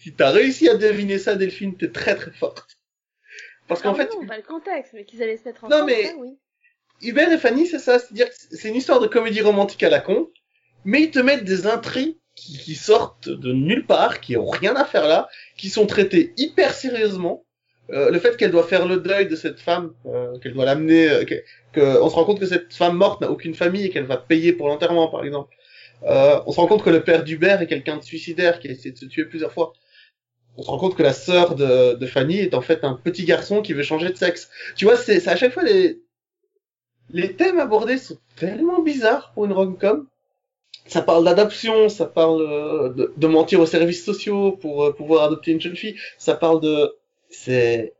si 0.00 0.12
t'as 0.12 0.30
réussi 0.30 0.68
à 0.68 0.76
deviner 0.76 1.18
ça, 1.18 1.34
Delphine, 1.34 1.76
t'es 1.76 1.90
très 1.90 2.14
très 2.16 2.30
forte. 2.32 2.66
Parce 3.68 3.80
qu'en 3.82 3.92
Ah 3.92 3.96
fait, 3.96 4.10
non, 4.14 4.26
pas 4.26 4.36
le 4.36 4.42
contexte, 4.42 4.92
mais 4.94 5.04
qu'ils 5.04 5.22
allaient 5.22 5.36
se 5.38 5.44
mettre 5.44 5.64
Non, 5.68 5.76
ensemble, 5.76 5.90
mais- 5.92 6.04
ça, 6.04 6.14
oui. 6.18 6.38
Hubert 7.02 7.32
et 7.32 7.38
Fanny, 7.38 7.66
c'est 7.66 7.78
ça, 7.78 7.98
c'est-à-dire 7.98 8.28
que 8.30 8.34
c'est 8.50 8.68
une 8.68 8.76
histoire 8.76 9.00
de 9.00 9.06
comédie 9.06 9.40
romantique 9.40 9.82
à 9.82 9.90
la 9.90 10.00
con, 10.00 10.30
mais 10.84 11.02
ils 11.02 11.10
te 11.10 11.18
mettent 11.18 11.44
des 11.44 11.66
intrigues 11.66 12.16
qui, 12.34 12.58
qui 12.58 12.74
sortent 12.74 13.28
de 13.28 13.52
nulle 13.52 13.86
part, 13.86 14.20
qui 14.20 14.36
ont 14.36 14.46
rien 14.48 14.74
à 14.76 14.84
faire 14.84 15.06
là, 15.08 15.28
qui 15.56 15.68
sont 15.70 15.86
traitées 15.86 16.32
hyper 16.36 16.72
sérieusement. 16.74 17.44
Euh, 17.90 18.10
le 18.10 18.18
fait 18.18 18.36
qu'elle 18.36 18.50
doit 18.50 18.66
faire 18.66 18.86
le 18.86 18.98
deuil 18.98 19.28
de 19.28 19.36
cette 19.36 19.60
femme, 19.60 19.92
euh, 20.06 20.38
qu'elle 20.38 20.54
doit 20.54 20.64
l'amener, 20.64 21.08
euh, 21.08 21.24
que, 21.24 21.34
que- 21.72 22.00
on 22.00 22.08
se 22.08 22.14
rend 22.14 22.24
compte 22.24 22.40
que 22.40 22.46
cette 22.46 22.72
femme 22.72 22.96
morte 22.96 23.20
n'a 23.20 23.30
aucune 23.30 23.54
famille 23.54 23.84
et 23.86 23.90
qu'elle 23.90 24.06
va 24.06 24.16
payer 24.16 24.52
pour 24.52 24.68
l'enterrement, 24.68 25.08
par 25.08 25.24
exemple. 25.24 25.54
Euh, 26.04 26.40
on 26.46 26.52
se 26.52 26.60
rend 26.60 26.66
compte 26.66 26.82
que 26.82 26.90
le 26.90 27.02
père 27.02 27.24
d'Hubert 27.24 27.62
est 27.62 27.66
quelqu'un 27.66 27.96
de 27.96 28.02
suicidaire 28.02 28.60
qui 28.60 28.68
a 28.68 28.72
essayé 28.72 28.92
de 28.92 28.98
se 28.98 29.06
tuer 29.06 29.24
plusieurs 29.24 29.52
fois. 29.52 29.72
On 30.56 30.62
se 30.62 30.70
rend 30.70 30.78
compte 30.78 30.96
que 30.96 31.02
la 31.02 31.12
sœur 31.12 31.54
de, 31.54 31.94
de 31.94 32.06
Fanny 32.06 32.38
est 32.38 32.54
en 32.54 32.60
fait 32.60 32.84
un 32.84 32.94
petit 32.94 33.24
garçon 33.24 33.62
qui 33.62 33.72
veut 33.72 33.82
changer 33.82 34.10
de 34.10 34.16
sexe. 34.16 34.50
Tu 34.76 34.84
vois, 34.84 34.96
c'est 34.96 35.26
à 35.26 35.36
chaque 35.36 35.52
fois 35.52 35.64
les, 35.64 36.00
les 37.10 37.34
thèmes 37.34 37.58
abordés 37.58 37.98
sont 37.98 38.18
tellement 38.36 38.82
bizarres 38.82 39.32
pour 39.32 39.46
une 39.46 39.52
rom-com. 39.52 40.06
Ça 40.86 41.00
parle 41.00 41.24
d'adoption, 41.24 41.88
ça 41.88 42.04
parle 42.04 42.42
euh, 42.42 42.88
de, 42.90 43.14
de 43.16 43.26
mentir 43.26 43.60
aux 43.60 43.66
services 43.66 44.04
sociaux 44.04 44.52
pour 44.52 44.84
euh, 44.84 44.92
pouvoir 44.92 45.24
adopter 45.24 45.52
une 45.52 45.60
jeune 45.60 45.76
fille. 45.76 45.96
Ça 46.18 46.34
parle 46.34 46.60
de, 46.60 46.94
c'est 47.30 47.94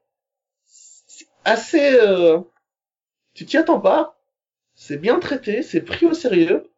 c'est 0.66 1.26
assez, 1.44 1.94
euh, 1.94 2.40
tu 3.32 3.46
t'y 3.46 3.56
attends 3.56 3.80
pas. 3.80 4.18
C'est 4.74 4.98
bien 4.98 5.18
traité, 5.18 5.62
c'est 5.62 5.80
pris 5.80 6.04
au 6.06 6.14
sérieux. 6.14 6.68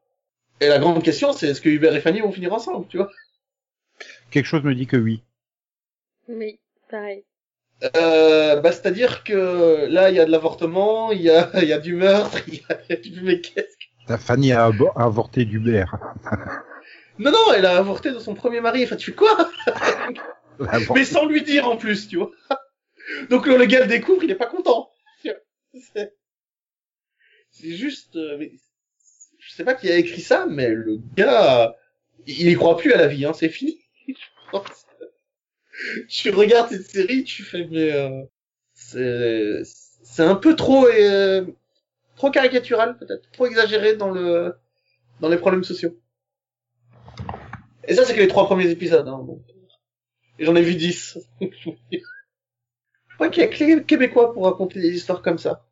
Et 0.61 0.69
la 0.69 0.79
grande 0.79 1.03
question, 1.03 1.33
c'est 1.33 1.49
est-ce 1.49 1.61
que 1.61 1.69
Hubert 1.69 1.95
et 1.95 2.01
Fanny 2.01 2.21
vont 2.21 2.33
finir 2.33 2.53
ensemble, 2.53 2.87
tu 2.89 2.97
vois? 2.97 3.11
Quelque 4.31 4.47
chose 4.47 4.63
me 4.63 4.75
dit 4.75 4.87
que 4.87 4.97
oui. 4.97 5.23
Oui, 6.29 6.61
pareil. 6.91 7.25
euh, 7.97 8.57
bah, 8.61 8.73
c'est-à-dire 8.73 9.25
que 9.25 9.87
là, 9.89 10.11
il 10.11 10.17
y 10.17 10.21
a 10.21 10.25
de 10.25 10.31
l'avortement, 10.31 11.13
il 11.13 11.23
y 11.23 11.31
a, 11.31 11.51
il 11.63 11.69
y 11.69 11.73
a 11.73 11.79
du 11.79 11.95
meurtre, 11.95 12.39
il 12.49 12.55
y 12.55 12.65
a, 12.69 12.79
mais 13.23 13.41
qu'est-ce 13.41 13.77
Ta 14.07 14.19
Fanny 14.19 14.53
a 14.53 14.65
avorté 14.97 15.45
d'Hubert. 15.45 15.97
Non, 17.19 17.31
non, 17.31 17.53
elle 17.55 17.65
a 17.65 17.79
avorté 17.79 18.13
de 18.13 18.19
son 18.19 18.35
premier 18.35 18.61
mari. 18.61 18.85
Enfin, 18.85 18.97
tu 18.97 19.13
fais 19.13 19.17
quoi? 19.17 19.51
Mais 20.95 21.05
sans 21.05 21.25
lui 21.27 21.43
dire 21.43 21.67
en 21.67 21.77
plus, 21.79 22.09
tu 22.09 22.17
vois. 22.19 22.31
Donc 23.31 23.47
le, 23.47 23.57
le 23.57 23.65
gars 23.67 23.81
le 23.81 23.87
découvre, 23.87 24.23
il 24.25 24.31
est 24.31 24.35
pas 24.37 24.47
content. 24.47 24.91
C'est 25.95 26.13
c'est 27.51 27.73
juste... 27.75 28.17
euh, 28.17 28.37
mais, 28.39 28.53
sais 29.57 29.65
pas 29.65 29.75
qui 29.75 29.91
a 29.91 29.97
écrit 29.97 30.21
ça, 30.21 30.47
mais 30.49 30.69
le 30.69 30.99
gars, 31.17 31.77
il 32.27 32.49
y 32.49 32.55
croit 32.55 32.77
plus 32.77 32.93
à 32.93 32.99
la 32.99 33.07
vie, 33.07 33.25
hein, 33.25 33.33
c'est 33.33 33.49
fini. 33.49 33.79
Je 34.09 34.15
tu 36.09 36.31
regardes 36.31 36.71
cette 36.71 36.91
série, 36.91 37.25
tu 37.25 37.43
fais, 37.43 37.67
mais... 37.71 37.93
euh, 37.93 38.23
c'est 38.75 39.63
c'est 39.65 40.23
un 40.23 40.35
peu 40.35 40.57
trop... 40.57 40.87
euh, 40.87 41.45
trop 42.17 42.31
caricatural, 42.31 42.97
peut-être. 42.99 43.31
Trop 43.31 43.47
exagéré 43.47 43.97
dans 43.97 44.11
le 44.11 44.55
dans 45.21 45.29
les 45.29 45.37
problèmes 45.37 45.65
sociaux. 45.65 45.97
Et 47.89 47.95
ça, 47.95 48.05
c'est 48.05 48.15
que 48.15 48.21
les 48.21 48.29
trois 48.29 48.47
premiers 48.47 48.71
épisodes. 48.71 49.07
Hein, 49.07 49.23
donc. 49.27 49.41
Et 50.39 50.45
j'en 50.45 50.57
ai 50.57 50.63
vu 50.63 50.75
dix. 50.75 51.19
Je 51.41 53.15
crois 53.15 53.31
qu'il 53.31 53.43
y 53.43 53.47
a 53.47 53.49
que 53.49 53.65
les 53.65 53.83
Québécois 53.85 54.35
pour 54.35 54.45
raconter 54.45 54.81
des 54.81 54.95
histoires 54.95 55.23
comme 55.23 55.39
ça. 55.39 55.67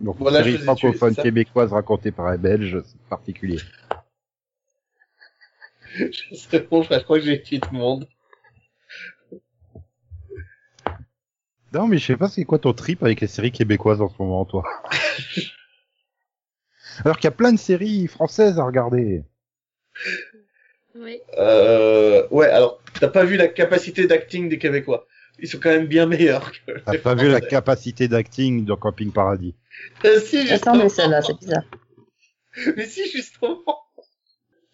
Donc, 0.00 0.16
Voilà, 0.18 0.42
série 0.42 0.52
je 0.52 0.58
francophone 0.58 1.14
québécoise 1.14 1.72
racontée 1.72 2.10
par 2.10 2.26
un 2.26 2.36
Belge, 2.36 2.82
c'est 2.84 3.00
particulier. 3.08 3.58
C'est 6.34 6.68
bon, 6.68 6.82
je 6.82 6.98
crois 6.98 7.20
que 7.20 7.24
j'ai 7.24 7.40
tué 7.40 7.60
tout 7.60 7.72
le 7.72 7.78
monde. 7.78 8.08
Non, 11.72 11.86
mais 11.86 11.98
je 11.98 12.06
sais 12.06 12.16
pas 12.16 12.28
c'est 12.28 12.44
quoi 12.44 12.58
ton 12.58 12.72
trip 12.72 13.02
avec 13.02 13.20
les 13.20 13.26
séries 13.26 13.52
québécoises 13.52 14.00
en 14.00 14.08
ce 14.08 14.14
moment, 14.20 14.44
toi? 14.44 14.64
Alors 17.04 17.16
qu'il 17.16 17.24
y 17.24 17.28
a 17.28 17.32
plein 17.32 17.52
de 17.52 17.58
séries 17.58 18.06
françaises 18.06 18.58
à 18.58 18.64
regarder. 18.64 19.24
Oui. 20.94 21.20
Euh, 21.38 22.26
ouais, 22.30 22.46
alors, 22.46 22.80
t'as 23.00 23.08
pas 23.08 23.24
vu 23.24 23.36
la 23.36 23.48
capacité 23.48 24.06
d'acting 24.06 24.48
des 24.48 24.58
Québécois? 24.58 25.06
Ils 25.40 25.48
sont 25.48 25.58
quand 25.58 25.70
même 25.70 25.86
bien 25.86 26.06
meilleurs 26.06 26.52
que 26.52 26.78
T'as 26.86 26.98
pas 26.98 27.14
vu 27.14 27.28
la 27.28 27.40
capacité 27.40 28.06
d'acting 28.08 28.64
de 28.64 28.72
Camping 28.74 29.10
Paradis. 29.12 29.54
Euh, 30.04 30.20
si, 30.20 30.46
justement. 30.46 30.74
Attendez, 30.74 30.88
celle-là, 30.88 31.22
c'est 31.22 31.36
bizarre. 31.38 31.64
Mais 32.76 32.86
si, 32.86 33.08
justement. 33.10 33.58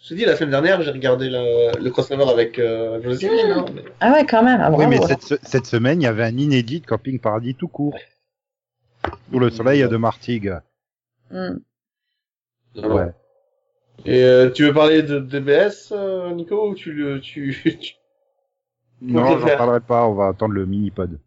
Je 0.02 0.08
te 0.10 0.14
dis, 0.14 0.24
la 0.24 0.36
semaine 0.36 0.50
dernière, 0.50 0.82
j'ai 0.82 0.90
regardé 0.90 1.28
le, 1.30 1.78
le 1.78 1.90
crossover 1.90 2.28
avec 2.30 2.58
euh, 2.58 3.02
Joséphine. 3.02 3.50
Hein, 3.50 3.64
mais- 3.74 3.84
Ah 4.00 4.12
ouais, 4.12 4.24
quand 4.26 4.42
même. 4.42 4.60
Ah, 4.62 4.70
oui, 4.72 4.86
mais 4.86 4.98
cette, 5.06 5.38
cette 5.46 5.66
semaine, 5.66 6.00
il 6.00 6.04
y 6.04 6.08
avait 6.08 6.24
un 6.24 6.36
inédit 6.36 6.80
de 6.80 6.86
Camping 6.86 7.18
Paradis 7.20 7.54
tout 7.54 7.68
court. 7.68 7.98
Sous 9.30 9.38
le 9.38 9.50
soleil 9.50 9.86
de 9.88 9.96
Martigues. 9.96 10.54
Hmm. 11.30 11.56
Non. 12.76 12.94
Ouais. 12.94 13.12
Et 14.06 14.22
euh, 14.24 14.50
tu 14.50 14.64
veux 14.64 14.72
parler 14.72 15.02
de 15.02 15.18
DBS, 15.20 15.92
euh, 15.92 16.30
Nico, 16.32 16.70
ou 16.70 16.74
tu 16.74 16.92
le... 16.92 17.20
Tu, 17.20 17.56
tu- 17.80 17.94
Non, 19.02 19.38
j'en 19.38 19.46
parlerai 19.56 19.80
pas, 19.80 20.06
on 20.06 20.14
va 20.14 20.28
attendre 20.28 20.54
le 20.54 20.66
mini-pod. 20.66 21.18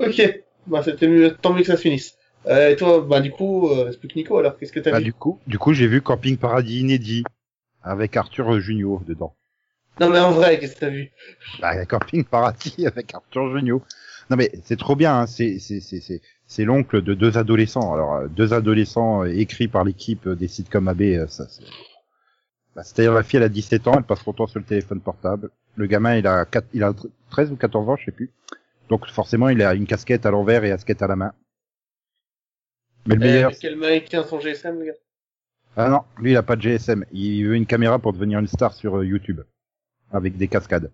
Ok, 0.00 0.42
bah 0.66 0.82
c'était 0.82 1.08
mieux, 1.08 1.36
tant 1.40 1.52
mieux 1.52 1.60
que 1.60 1.66
ça 1.66 1.76
se 1.76 1.82
finisse. 1.82 2.16
Euh, 2.46 2.70
et 2.70 2.76
toi, 2.76 3.00
bah 3.00 3.20
du 3.20 3.30
coup, 3.30 3.68
euh, 3.70 3.88
explique 3.88 4.16
Nico 4.16 4.36
alors, 4.38 4.58
qu'est-ce 4.58 4.72
que 4.72 4.80
t'as 4.80 4.90
Bah, 4.90 4.98
vu 4.98 5.04
du 5.04 5.12
coup, 5.12 5.38
du 5.46 5.58
coup, 5.58 5.72
j'ai 5.72 5.86
vu 5.86 6.02
Camping 6.02 6.36
Paradis 6.36 6.80
inédit. 6.80 7.24
Avec 7.86 8.16
Arthur 8.16 8.58
Junio 8.60 9.02
dedans. 9.06 9.36
Non 10.00 10.08
mais 10.08 10.18
en 10.18 10.32
vrai, 10.32 10.58
qu'est-ce 10.58 10.74
que 10.74 10.80
t'as 10.80 10.88
vu 10.88 11.12
Bah, 11.60 11.84
Camping 11.86 12.24
Paradis 12.24 12.86
avec 12.86 13.14
Arthur 13.14 13.54
Junio. 13.56 13.82
Non 14.30 14.36
mais 14.38 14.50
c'est 14.64 14.78
trop 14.78 14.96
bien, 14.96 15.20
hein. 15.20 15.26
c'est 15.26 15.58
c'est 15.58 15.80
c'est 15.80 16.00
c'est 16.00 16.22
c'est 16.46 16.64
l'oncle 16.64 17.02
de 17.02 17.12
deux 17.12 17.36
adolescents. 17.36 17.92
Alors 17.92 18.14
euh, 18.14 18.28
deux 18.28 18.54
adolescents 18.54 19.22
euh, 19.22 19.26
écrits 19.26 19.68
par 19.68 19.84
l'équipe 19.84 20.26
euh, 20.26 20.34
des 20.34 20.48
sitcoms 20.48 20.88
AB, 20.88 21.02
euh, 21.02 21.26
ça. 21.28 21.46
c'est- 21.48 21.62
Bah, 22.74 22.82
C'est-à-dire 22.82 23.12
la 23.12 23.22
fille 23.22 23.36
elle 23.36 23.42
a 23.44 23.48
17 23.50 23.86
ans, 23.86 23.94
elle 23.98 24.02
passe 24.04 24.22
son 24.24 24.32
temps 24.32 24.46
sur 24.46 24.58
le 24.58 24.64
téléphone 24.64 25.00
portable. 25.00 25.50
Le 25.76 25.86
gamin 25.86 26.16
il 26.16 26.26
a 26.26 26.44
4, 26.44 26.66
il 26.72 26.82
a 26.82 26.92
13 27.30 27.52
ou 27.52 27.56
14 27.56 27.88
ans, 27.88 27.96
je 27.96 28.04
sais 28.06 28.12
plus. 28.12 28.30
Donc 28.88 29.06
forcément 29.08 29.48
il 29.48 29.62
a 29.62 29.74
une 29.74 29.86
casquette 29.86 30.26
à 30.26 30.30
l'envers 30.30 30.64
et 30.64 30.68
une 30.68 30.74
casquette 30.74 31.02
à 31.02 31.06
la 31.06 31.16
main. 31.16 31.32
Mais 33.06 33.16
le 33.16 33.20
Eh, 33.22 33.24
meilleur, 33.24 33.52
Quelle 33.60 33.76
main 33.76 33.90
il 33.90 34.04
tient 34.04 34.24
son 34.24 34.40
GSM, 34.40 34.78
le 34.78 34.86
gars 34.86 34.92
Ah 35.76 35.88
non, 35.90 36.02
lui 36.18 36.32
il 36.32 36.36
a 36.36 36.42
pas 36.42 36.56
de 36.56 36.62
GSM. 36.62 37.04
Il 37.12 37.44
veut 37.46 37.54
une 37.56 37.66
caméra 37.66 37.98
pour 37.98 38.12
devenir 38.12 38.38
une 38.38 38.46
star 38.46 38.72
sur 38.72 38.98
euh, 38.98 39.04
YouTube. 39.06 39.40
Avec 40.12 40.36
des 40.36 40.48
cascades. 40.48 40.90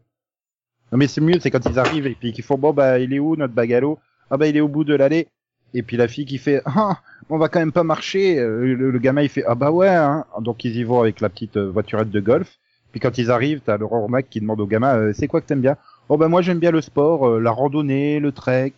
Non 0.93 0.99
mais 0.99 1.07
c'est 1.07 1.20
mieux, 1.20 1.39
c'est 1.41 1.51
quand 1.51 1.64
ils 1.70 1.78
arrivent 1.78 2.07
et 2.07 2.14
puis 2.14 2.33
qu'ils 2.33 2.43
font 2.45 2.59
bon 2.59 2.72
bah 2.72 2.99
il 2.99 3.12
est 3.12 3.18
où 3.18 3.37
notre 3.37 3.55
bagalo? 3.55 3.99
Ah 4.31 4.37
bah 4.37 4.47
il 4.49 4.57
est 4.57 4.61
au 4.61 4.68
bout 4.68 4.85
de 4.85 4.95
l'allée. 4.95 5.28
Et 5.74 5.83
puis 5.83 5.97
la 5.97 6.09
fille 6.09 6.24
qui 6.26 6.39
fait 6.39 6.62
ah 6.64 7.01
on 7.28 7.39
va 7.39 7.49
quand 7.49 7.61
même 7.61 7.70
pas 7.72 7.85
marcher. 7.85 8.39
Euh, 8.41 8.74
Le, 8.74 8.91
le 8.91 8.99
gamin 8.99 9.22
il 9.22 9.28
fait 9.28 9.45
ah 9.47 9.55
bah 9.55 9.70
ouais. 9.70 9.89
Hein. 9.89 10.24
Donc 10.41 10.64
ils 10.64 10.74
y 10.76 10.83
vont 10.85 11.01
avec 11.01 11.20
la 11.20 11.28
petite 11.28 11.57
euh, 11.59 11.70
voiturette 11.70 12.11
de 12.11 12.20
golf. 12.20 12.59
Puis 12.91 13.01
quand 13.01 13.18
ils 13.18 13.30
arrivent, 13.30 13.61
t'as 13.64 13.76
Laurent 13.76 14.09
Mac 14.09 14.28
qui 14.28 14.41
demande 14.41 14.61
au 14.61 14.66
gamin 14.66 14.97
euh, 14.97 15.12
c'est 15.12 15.28
quoi 15.28 15.41
que 15.41 15.47
t'aimes 15.47 15.61
bien? 15.61 15.76
Oh 16.09 16.16
bah 16.16 16.28
moi 16.28 16.43
j'aime 16.43 16.59
bien 16.59 16.70
le 16.70 16.80
sport, 16.80 17.28
euh, 17.28 17.41
la 17.41 17.51
randonnée, 17.51 18.20
le 18.20 18.32
trek. 18.32 18.74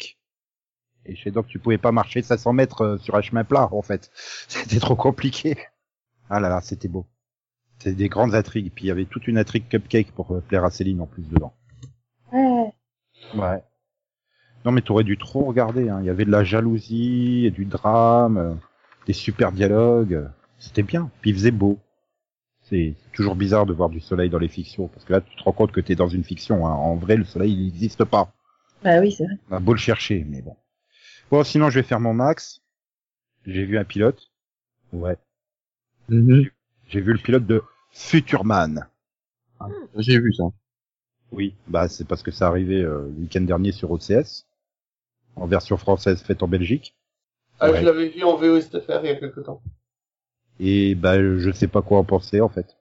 Et 1.07 1.17
je 1.17 1.23
sais 1.23 1.31
donc 1.31 1.47
tu 1.47 1.59
pouvais 1.59 1.79
pas 1.79 1.93
marcher 1.93 2.23
500 2.23 2.53
mètres 2.53 2.83
euh, 2.83 2.99
sur 2.99 3.15
un 3.15 3.23
chemin 3.23 3.45
plat 3.45 3.69
en 3.73 3.83
fait. 3.83 4.11
C'était 4.49 4.81
trop 4.81 4.97
compliqué. 4.97 5.57
Ah 6.31 6.41
là 6.41 6.49
là, 6.49 6.61
c'était 6.63 6.89
beau. 6.89 7.07
C'était 7.79 7.95
des 7.95 8.09
grandes 8.09 8.35
intrigues. 8.35 8.73
Puis 8.75 8.85
il 8.85 8.89
y 8.89 8.91
avait 8.91 9.05
toute 9.05 9.27
une 9.27 9.39
intrigue 9.39 9.69
cupcake 9.69 10.13
pour 10.13 10.41
plaire 10.43 10.65
à 10.65 10.71
Céline 10.71 11.01
en 11.01 11.07
plus 11.07 11.29
dedans. 11.29 11.53
Ouais. 12.33 12.73
Ouais. 13.35 13.63
Non 14.65 14.71
mais 14.71 14.83
t'aurais 14.83 15.05
dû 15.05 15.19
trop 15.19 15.45
regarder. 15.45 15.89
Hein. 15.89 15.99
Il 16.01 16.07
y 16.07 16.11
avait 16.11 16.25
de 16.25 16.31
la 16.31 16.45
jalousie 16.45 17.47
et 17.47 17.51
du 17.51 17.65
drame, 17.65 18.37
euh, 18.37 18.55
des 19.07 19.13
super 19.13 19.53
dialogues. 19.53 20.29
C'était 20.59 20.83
bien. 20.83 21.11
Puis 21.21 21.31
il 21.31 21.37
faisait 21.37 21.51
beau. 21.51 21.79
C'est 22.73 22.95
toujours 23.13 23.35
bizarre 23.37 23.67
de 23.67 23.75
voir 23.75 23.91
du 23.91 24.01
soleil 24.01 24.31
dans 24.31 24.39
les 24.39 24.49
fictions 24.49 24.89
parce 24.89 25.05
que 25.05 25.13
là 25.13 25.21
tu 25.21 25.37
te 25.37 25.43
rends 25.43 25.53
compte 25.53 25.73
que 25.73 25.81
t'es 25.83 25.95
dans 25.95 26.09
une 26.09 26.25
fiction. 26.25 26.67
Hein. 26.67 26.71
En 26.73 26.97
vrai, 26.97 27.17
le 27.17 27.25
soleil 27.25 27.53
il 27.53 27.67
n'existe 27.67 28.05
pas. 28.05 28.33
Bah 28.83 28.99
oui, 28.99 29.13
c'est 29.13 29.25
vrai. 29.25 29.35
On 29.51 29.57
a 29.57 29.61
beau 29.61 29.75
le 29.75 29.79
chercher, 29.79 30.25
mais 30.27 30.41
bon. 30.41 30.57
Bon, 31.31 31.45
sinon 31.45 31.69
je 31.69 31.81
vais 31.81 31.87
faire 31.87 32.01
mon 32.01 32.15
max. 32.15 32.63
J'ai 33.45 33.67
vu 33.67 33.77
un 33.77 33.85
pilote. 33.85 34.31
Ouais. 34.95 35.19
Mhm. 36.09 36.47
J'ai 36.89 37.01
vu 37.03 37.13
le 37.13 37.19
pilote 37.19 37.47
de 37.47 37.63
Futurman. 37.91 38.89
J'ai 39.99 40.19
vu 40.19 40.33
ça. 40.33 40.45
Oui, 41.31 41.55
bah 41.69 41.89
c'est 41.89 42.07
parce 42.09 42.23
que 42.23 42.31
ça 42.31 42.47
arrivait 42.47 42.83
euh, 42.83 43.03
le 43.15 43.21
week-end 43.23 43.43
dernier 43.43 43.73
sur 43.73 43.91
OCS, 43.91 44.47
en 45.37 45.47
version 45.47 45.77
française 45.77 46.23
faite 46.23 46.43
en 46.43 46.49
Belgique. 46.49 46.97
Ah, 47.61 47.71
Ouais. 47.71 47.81
je 47.81 47.85
l'avais 47.87 48.09
vu 48.09 48.23
en 48.25 48.37
VOSTFR 48.37 49.01
il 49.03 49.09
y 49.09 49.11
a 49.11 49.17
quelque 49.17 49.41
temps. 49.41 49.63
Et 50.65 50.95
bah 50.95 51.19
je 51.19 51.51
sais 51.51 51.67
pas 51.67 51.83
quoi 51.83 51.99
en 51.99 52.05
penser 52.05 52.41
en 52.41 52.49
fait. 52.49 52.77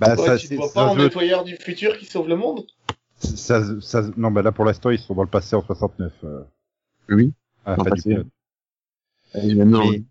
Bah 0.00 0.14
Ouais, 0.14 0.26
ça, 0.26 0.38
tu 0.38 0.54
vois 0.54 0.68
ça 0.68 0.74
pas 0.74 0.86
en 0.86 0.92
se 0.92 0.98
veut- 0.98 1.04
nettoyeur 1.04 1.44
du 1.44 1.56
futur 1.56 1.98
qui 1.98 2.06
sauve 2.06 2.28
le 2.28 2.36
monde 2.36 2.64
ça, 3.20 3.64
ça, 3.80 4.02
non 4.16 4.30
bah 4.30 4.42
là 4.42 4.52
pour 4.52 4.64
l'instant 4.64 4.90
ils 4.90 4.98
sont 5.00 5.12
dans 5.14 5.24
le 5.24 5.28
passé 5.28 5.56
en 5.56 5.62
69. 5.62 6.12
Euh, 6.22 6.44
Oui. 7.08 7.32
à 7.64 7.70
la 7.70 7.76
Dans 7.76 7.84
fin 7.84 7.90
le 7.90 8.02
du. 8.02 8.24
Et 9.34 9.54
maintenant, 9.56 9.90
Mais- 9.90 10.02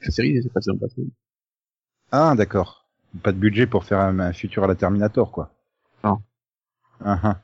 la 0.00 0.10
série, 0.12 0.40
c'est 0.42 0.52
passé 0.52 0.70
en 0.70 0.78
passé. 0.78 1.02
Ah 2.12 2.34
d'accord. 2.36 2.86
Pas 3.22 3.32
de 3.32 3.38
budget 3.38 3.66
pour 3.66 3.84
faire 3.84 3.98
un, 3.98 4.18
un 4.20 4.32
futur 4.32 4.62
à 4.64 4.68
la 4.68 4.76
Terminator 4.76 5.32
quoi. 5.32 5.52
Non. 6.04 6.22
Ah, 7.04 7.18
ah. 7.24 7.42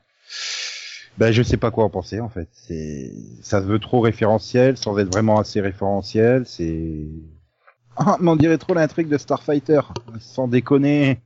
Ben 1.19 1.33
je 1.33 1.43
sais 1.43 1.57
pas 1.57 1.69
quoi 1.69 1.83
en 1.83 1.89
penser 1.89 2.21
en 2.21 2.29
fait. 2.29 2.47
C'est 2.53 3.11
ça 3.41 3.61
se 3.61 3.67
veut 3.67 3.79
trop 3.79 3.99
référentiel 3.99 4.77
sans 4.77 4.97
être 4.99 5.11
vraiment 5.11 5.37
assez 5.37 5.59
référentiel. 5.59 6.45
C'est 6.45 7.07
ah 7.97 8.17
mais 8.21 8.29
on 8.29 8.37
dirait 8.37 8.57
trop 8.57 8.73
l'intrigue 8.73 9.09
de 9.09 9.17
Starfighter. 9.17 9.81
Sans 10.21 10.47
déconner. 10.47 11.19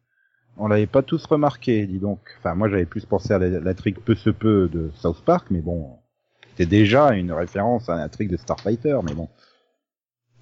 On 0.58 0.68
l'avait 0.68 0.88
pas 0.88 1.04
tous 1.04 1.24
remarqué, 1.26 1.86
dis 1.86 2.00
donc. 2.00 2.20
Enfin 2.40 2.56
moi 2.56 2.70
j'avais 2.70 2.88
plus 2.88 3.06
pensé 3.06 3.34
à 3.34 3.38
l'intrigue 3.38 4.00
peu 4.04 4.16
se 4.16 4.32
peu 4.32 4.68
de 4.68 4.90
South 4.96 5.22
Park, 5.24 5.48
mais 5.52 5.62
bon, 5.62 6.00
c'était 6.50 6.66
déjà 6.66 7.14
une 7.14 7.32
référence 7.32 7.88
à 7.88 7.96
l'intrigue 7.96 8.32
de 8.32 8.38
Starfighter, 8.38 8.98
mais 9.04 9.14
bon. 9.14 9.30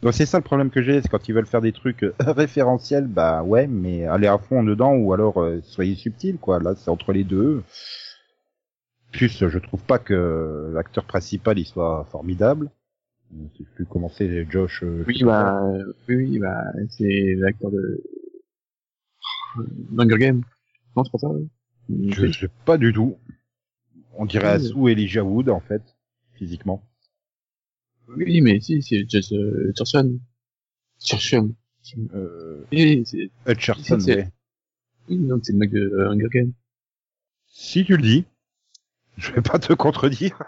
Donc 0.01 0.13
c'est 0.13 0.25
ça 0.25 0.37
le 0.37 0.43
problème 0.43 0.69
que 0.69 0.81
j'ai, 0.81 1.01
c'est 1.01 1.09
quand 1.09 1.27
ils 1.27 1.35
veulent 1.35 1.45
faire 1.45 1.61
des 1.61 1.73
trucs 1.73 2.03
euh, 2.03 2.13
référentiels, 2.25 3.05
bah 3.05 3.43
ouais, 3.43 3.67
mais 3.67 4.05
aller 4.05 4.27
à 4.27 4.37
fond 4.37 4.63
dedans 4.63 4.93
ou 4.93 5.11
alors 5.13 5.41
euh, 5.41 5.59
soyez 5.61 5.95
subtil 5.95 6.37
quoi. 6.37 6.59
Là 6.59 6.73
c'est 6.75 6.89
entre 6.89 7.11
les 7.11 7.25
deux. 7.25 7.63
Plus 9.11 9.47
je 9.47 9.57
trouve 9.59 9.83
pas 9.83 9.99
que 9.99 10.71
l'acteur 10.73 11.05
principal 11.05 11.59
il 11.59 11.65
soit 11.65 12.05
formidable. 12.11 12.69
Je 13.33 13.57
sais 13.59 13.69
plus 13.75 13.85
comment 13.85 14.09
c'est 14.09 14.49
Josh. 14.49 14.83
euh, 14.83 15.03
Oui, 15.07 15.23
bah, 15.23 15.63
euh, 15.63 15.93
oui, 16.09 16.15
oui, 16.15 16.39
bah, 16.39 16.63
c'est 16.89 17.35
l'acteur 17.37 17.71
de 17.71 18.03
euh, 19.57 19.63
Hunger 19.97 20.17
Games. 20.17 20.43
Non, 20.95 21.03
c'est 21.03 21.11
pas 21.11 21.17
ça. 21.17 21.29
ouais. 21.29 21.45
Je 22.09 22.31
sais 22.31 22.49
pas 22.65 22.77
du 22.77 22.91
tout. 22.93 23.17
On 24.13 24.25
dirait 24.25 24.57
Oui. 24.57 24.65
Asu 24.65 24.91
Elijah 24.91 25.23
Wood 25.23 25.49
en 25.49 25.61
fait, 25.61 25.81
physiquement. 26.33 26.83
Oui, 28.09 28.41
mais 28.41 28.59
si, 28.59 28.81
c'est 28.81 29.09
Jess 29.09 29.31
euh, 29.31 29.71
Churchill. 29.75 30.19
Churchill. 30.99 31.53
Euh, 32.13 32.63
Oui, 32.71 33.03
c'est, 33.05 33.29
Hutcherson, 33.47 33.97
oui, 35.09 35.17
donc 35.17 35.39
c'est 35.43 35.53
le 35.53 35.57
mec 35.59 35.71
de 35.71 35.79
euh, 35.79 36.09
Hunger 36.11 36.27
Games. 36.31 36.51
Si 37.47 37.83
tu 37.85 37.95
le 37.97 38.03
dis, 38.03 38.25
je 39.17 39.31
vais 39.31 39.41
pas 39.41 39.59
te 39.59 39.73
contredire. 39.73 40.41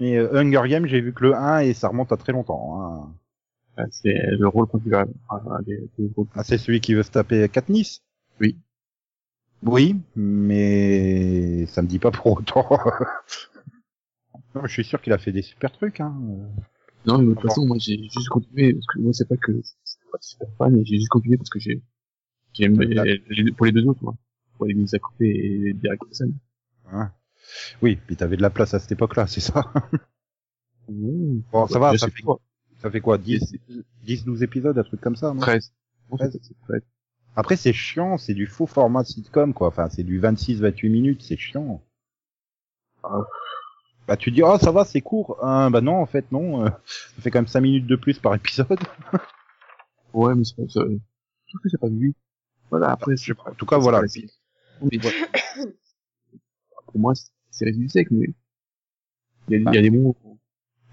Mais 0.00 0.16
euh, 0.16 0.34
Hunger 0.40 0.68
Games, 0.68 0.86
j'ai 0.86 1.00
vu 1.00 1.12
que 1.12 1.24
le 1.24 1.34
1 1.34 1.60
et 1.60 1.74
ça 1.74 1.88
remonte 1.88 2.12
à 2.12 2.16
très 2.16 2.32
longtemps. 2.32 2.80
Hein. 2.82 3.12
Ah, 3.76 3.84
C'est 3.90 4.14
le 4.14 4.48
rôle. 4.48 4.66
Ah, 5.28 5.58
des, 5.66 5.88
des 5.98 6.10
rôles. 6.16 6.26
Ah, 6.34 6.44
c'est 6.44 6.58
celui 6.58 6.80
qui 6.80 6.94
veut 6.94 7.02
se 7.02 7.10
taper 7.10 7.48
Katniss? 7.48 8.02
Oui. 8.40 8.56
Oui, 9.62 9.96
mais 10.16 11.66
ça 11.66 11.82
me 11.82 11.86
dit 11.86 11.98
pas 11.98 12.10
pour 12.10 12.38
autant. 12.38 12.66
non, 14.54 14.62
je 14.64 14.72
suis 14.72 14.84
sûr 14.84 15.00
qu'il 15.02 15.12
a 15.12 15.18
fait 15.18 15.32
des 15.32 15.42
super 15.42 15.70
trucs. 15.72 16.00
Hein. 16.00 16.14
Non, 17.06 17.18
mais 17.18 17.26
de 17.26 17.34
toute 17.34 17.42
façon, 17.48 17.66
moi, 17.66 17.76
j'ai 17.78 17.96
juste 18.08 18.28
continué, 18.28 18.74
parce 18.74 18.86
que 18.86 18.98
moi, 19.00 19.12
c'est 19.12 19.28
pas 19.28 19.36
que 19.36 19.52
c'est 19.84 19.98
pas 20.10 20.18
super 20.20 20.48
fan, 20.58 20.72
mais 20.76 20.84
j'ai 20.84 20.96
juste 20.96 21.08
continué 21.08 21.36
parce 21.36 21.50
que 21.50 21.58
j'ai, 21.58 21.82
j'aime, 22.54 22.80
les- 22.80 23.22
les- 23.28 23.52
pour 23.52 23.66
les 23.66 23.72
deux 23.72 23.86
autres, 23.86 24.02
moi. 24.02 24.14
Pour 24.56 24.66
les 24.66 24.74
Lisa 24.74 24.98
Coupé 24.98 25.26
et 25.28 25.72
Derek 25.74 26.02
Wilson. 26.04 26.32
Hein. 26.92 27.10
Oui, 27.82 27.96
puis 28.06 28.16
t'avais 28.16 28.36
de 28.36 28.42
la 28.42 28.50
place 28.50 28.74
à 28.74 28.78
cette 28.78 28.92
époque-là, 28.92 29.26
c'est 29.26 29.40
ça 29.40 29.72
Mmh. 30.88 31.40
Bon, 31.52 31.66
ça 31.68 31.78
va, 31.78 31.96
ça 31.96 32.08
fait, 32.08 32.22
pas. 32.24 32.36
ça 32.82 32.90
fait 32.90 33.00
quoi 33.00 33.16
10, 33.16 33.54
10, 34.02 34.24
12 34.24 34.42
épisodes, 34.42 34.76
un 34.76 34.82
truc 34.82 35.00
comme 35.00 35.14
ça 35.14 35.32
non? 35.32 35.40
13. 35.40 35.72
Non, 36.10 36.16
Treize. 36.16 36.32
c'est- 36.32 36.42
c'est 36.42 36.60
13. 36.68 36.82
Après, 37.36 37.54
c'est 37.56 37.72
chiant, 37.72 38.18
c'est 38.18 38.34
du 38.34 38.46
faux 38.48 38.66
format 38.66 39.04
sitcom, 39.04 39.54
quoi. 39.54 39.68
Enfin, 39.68 39.88
c'est 39.88 40.02
du 40.02 40.18
26-28 40.20 40.88
minutes, 40.90 41.22
c'est 41.22 41.36
chiant. 41.36 41.80
Ah. 43.04 43.20
Bah, 44.08 44.16
tu 44.16 44.32
dis, 44.32 44.42
oh, 44.42 44.58
ça 44.58 44.72
va, 44.72 44.84
c'est 44.84 45.00
court. 45.00 45.38
Ah, 45.40 45.68
bah 45.70 45.80
non, 45.80 45.94
en 45.94 46.06
fait, 46.06 46.32
non. 46.32 46.66
euh, 46.66 46.70
ça 46.84 47.22
fait 47.22 47.30
quand 47.30 47.38
même 47.38 47.46
5 47.46 47.60
minutes 47.60 47.86
de 47.86 47.94
plus 47.96 48.18
par 48.18 48.34
épisode. 48.34 48.78
Ouais, 50.12 50.34
mais 50.34 50.42
c'est 50.42 50.56
pas, 50.56 50.62
je 50.66 50.80
trouve 50.80 51.60
que 51.62 51.68
c'est 51.68 51.78
pas 51.80 51.88
lui. 51.88 52.16
Voilà, 52.68 52.90
après, 52.90 53.16
Je 53.16 53.26
sais 53.26 53.34
pas. 53.34 53.50
En 53.50 53.54
tout 53.54 53.64
cas, 53.66 53.78
voilà. 53.78 54.02
c'est 54.08 54.22
pas 54.22 54.28
la- 54.82 54.88
mais- 54.90 55.72
Pour 56.90 57.00
moi, 57.00 57.14
c'est- 57.14 57.64
réduit 57.64 57.88
sec, 57.90 58.08
mais 58.10 58.26
il 59.48 59.52
y 59.52 59.56
a, 59.56 59.58
il 59.58 59.74
y 59.74 59.78
a 59.78 59.82
des 59.82 59.90
mots. 59.90 60.16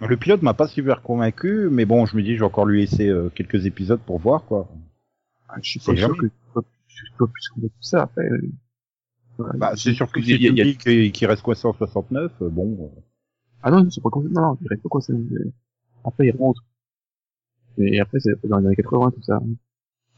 Le 0.01 0.17
pilote 0.17 0.41
m'a 0.43 0.53
pas 0.53 0.67
super 0.67 1.01
convaincu, 1.01 1.69
mais 1.71 1.85
bon, 1.85 2.05
je 2.05 2.15
me 2.17 2.21
dis, 2.21 2.33
je 2.35 2.39
vais 2.39 2.45
encore 2.45 2.65
lui 2.65 2.81
laisser 2.81 3.07
euh, 3.07 3.29
quelques 3.29 3.65
épisodes 3.65 3.99
pour 4.01 4.19
voir, 4.19 4.43
quoi. 4.45 4.69
Ah, 5.49 5.55
Je 5.61 5.69
suis 5.71 5.79
C'est 5.79 5.93
pas 5.93 5.97
sûr 5.97 6.17
que 6.17 6.27
je 6.87 6.95
suis 6.95 7.13
pas 7.17 7.27
plus 7.27 7.49
convaincu 7.49 7.73
que 7.79 7.85
ça, 7.85 8.03
après. 8.03 8.29
euh. 8.29 8.41
Bah, 9.55 9.73
c'est 9.75 9.93
sûr 9.93 10.11
que 10.11 10.21
si 10.21 10.31
y 10.31 10.33
a- 10.33 10.37
tu 10.37 10.51
me 10.51 10.63
dis 10.63 11.11
qu'il 11.11 11.27
reste 11.27 11.43
coincé 11.43 11.67
en 11.67 11.73
69, 11.73 12.31
euh, 12.41 12.49
bon. 12.49 12.91
euh, 12.95 13.01
Ah 13.61 13.71
non, 13.71 13.89
c'est 13.89 14.01
pas 14.01 14.09
comme 14.09 14.27
Non, 14.29 14.41
non, 14.41 14.57
il 14.61 14.67
reste 14.67 14.81
pas 14.83 14.89
quoi, 14.89 15.01
Après, 16.03 16.27
il 16.27 16.35
rentre. 16.35 16.63
Et 17.77 17.99
après, 17.99 18.19
c'est 18.19 18.31
dans 18.47 18.57
les 18.59 18.67
années 18.67 18.75
80, 18.75 19.11
tout 19.11 19.21
ça. 19.21 19.39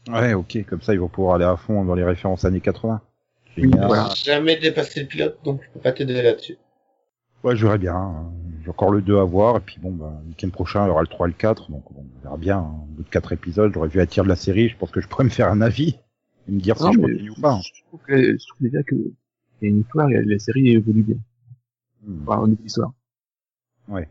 Ouais, 0.08 0.32
ok, 0.32 0.64
comme 0.66 0.80
ça, 0.80 0.94
ils 0.94 1.00
vont 1.00 1.08
pouvoir 1.08 1.34
aller 1.34 1.44
à 1.44 1.56
fond 1.56 1.84
dans 1.84 1.94
les 1.94 2.04
références 2.04 2.44
années 2.44 2.60
80. 2.62 3.02
Voilà. 3.56 4.10
Jamais 4.14 4.56
dépassé 4.56 5.00
le 5.00 5.06
pilote, 5.06 5.38
donc 5.44 5.60
je 5.62 5.70
peux 5.70 5.80
pas 5.80 5.92
t'aider 5.92 6.22
là-dessus. 6.22 6.56
Ouais, 7.42 7.56
je 7.56 7.64
verrai 7.66 7.78
bien. 7.78 7.94
hein. 7.94 8.32
J'ai 8.62 8.68
encore 8.70 8.90
le 8.90 9.00
2 9.00 9.18
à 9.18 9.24
voir, 9.24 9.56
et 9.56 9.60
puis 9.60 9.78
bon, 9.80 9.90
bah, 9.92 10.12
le 10.22 10.28
week-end 10.28 10.50
prochain, 10.50 10.84
il 10.84 10.88
y 10.88 10.90
aura 10.90 11.00
le 11.00 11.06
3 11.08 11.26
et 11.26 11.30
le 11.30 11.36
4, 11.36 11.70
donc 11.70 11.84
bon, 11.92 12.04
on 12.18 12.22
verra 12.22 12.36
bien. 12.36 12.58
hein. 12.58 12.74
Au 12.82 12.92
bout 12.96 13.02
de 13.02 13.08
4 13.08 13.32
épisodes, 13.32 13.72
j'aurais 13.72 13.88
vu 13.88 14.00
un 14.00 14.06
tir 14.06 14.24
de 14.24 14.28
la 14.28 14.36
série, 14.36 14.68
je 14.68 14.76
pense 14.76 14.90
que 14.90 15.00
je 15.00 15.08
pourrais 15.08 15.24
me 15.24 15.30
faire 15.30 15.48
un 15.48 15.60
avis, 15.62 15.96
et 16.48 16.52
me 16.52 16.60
dire 16.60 16.76
si 16.76 16.84
je 16.92 16.98
continue 16.98 17.30
ou 17.30 17.40
pas. 17.40 17.52
hein. 17.54 17.60
Je 17.62 17.82
trouve, 17.88 18.00
que, 18.06 18.14
je 18.38 18.46
trouve 18.46 18.60
déjà 18.60 18.82
que 18.82 18.94
il 18.94 19.12
y 19.62 19.66
a 19.66 19.68
une 19.68 19.80
histoire, 19.80 20.10
et 20.10 20.22
la 20.22 20.38
série 20.38 20.68
évolue 20.70 21.02
bien. 21.02 21.16
Hmm. 22.06 22.22
Enfin, 22.26 22.48
de 22.48 22.56
l'histoire. 22.62 22.92
Ouais. 23.88 24.08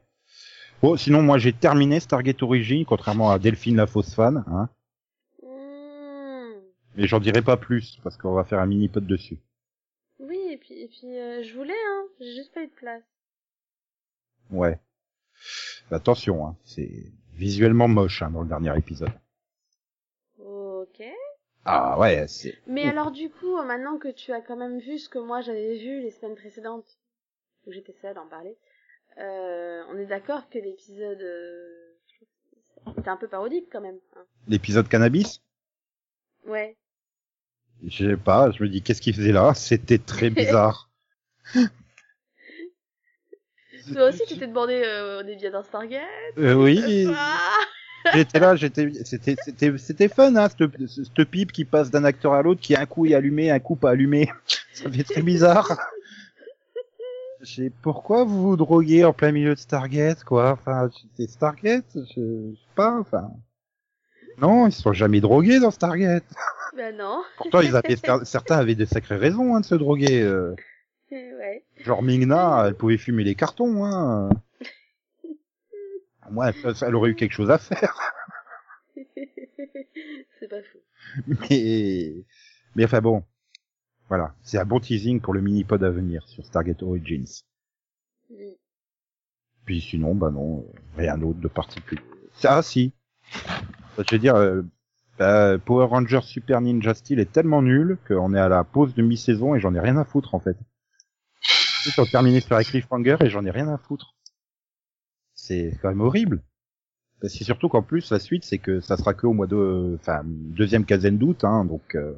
Bon, 0.81 0.95
sinon, 0.97 1.21
moi, 1.21 1.37
j'ai 1.37 1.53
terminé 1.53 1.99
Stargate 1.99 2.41
Origin, 2.41 2.83
contrairement 2.85 3.31
à 3.31 3.37
Delphine 3.39 3.75
la 3.75 3.85
fausse 3.87 4.13
fan, 4.13 4.43
hein. 4.47 4.69
Mais 6.99 7.07
j'en 7.07 7.21
dirai 7.21 7.41
pas 7.41 7.55
plus, 7.55 7.97
parce 8.03 8.17
qu'on 8.17 8.33
va 8.33 8.43
faire 8.43 8.59
un 8.59 8.65
mini-pod 8.65 9.07
dessus. 9.07 9.37
Oui, 10.19 10.37
et 10.51 10.57
puis, 10.57 10.73
et 10.81 10.89
puis 10.89 11.17
euh, 11.17 11.41
je 11.43 11.55
voulais, 11.55 11.71
hein. 11.87 12.05
J'ai 12.19 12.33
juste 12.35 12.53
pas 12.53 12.61
eu 12.61 12.67
de 12.67 12.73
place. 12.73 13.03
Ouais. 14.51 14.77
Attention, 15.91 16.45
hein. 16.45 16.57
C'est 16.65 16.89
visuellement 17.35 17.87
moche, 17.87 18.21
hein, 18.21 18.29
dans 18.31 18.41
le 18.41 18.49
dernier 18.49 18.77
épisode. 18.77 19.13
Ok. 20.39 21.01
Ah 21.63 21.97
ouais, 21.97 22.27
c'est... 22.27 22.57
Mais 22.67 22.85
Ouh. 22.85 22.89
alors 22.89 23.11
du 23.11 23.29
coup, 23.29 23.55
maintenant 23.63 23.97
que 23.97 24.09
tu 24.09 24.33
as 24.33 24.41
quand 24.41 24.57
même 24.57 24.79
vu 24.79 24.99
ce 24.99 25.07
que 25.07 25.19
moi 25.19 25.39
j'avais 25.39 25.77
vu 25.77 26.01
les 26.01 26.11
semaines 26.11 26.35
précédentes, 26.35 26.99
où 27.65 27.71
j'étais 27.71 27.95
seule 28.01 28.17
à 28.17 28.21
en 28.21 28.27
parler, 28.27 28.57
euh, 29.19 29.83
on 29.87 29.97
est 29.97 30.05
d'accord 30.05 30.49
que 30.49 30.59
l'épisode 30.59 31.21
euh, 31.21 31.95
un 33.05 33.15
peu 33.17 33.29
parodique 33.29 33.69
quand 33.71 33.81
même. 33.81 33.99
hein. 34.17 34.25
L'épisode 34.49 34.89
cannabis? 34.89 35.41
Ouais. 36.45 36.75
Je 37.87 38.09
sais 38.09 38.17
pas, 38.17 38.51
je 38.51 38.63
me 38.63 38.69
dis 38.69 38.81
qu'est-ce 38.81 39.01
qu'il 39.01 39.15
faisait 39.15 39.31
là? 39.31 39.53
C'était 39.53 39.97
très 39.97 40.29
bizarre. 40.29 40.89
Toi 43.93 44.09
aussi, 44.09 44.21
tu 44.27 44.37
t'es 44.37 44.47
demandé, 44.47 44.81
euh, 44.85 45.23
on 45.23 45.27
est 45.27 45.35
bien 45.35 45.51
dans 45.51 45.63
Stargate? 45.63 46.03
Euh, 46.37 46.53
oui, 46.53 47.07
j'étais 48.13 48.39
là, 48.39 48.55
j'étais, 48.55 48.91
c'était, 49.03 49.35
c'était, 49.43 49.77
c'était 49.77 50.07
fun, 50.07 50.35
hein, 50.35 50.47
cette, 50.49 51.23
pipe 51.29 51.51
qui 51.51 51.65
passe 51.65 51.89
d'un 51.89 52.03
acteur 52.03 52.33
à 52.33 52.43
l'autre, 52.43 52.61
qui 52.61 52.75
un 52.75 52.85
coup 52.85 53.05
est 53.07 53.15
allumé, 53.15 53.49
un 53.49 53.59
coup 53.59 53.75
pas 53.75 53.91
allumé. 53.91 54.29
Ça 54.73 54.91
fait 54.91 55.03
très 55.03 55.21
bizarre. 55.21 55.79
Je 57.41 57.55
sais 57.55 57.71
pourquoi 57.81 58.25
vous 58.25 58.49
vous 58.49 58.57
droguez 58.57 59.05
en 59.05 59.13
plein 59.13 59.31
milieu 59.31 59.55
de 59.55 59.59
Stargate, 59.59 60.25
quoi? 60.25 60.51
Enfin, 60.51 60.89
c'est 61.15 61.29
Stargate, 61.29 61.85
je, 61.95 62.01
je 62.01 62.53
sais 62.53 62.75
pas, 62.75 62.99
enfin. 62.99 63.31
Non, 64.39 64.67
ils 64.67 64.73
sont 64.73 64.91
jamais 64.91 65.21
drogués 65.21 65.61
dans 65.61 65.71
Stargate. 65.71 66.25
Bah 66.79 66.93
non. 66.93 67.23
Pourtant, 67.35 67.59
ils 67.59 67.75
avaient, 67.75 67.97
certains 68.23 68.57
avaient 68.57 68.75
des 68.75 68.85
sacrées 68.85 69.17
raisons, 69.17 69.53
hein, 69.53 69.59
de 69.59 69.65
se 69.65 69.75
droguer. 69.75 70.21
euh. 70.21 70.55
ouais. 71.11 71.65
Genre 71.81 72.01
Mingna, 72.01 72.63
elle 72.67 72.75
pouvait 72.75 72.97
fumer 72.97 73.25
les 73.25 73.35
cartons, 73.35 73.83
hein. 73.83 74.29
Moi, 76.31 76.49
elle, 76.49 76.73
elle 76.81 76.95
aurait 76.95 77.09
eu 77.09 77.15
quelque 77.15 77.33
chose 77.33 77.51
à 77.51 77.57
faire. 77.57 77.99
C'est 80.39 80.47
pas 80.47 80.61
fou. 80.63 80.77
Mais, 81.27 82.13
mais 82.75 82.85
enfin 82.85 83.01
bon. 83.01 83.25
Voilà. 84.07 84.33
C'est 84.41 84.57
un 84.57 84.65
bon 84.65 84.79
teasing 84.79 85.19
pour 85.19 85.33
le 85.33 85.41
mini-pod 85.41 85.83
à 85.83 85.89
venir 85.89 86.25
sur 86.29 86.45
Stargate 86.45 86.81
Origins. 86.81 87.27
Oui. 88.29 88.57
Puis 89.65 89.81
sinon, 89.81 90.15
bah 90.15 90.31
non, 90.31 90.65
rien 90.95 91.17
d'autre 91.17 91.39
de 91.39 91.47
particulier. 91.49 92.01
Ah 92.45 92.61
si. 92.61 92.93
Je 93.97 94.15
veux 94.15 94.19
dire, 94.19 94.35
euh, 94.35 94.61
bah, 95.19 95.57
Power 95.59 95.87
Rangers 95.87 96.21
Super 96.23 96.61
Ninja 96.61 96.93
Steel 96.93 97.19
est 97.19 97.31
tellement 97.31 97.61
nul 97.61 97.97
qu'on 98.07 98.33
est 98.33 98.39
à 98.39 98.47
la 98.47 98.63
pause 98.63 98.95
de 98.95 99.03
mi-saison 99.03 99.53
et 99.53 99.59
j'en 99.59 99.75
ai 99.75 99.79
rien 99.81 99.97
à 99.97 100.05
foutre 100.05 100.33
en 100.33 100.39
fait. 100.39 100.55
Ils 101.85 101.99
ont 101.99 102.05
terminé 102.05 102.39
sur 102.39 102.55
un 102.55 102.63
cliffhanger 102.63 103.17
et 103.19 103.29
j'en 103.29 103.45
ai 103.45 103.51
rien 103.51 103.67
à 103.67 103.77
foutre. 103.77 104.15
C'est 105.35 105.77
quand 105.81 105.89
même 105.89 106.01
horrible. 106.01 106.41
C'est 107.21 107.43
surtout 107.43 107.67
qu'en 107.67 107.81
plus 107.81 108.11
la 108.11 108.19
suite 108.19 108.45
c'est 108.45 108.59
que 108.59 108.79
ça 108.79 108.95
sera 108.95 109.13
que 109.13 109.27
au 109.27 109.33
mois 109.33 109.47
de, 109.47 109.97
enfin 109.99 110.21
deuxième 110.25 110.85
quinzaine 110.85 111.17
d'août, 111.17 111.43
hein, 111.43 111.65
donc 111.65 111.95
euh, 111.95 112.13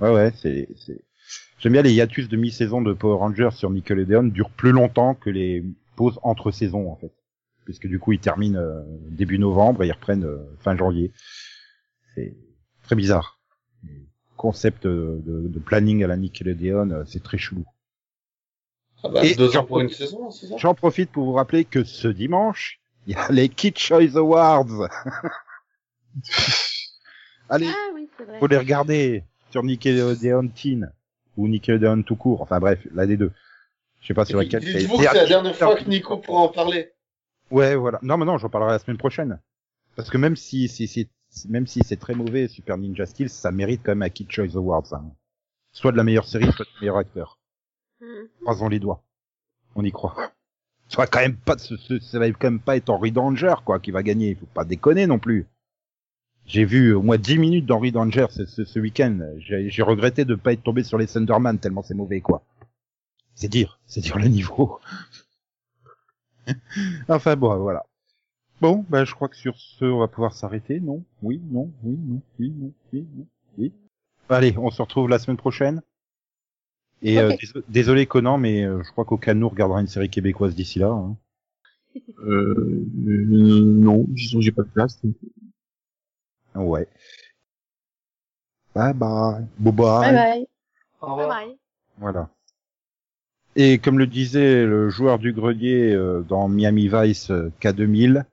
ouais 0.00 0.10
ouais 0.10 0.32
c'est 0.36 0.68
c'est. 0.76 1.00
J'aime 1.58 1.72
bien 1.72 1.82
les 1.82 1.92
hiatus 1.92 2.28
de 2.28 2.36
mi-saison 2.36 2.82
de 2.82 2.92
Power 2.92 3.18
Rangers 3.18 3.50
sur 3.52 3.70
Nickelodeon 3.70 4.24
durent 4.24 4.50
plus 4.50 4.72
longtemps 4.72 5.14
que 5.14 5.30
les 5.30 5.64
pauses 5.94 6.18
entre 6.24 6.50
saisons 6.50 6.90
en 6.90 6.96
fait, 6.96 7.12
puisque 7.64 7.86
du 7.86 8.00
coup 8.00 8.12
ils 8.12 8.18
terminent 8.18 8.58
euh, 8.58 8.82
début 9.10 9.38
novembre 9.38 9.84
et 9.84 9.86
ils 9.86 9.92
reprennent 9.92 10.24
euh, 10.24 10.38
fin 10.58 10.76
janvier. 10.76 11.12
C'est 12.16 12.34
très 12.82 12.96
bizarre. 12.96 13.38
Le 13.84 13.90
concept 14.36 14.84
de, 14.86 15.20
de- 15.24 15.46
de 15.48 15.58
planning 15.60 16.02
à 16.02 16.06
la 16.08 16.16
Nickelodeon, 16.16 16.90
euh, 16.90 17.04
c'est 17.06 17.22
très 17.22 17.38
chelou. 17.38 17.64
Ah 19.04 19.08
bah, 19.10 19.24
Et 19.24 19.34
deux 19.34 19.50
j'en 19.50 19.60
ans 19.60 19.64
pour 19.66 19.80
une 19.80 19.86
profite- 19.88 19.98
saison, 20.06 20.30
c'est 20.30 20.46
ça? 20.46 20.56
J'en 20.56 20.74
profite 20.74 21.10
pour 21.12 21.24
vous 21.26 21.32
rappeler 21.34 21.64
que 21.64 21.84
ce 21.84 22.08
dimanche, 22.08 22.80
il 23.06 23.12
y 23.12 23.16
a 23.16 23.30
les 23.30 23.48
Kid 23.48 23.78
Choice 23.78 24.16
Awards. 24.16 24.88
Allez, 27.48 27.68
Ah 27.68 27.90
oui, 27.94 28.08
vrai. 28.18 28.38
faut 28.40 28.46
les 28.46 28.56
regarder 28.56 29.24
sur 29.50 29.62
Nickelodeon 29.62 30.48
Teen 30.48 30.90
ou 31.36 31.46
Nickelodeon 31.48 32.02
tout 32.02 32.16
court. 32.16 32.42
Enfin 32.42 32.58
bref, 32.58 32.80
l'un 32.94 33.06
des 33.06 33.16
deux. 33.16 33.32
Je 34.00 34.08
sais 34.08 34.14
pas 34.14 34.24
sur 34.24 34.38
laquelle. 34.38 34.62
c'est- 34.64 34.78
Dites-vous 34.78 34.96
que 34.98 35.02
c'est 35.04 35.14
la 35.14 35.26
dernière 35.26 35.54
fois 35.54 35.76
que 35.76 35.84
Nico 35.88 36.16
pourra 36.18 36.40
en 36.42 36.48
parler. 36.48 36.92
Ouais, 37.50 37.76
voilà. 37.76 37.98
Non, 38.02 38.16
mais 38.16 38.24
non, 38.24 38.38
j'en 38.38 38.48
parlerai 38.48 38.72
la 38.72 38.78
semaine 38.80 38.96
prochaine. 38.98 39.40
Parce 39.94 40.10
que 40.10 40.18
même 40.18 40.34
si, 40.36 40.68
si, 40.68 40.88
si, 40.88 41.08
même 41.48 41.66
si 41.66 41.80
c'est 41.84 41.96
très 41.96 42.14
mauvais, 42.14 42.48
Super 42.48 42.78
Ninja 42.78 43.06
Steel, 43.06 43.28
ça 43.28 43.50
mérite 43.50 43.82
quand 43.84 43.92
même 43.92 44.02
un 44.02 44.08
Kid 44.08 44.30
Choice 44.30 44.56
Awards. 44.56 44.92
hein. 44.94 45.04
Soit 45.72 45.92
de 45.92 45.96
la 45.96 46.04
meilleure 46.04 46.26
série, 46.26 46.50
soit 46.52 46.64
du 46.64 46.80
meilleur 46.80 46.96
acteur. 46.96 47.38
Mhm. 48.00 48.28
Croisons 48.42 48.68
les 48.68 48.78
doigts. 48.80 49.02
On 49.74 49.84
y 49.84 49.92
croit. 49.92 50.32
Ça 50.88 50.98
va 50.98 51.06
quand 51.06 51.20
même 51.20 51.36
pas, 51.36 51.58
ce- 51.58 51.76
ce- 51.76 51.98
ça 51.98 52.18
va 52.18 52.30
quand 52.30 52.50
même 52.50 52.60
pas 52.60 52.76
être 52.76 52.88
Henry 52.90 53.12
Danger, 53.12 53.54
quoi, 53.64 53.80
qui 53.80 53.90
va 53.90 54.02
gagner. 54.02 54.34
Faut 54.36 54.46
pas 54.46 54.64
déconner 54.64 55.06
non 55.06 55.18
plus. 55.18 55.46
J'ai 56.46 56.64
vu 56.64 56.94
au 56.94 57.02
moins 57.02 57.18
10 57.18 57.38
minutes 57.38 57.66
d'Henry 57.66 57.90
Danger 57.90 58.26
ce, 58.30 58.46
ce, 58.46 58.64
ce 58.64 58.78
week-end. 58.78 59.18
J'ai 59.38 59.68
j'ai 59.68 59.82
regretté 59.82 60.24
de 60.24 60.36
pas 60.36 60.52
être 60.52 60.62
tombé 60.62 60.84
sur 60.84 60.96
les 60.96 61.08
Thunderman 61.08 61.58
tellement 61.58 61.82
c'est 61.82 61.94
mauvais, 61.94 62.20
quoi. 62.20 62.44
C'est 63.34 63.48
dire, 63.48 63.80
c'est 63.86 64.00
dire 64.00 64.16
le 64.18 64.28
niveau. 64.28 64.78
enfin 67.08 67.36
bon, 67.36 67.56
voilà. 67.58 67.84
Bon, 68.60 68.84
ben 68.88 69.04
je 69.04 69.14
crois 69.14 69.28
que 69.28 69.36
sur 69.36 69.56
ce, 69.56 69.84
on 69.84 69.98
va 69.98 70.08
pouvoir 70.08 70.32
s'arrêter, 70.32 70.80
non 70.80 71.04
Oui, 71.22 71.40
non, 71.50 71.70
oui, 71.82 71.98
non, 72.06 72.20
oui, 72.38 72.50
non, 72.56 72.72
oui, 72.92 73.06
non, 73.14 73.26
oui. 73.58 73.72
Allez, 74.28 74.56
on 74.58 74.70
se 74.70 74.80
retrouve 74.82 75.08
la 75.08 75.18
semaine 75.18 75.36
prochaine. 75.36 75.82
Et 77.02 77.18
euh, 77.18 77.36
désolé 77.68 78.06
Conan, 78.06 78.38
mais 78.38 78.64
euh, 78.64 78.82
je 78.82 78.90
crois 78.90 79.04
qu'aucun 79.04 79.34
de 79.34 79.40
nous 79.40 79.48
regardera 79.48 79.80
une 79.80 79.86
série 79.86 80.08
québécoise 80.08 80.54
d'ici 80.54 80.78
là. 80.78 80.88
Hein. 80.88 81.16
Euh, 82.20 82.84
euh, 83.06 83.62
non, 83.64 84.04
disons 84.08 84.40
j'ai 84.40 84.52
pas 84.52 84.62
de 84.62 84.68
place. 84.68 84.98
donc. 85.02 85.14
Ouais. 86.54 86.88
Bye 88.74 88.94
bye. 88.94 89.46
Bye 89.58 89.72
bye. 89.72 90.00
Bye 90.00 90.14
bye. 90.14 90.46
Au 91.00 91.06
Bye 91.06 91.10
revoir. 91.10 91.28
bye. 91.28 91.58
Voilà. 91.98 92.30
Et 93.54 93.78
comme 93.78 93.98
le 93.98 94.06
disait 94.06 94.64
le 94.66 94.88
joueur 94.90 95.18
du 95.18 95.32
grenier 95.32 95.92
euh, 95.92 96.22
dans 96.22 96.48
Miami 96.48 96.88
Vice 96.88 97.30
euh, 97.30 97.50
K2000, 97.60 98.24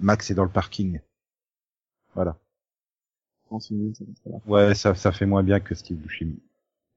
Max 0.00 0.30
est 0.30 0.34
dans 0.34 0.44
le 0.44 0.50
parking. 0.50 1.00
Voilà. 2.14 2.38
Ouais, 4.46 4.74
ça, 4.74 4.94
ça 4.94 5.12
fait 5.12 5.26
moins 5.26 5.42
bien 5.42 5.60
que 5.60 5.74
Steve 5.74 5.98
Buscemi. 5.98 6.38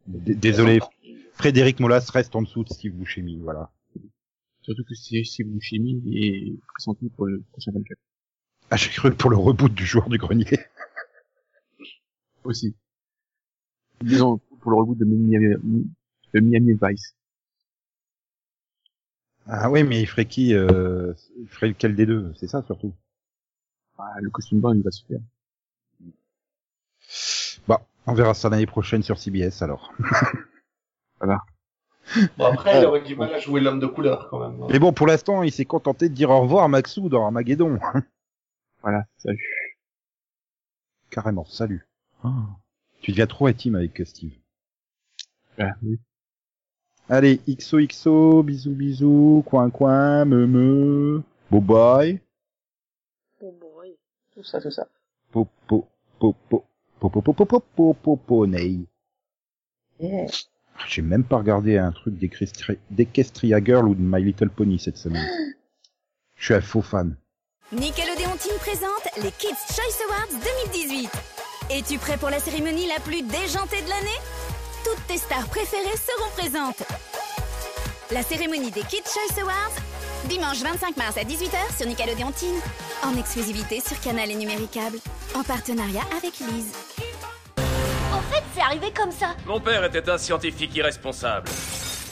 D- 0.08 0.36
Désolé, 0.36 0.80
Frédéric 1.34 1.80
Molas 1.80 2.10
reste 2.14 2.36
en 2.36 2.42
dessous 2.42 2.64
de 2.64 2.70
Steve 2.70 2.94
Buscemi, 2.94 3.40
voilà. 3.40 3.72
Surtout 4.62 4.84
que 4.84 4.94
Steve 4.96 5.24
Buscemi 5.48 6.02
est 6.16 6.54
pressenti 6.68 7.10
pour 7.10 7.26
le 7.26 7.42
prochain 7.52 7.72
24. 7.74 7.98
Ah, 8.70 8.78
j'ai 8.78 8.90
cru 8.90 9.10
que 9.12 9.16
pour 9.16 9.30
le 9.30 9.38
reboot 9.38 9.74
du 9.74 9.86
joueur 9.86 10.10
du 10.10 10.18
grenier. 10.18 10.48
Aussi. 12.44 12.76
Disons, 14.02 14.38
pour 14.62 14.72
le 14.72 14.78
reboot 14.78 14.98
de 14.98 15.06
Miami, 15.06 15.56
de 16.34 16.40
Miami 16.40 16.78
Vice. 16.82 17.16
Ah 19.48 19.70
oui, 19.70 19.84
mais 19.84 20.02
il 20.02 20.06
ferait 20.08 20.26
qui 20.26 20.54
euh, 20.54 21.14
Il 21.40 21.48
ferait 21.48 21.68
lequel 21.68 21.96
des 21.96 22.06
deux? 22.06 22.34
C'est 22.36 22.48
ça 22.48 22.64
surtout. 22.64 22.94
Ah, 23.98 24.16
le 24.22 24.30
costume 24.30 24.60
blanc, 24.60 24.74
il 24.74 24.82
va 24.82 24.92
se 24.92 25.04
faire. 25.06 25.20
Bah, 27.68 27.86
on 28.08 28.14
verra 28.14 28.34
ça 28.34 28.50
l'année 28.50 28.66
prochaine 28.66 29.04
sur 29.04 29.18
CBS 29.18 29.62
alors. 29.62 29.94
Bon, 32.38 32.46
après, 32.46 32.82
il 32.82 32.86
aurait 32.86 33.02
du 33.02 33.16
mal 33.16 33.34
à 33.34 33.40
jouer 33.40 33.62
l'homme 33.62 33.80
de 33.80 33.88
couleur, 33.88 34.28
quand 34.30 34.40
même. 34.40 34.68
Mais 34.70 34.78
bon, 34.78 34.92
pour 34.92 35.08
l'instant, 35.08 35.42
il 35.42 35.52
s'est 35.52 35.66
contenté 35.66 36.10
de 36.10 36.14
dire 36.14 36.30
au 36.30 36.42
revoir 36.42 36.66
à 36.66 36.68
Maxou 36.68 37.10
dans 37.10 37.26
Armageddon. 37.26 37.80
Voilà, 38.82 39.06
salut. 39.16 39.80
Carrément, 41.10 41.46
salut. 41.46 41.88
Ah. 42.22 42.32
Tu 43.00 43.12
deviens 43.12 43.28
trop 43.28 43.48
intime 43.48 43.76
avec 43.76 44.02
euh, 44.02 44.04
Steve. 44.04 44.34
Ah, 45.58 45.72
oui. 45.82 45.98
Allez, 47.10 47.42
XOXO, 47.48 48.44
bisous 48.44 48.72
bisous, 48.72 49.44
coin 49.46 49.70
coin, 49.70 50.26
me 50.26 50.48
me, 50.48 51.24
bye 51.52 51.62
bye, 51.62 52.22
bon, 53.42 53.54
oui. 53.80 53.98
Tout 54.34 54.44
ça, 54.44 54.62
tout 54.62 54.72
ça. 54.72 54.88
popo, 55.32 55.88
popo, 56.20 56.64
popo, 57.00 57.22
popo, 57.22 57.46
popo, 57.46 57.94
popo, 57.94 58.48
ney. 58.48 58.86
Yeah. 60.00 60.28
J'ai 60.88 61.02
même 61.02 61.24
pas 61.24 61.38
regardé 61.38 61.78
un 61.78 61.92
truc 61.92 62.16
d'Equestria 62.90 63.64
Girl 63.64 63.88
ou 63.88 63.96
de 63.96 64.02
My 64.02 64.24
Little 64.24 64.50
Pony 64.50 64.80
cette 64.80 64.98
semaine. 64.98 65.28
Je 66.36 66.46
suis 66.46 66.54
un 66.54 66.62
faux 66.62 66.82
fan. 66.82 67.16
Nickelodeon 67.72 68.36
Team 68.38 68.56
présente 68.60 69.24
les 69.24 69.32
Kids 69.32 69.74
Choice 69.74 70.04
Awards 70.08 70.42
2018. 70.74 71.10
Es-tu 71.72 71.98
prêt 71.98 72.18
pour 72.18 72.30
la 72.30 72.40
cérémonie 72.40 72.88
la 72.88 73.00
plus 73.00 73.22
déjantée 73.22 73.82
de 73.82 73.90
l'année 73.90 74.20
tes 75.08 75.18
stars 75.18 75.48
préférées 75.48 75.98
seront 75.98 76.30
présentes. 76.38 76.84
La 78.12 78.22
cérémonie 78.22 78.72
des 78.72 78.82
Kids 78.82 79.04
Choice 79.06 79.42
Awards, 79.42 79.72
dimanche 80.26 80.62
25 80.62 80.98
mars 80.98 81.18
à 81.18 81.24
18h 81.24 81.78
sur 81.78 81.88
Nickelodeon 81.88 82.32
Teen, 82.32 82.56
en 83.04 83.18
exclusivité 83.18 83.82
sur 83.82 84.00
Canal 84.00 84.32
et 84.32 84.36
Numéricable, 84.36 84.98
en 85.36 85.44
partenariat 85.44 86.04
avec 86.16 86.40
Lise. 86.40 86.72
En 88.14 88.22
fait, 88.32 88.44
c'est 88.56 88.62
arrivé 88.62 88.92
comme 88.92 89.12
ça. 89.12 89.36
Mon 89.46 89.60
père 89.60 89.84
était 89.84 90.10
un 90.10 90.18
scientifique 90.18 90.76
irresponsable. 90.76 91.50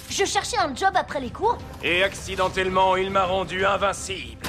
Je 0.10 0.26
cherchais 0.26 0.58
un 0.58 0.76
job 0.76 0.92
après 0.96 1.22
les 1.22 1.30
cours. 1.30 1.58
Et 1.84 2.04
accidentellement, 2.04 2.98
il 2.98 3.12
m'a 3.12 3.26
rendu 3.26 3.66
invincible. 3.66 4.42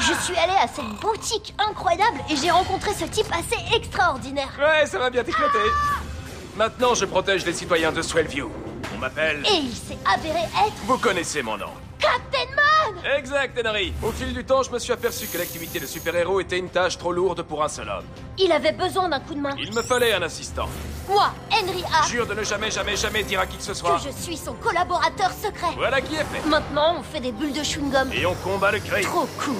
Je 0.00 0.12
suis 0.24 0.36
allée 0.36 0.56
à 0.60 0.68
cette 0.68 1.00
boutique 1.00 1.54
incroyable 1.58 2.18
et 2.30 2.36
j'ai 2.36 2.50
rencontré 2.50 2.92
ce 2.94 3.04
type 3.04 3.26
assez 3.32 3.58
extraordinaire. 3.74 4.50
Ouais, 4.58 4.86
ça 4.86 4.98
va 4.98 5.10
bien 5.10 5.24
t'éclater. 5.24 5.58
Maintenant, 6.58 6.92
je 6.96 7.04
protège 7.04 7.46
les 7.46 7.52
citoyens 7.52 7.92
de 7.92 8.02
Swellview. 8.02 8.50
On 8.92 8.98
m'appelle... 8.98 9.44
Et 9.46 9.58
il 9.58 9.72
s'est 9.72 9.96
avéré 10.12 10.40
être 10.40 10.74
Vous 10.86 10.98
connaissez 10.98 11.40
mon 11.40 11.56
nom. 11.56 11.70
Captain 12.00 12.52
Man 12.56 13.04
Exact, 13.16 13.64
Henry. 13.64 13.92
Au 14.02 14.10
fil 14.10 14.34
du 14.34 14.44
temps, 14.44 14.64
je 14.64 14.72
me 14.72 14.80
suis 14.80 14.92
aperçu 14.92 15.28
que 15.28 15.38
l'activité 15.38 15.78
de 15.78 15.86
super-héros 15.86 16.40
était 16.40 16.58
une 16.58 16.68
tâche 16.68 16.98
trop 16.98 17.12
lourde 17.12 17.42
pour 17.42 17.62
un 17.62 17.68
seul 17.68 17.88
homme. 17.88 18.04
Il 18.38 18.50
avait 18.50 18.72
besoin 18.72 19.08
d'un 19.08 19.20
coup 19.20 19.36
de 19.36 19.40
main. 19.40 19.54
Il 19.56 19.72
me 19.72 19.82
fallait 19.82 20.12
un 20.12 20.22
assistant. 20.22 20.68
Moi, 21.08 21.32
Henry 21.52 21.84
A, 21.96 22.08
Jure 22.08 22.26
de 22.26 22.34
ne 22.34 22.42
jamais, 22.42 22.72
jamais, 22.72 22.96
jamais 22.96 23.22
dire 23.22 23.38
à 23.38 23.46
qui 23.46 23.56
que 23.56 23.62
ce 23.62 23.74
soit. 23.74 23.96
que 23.96 24.10
je 24.10 24.20
suis 24.20 24.36
son 24.36 24.54
collaborateur 24.54 25.30
secret. 25.30 25.68
Voilà 25.76 26.00
qui 26.00 26.16
est 26.16 26.24
fait. 26.24 26.44
Maintenant, 26.48 26.96
on 26.98 27.02
fait 27.04 27.20
des 27.20 27.30
bulles 27.30 27.52
de 27.52 27.62
chewing-gum. 27.62 28.12
Et 28.12 28.26
on 28.26 28.34
combat 28.34 28.72
le 28.72 28.80
crime. 28.80 29.04
Trop 29.04 29.28
cool. 29.38 29.54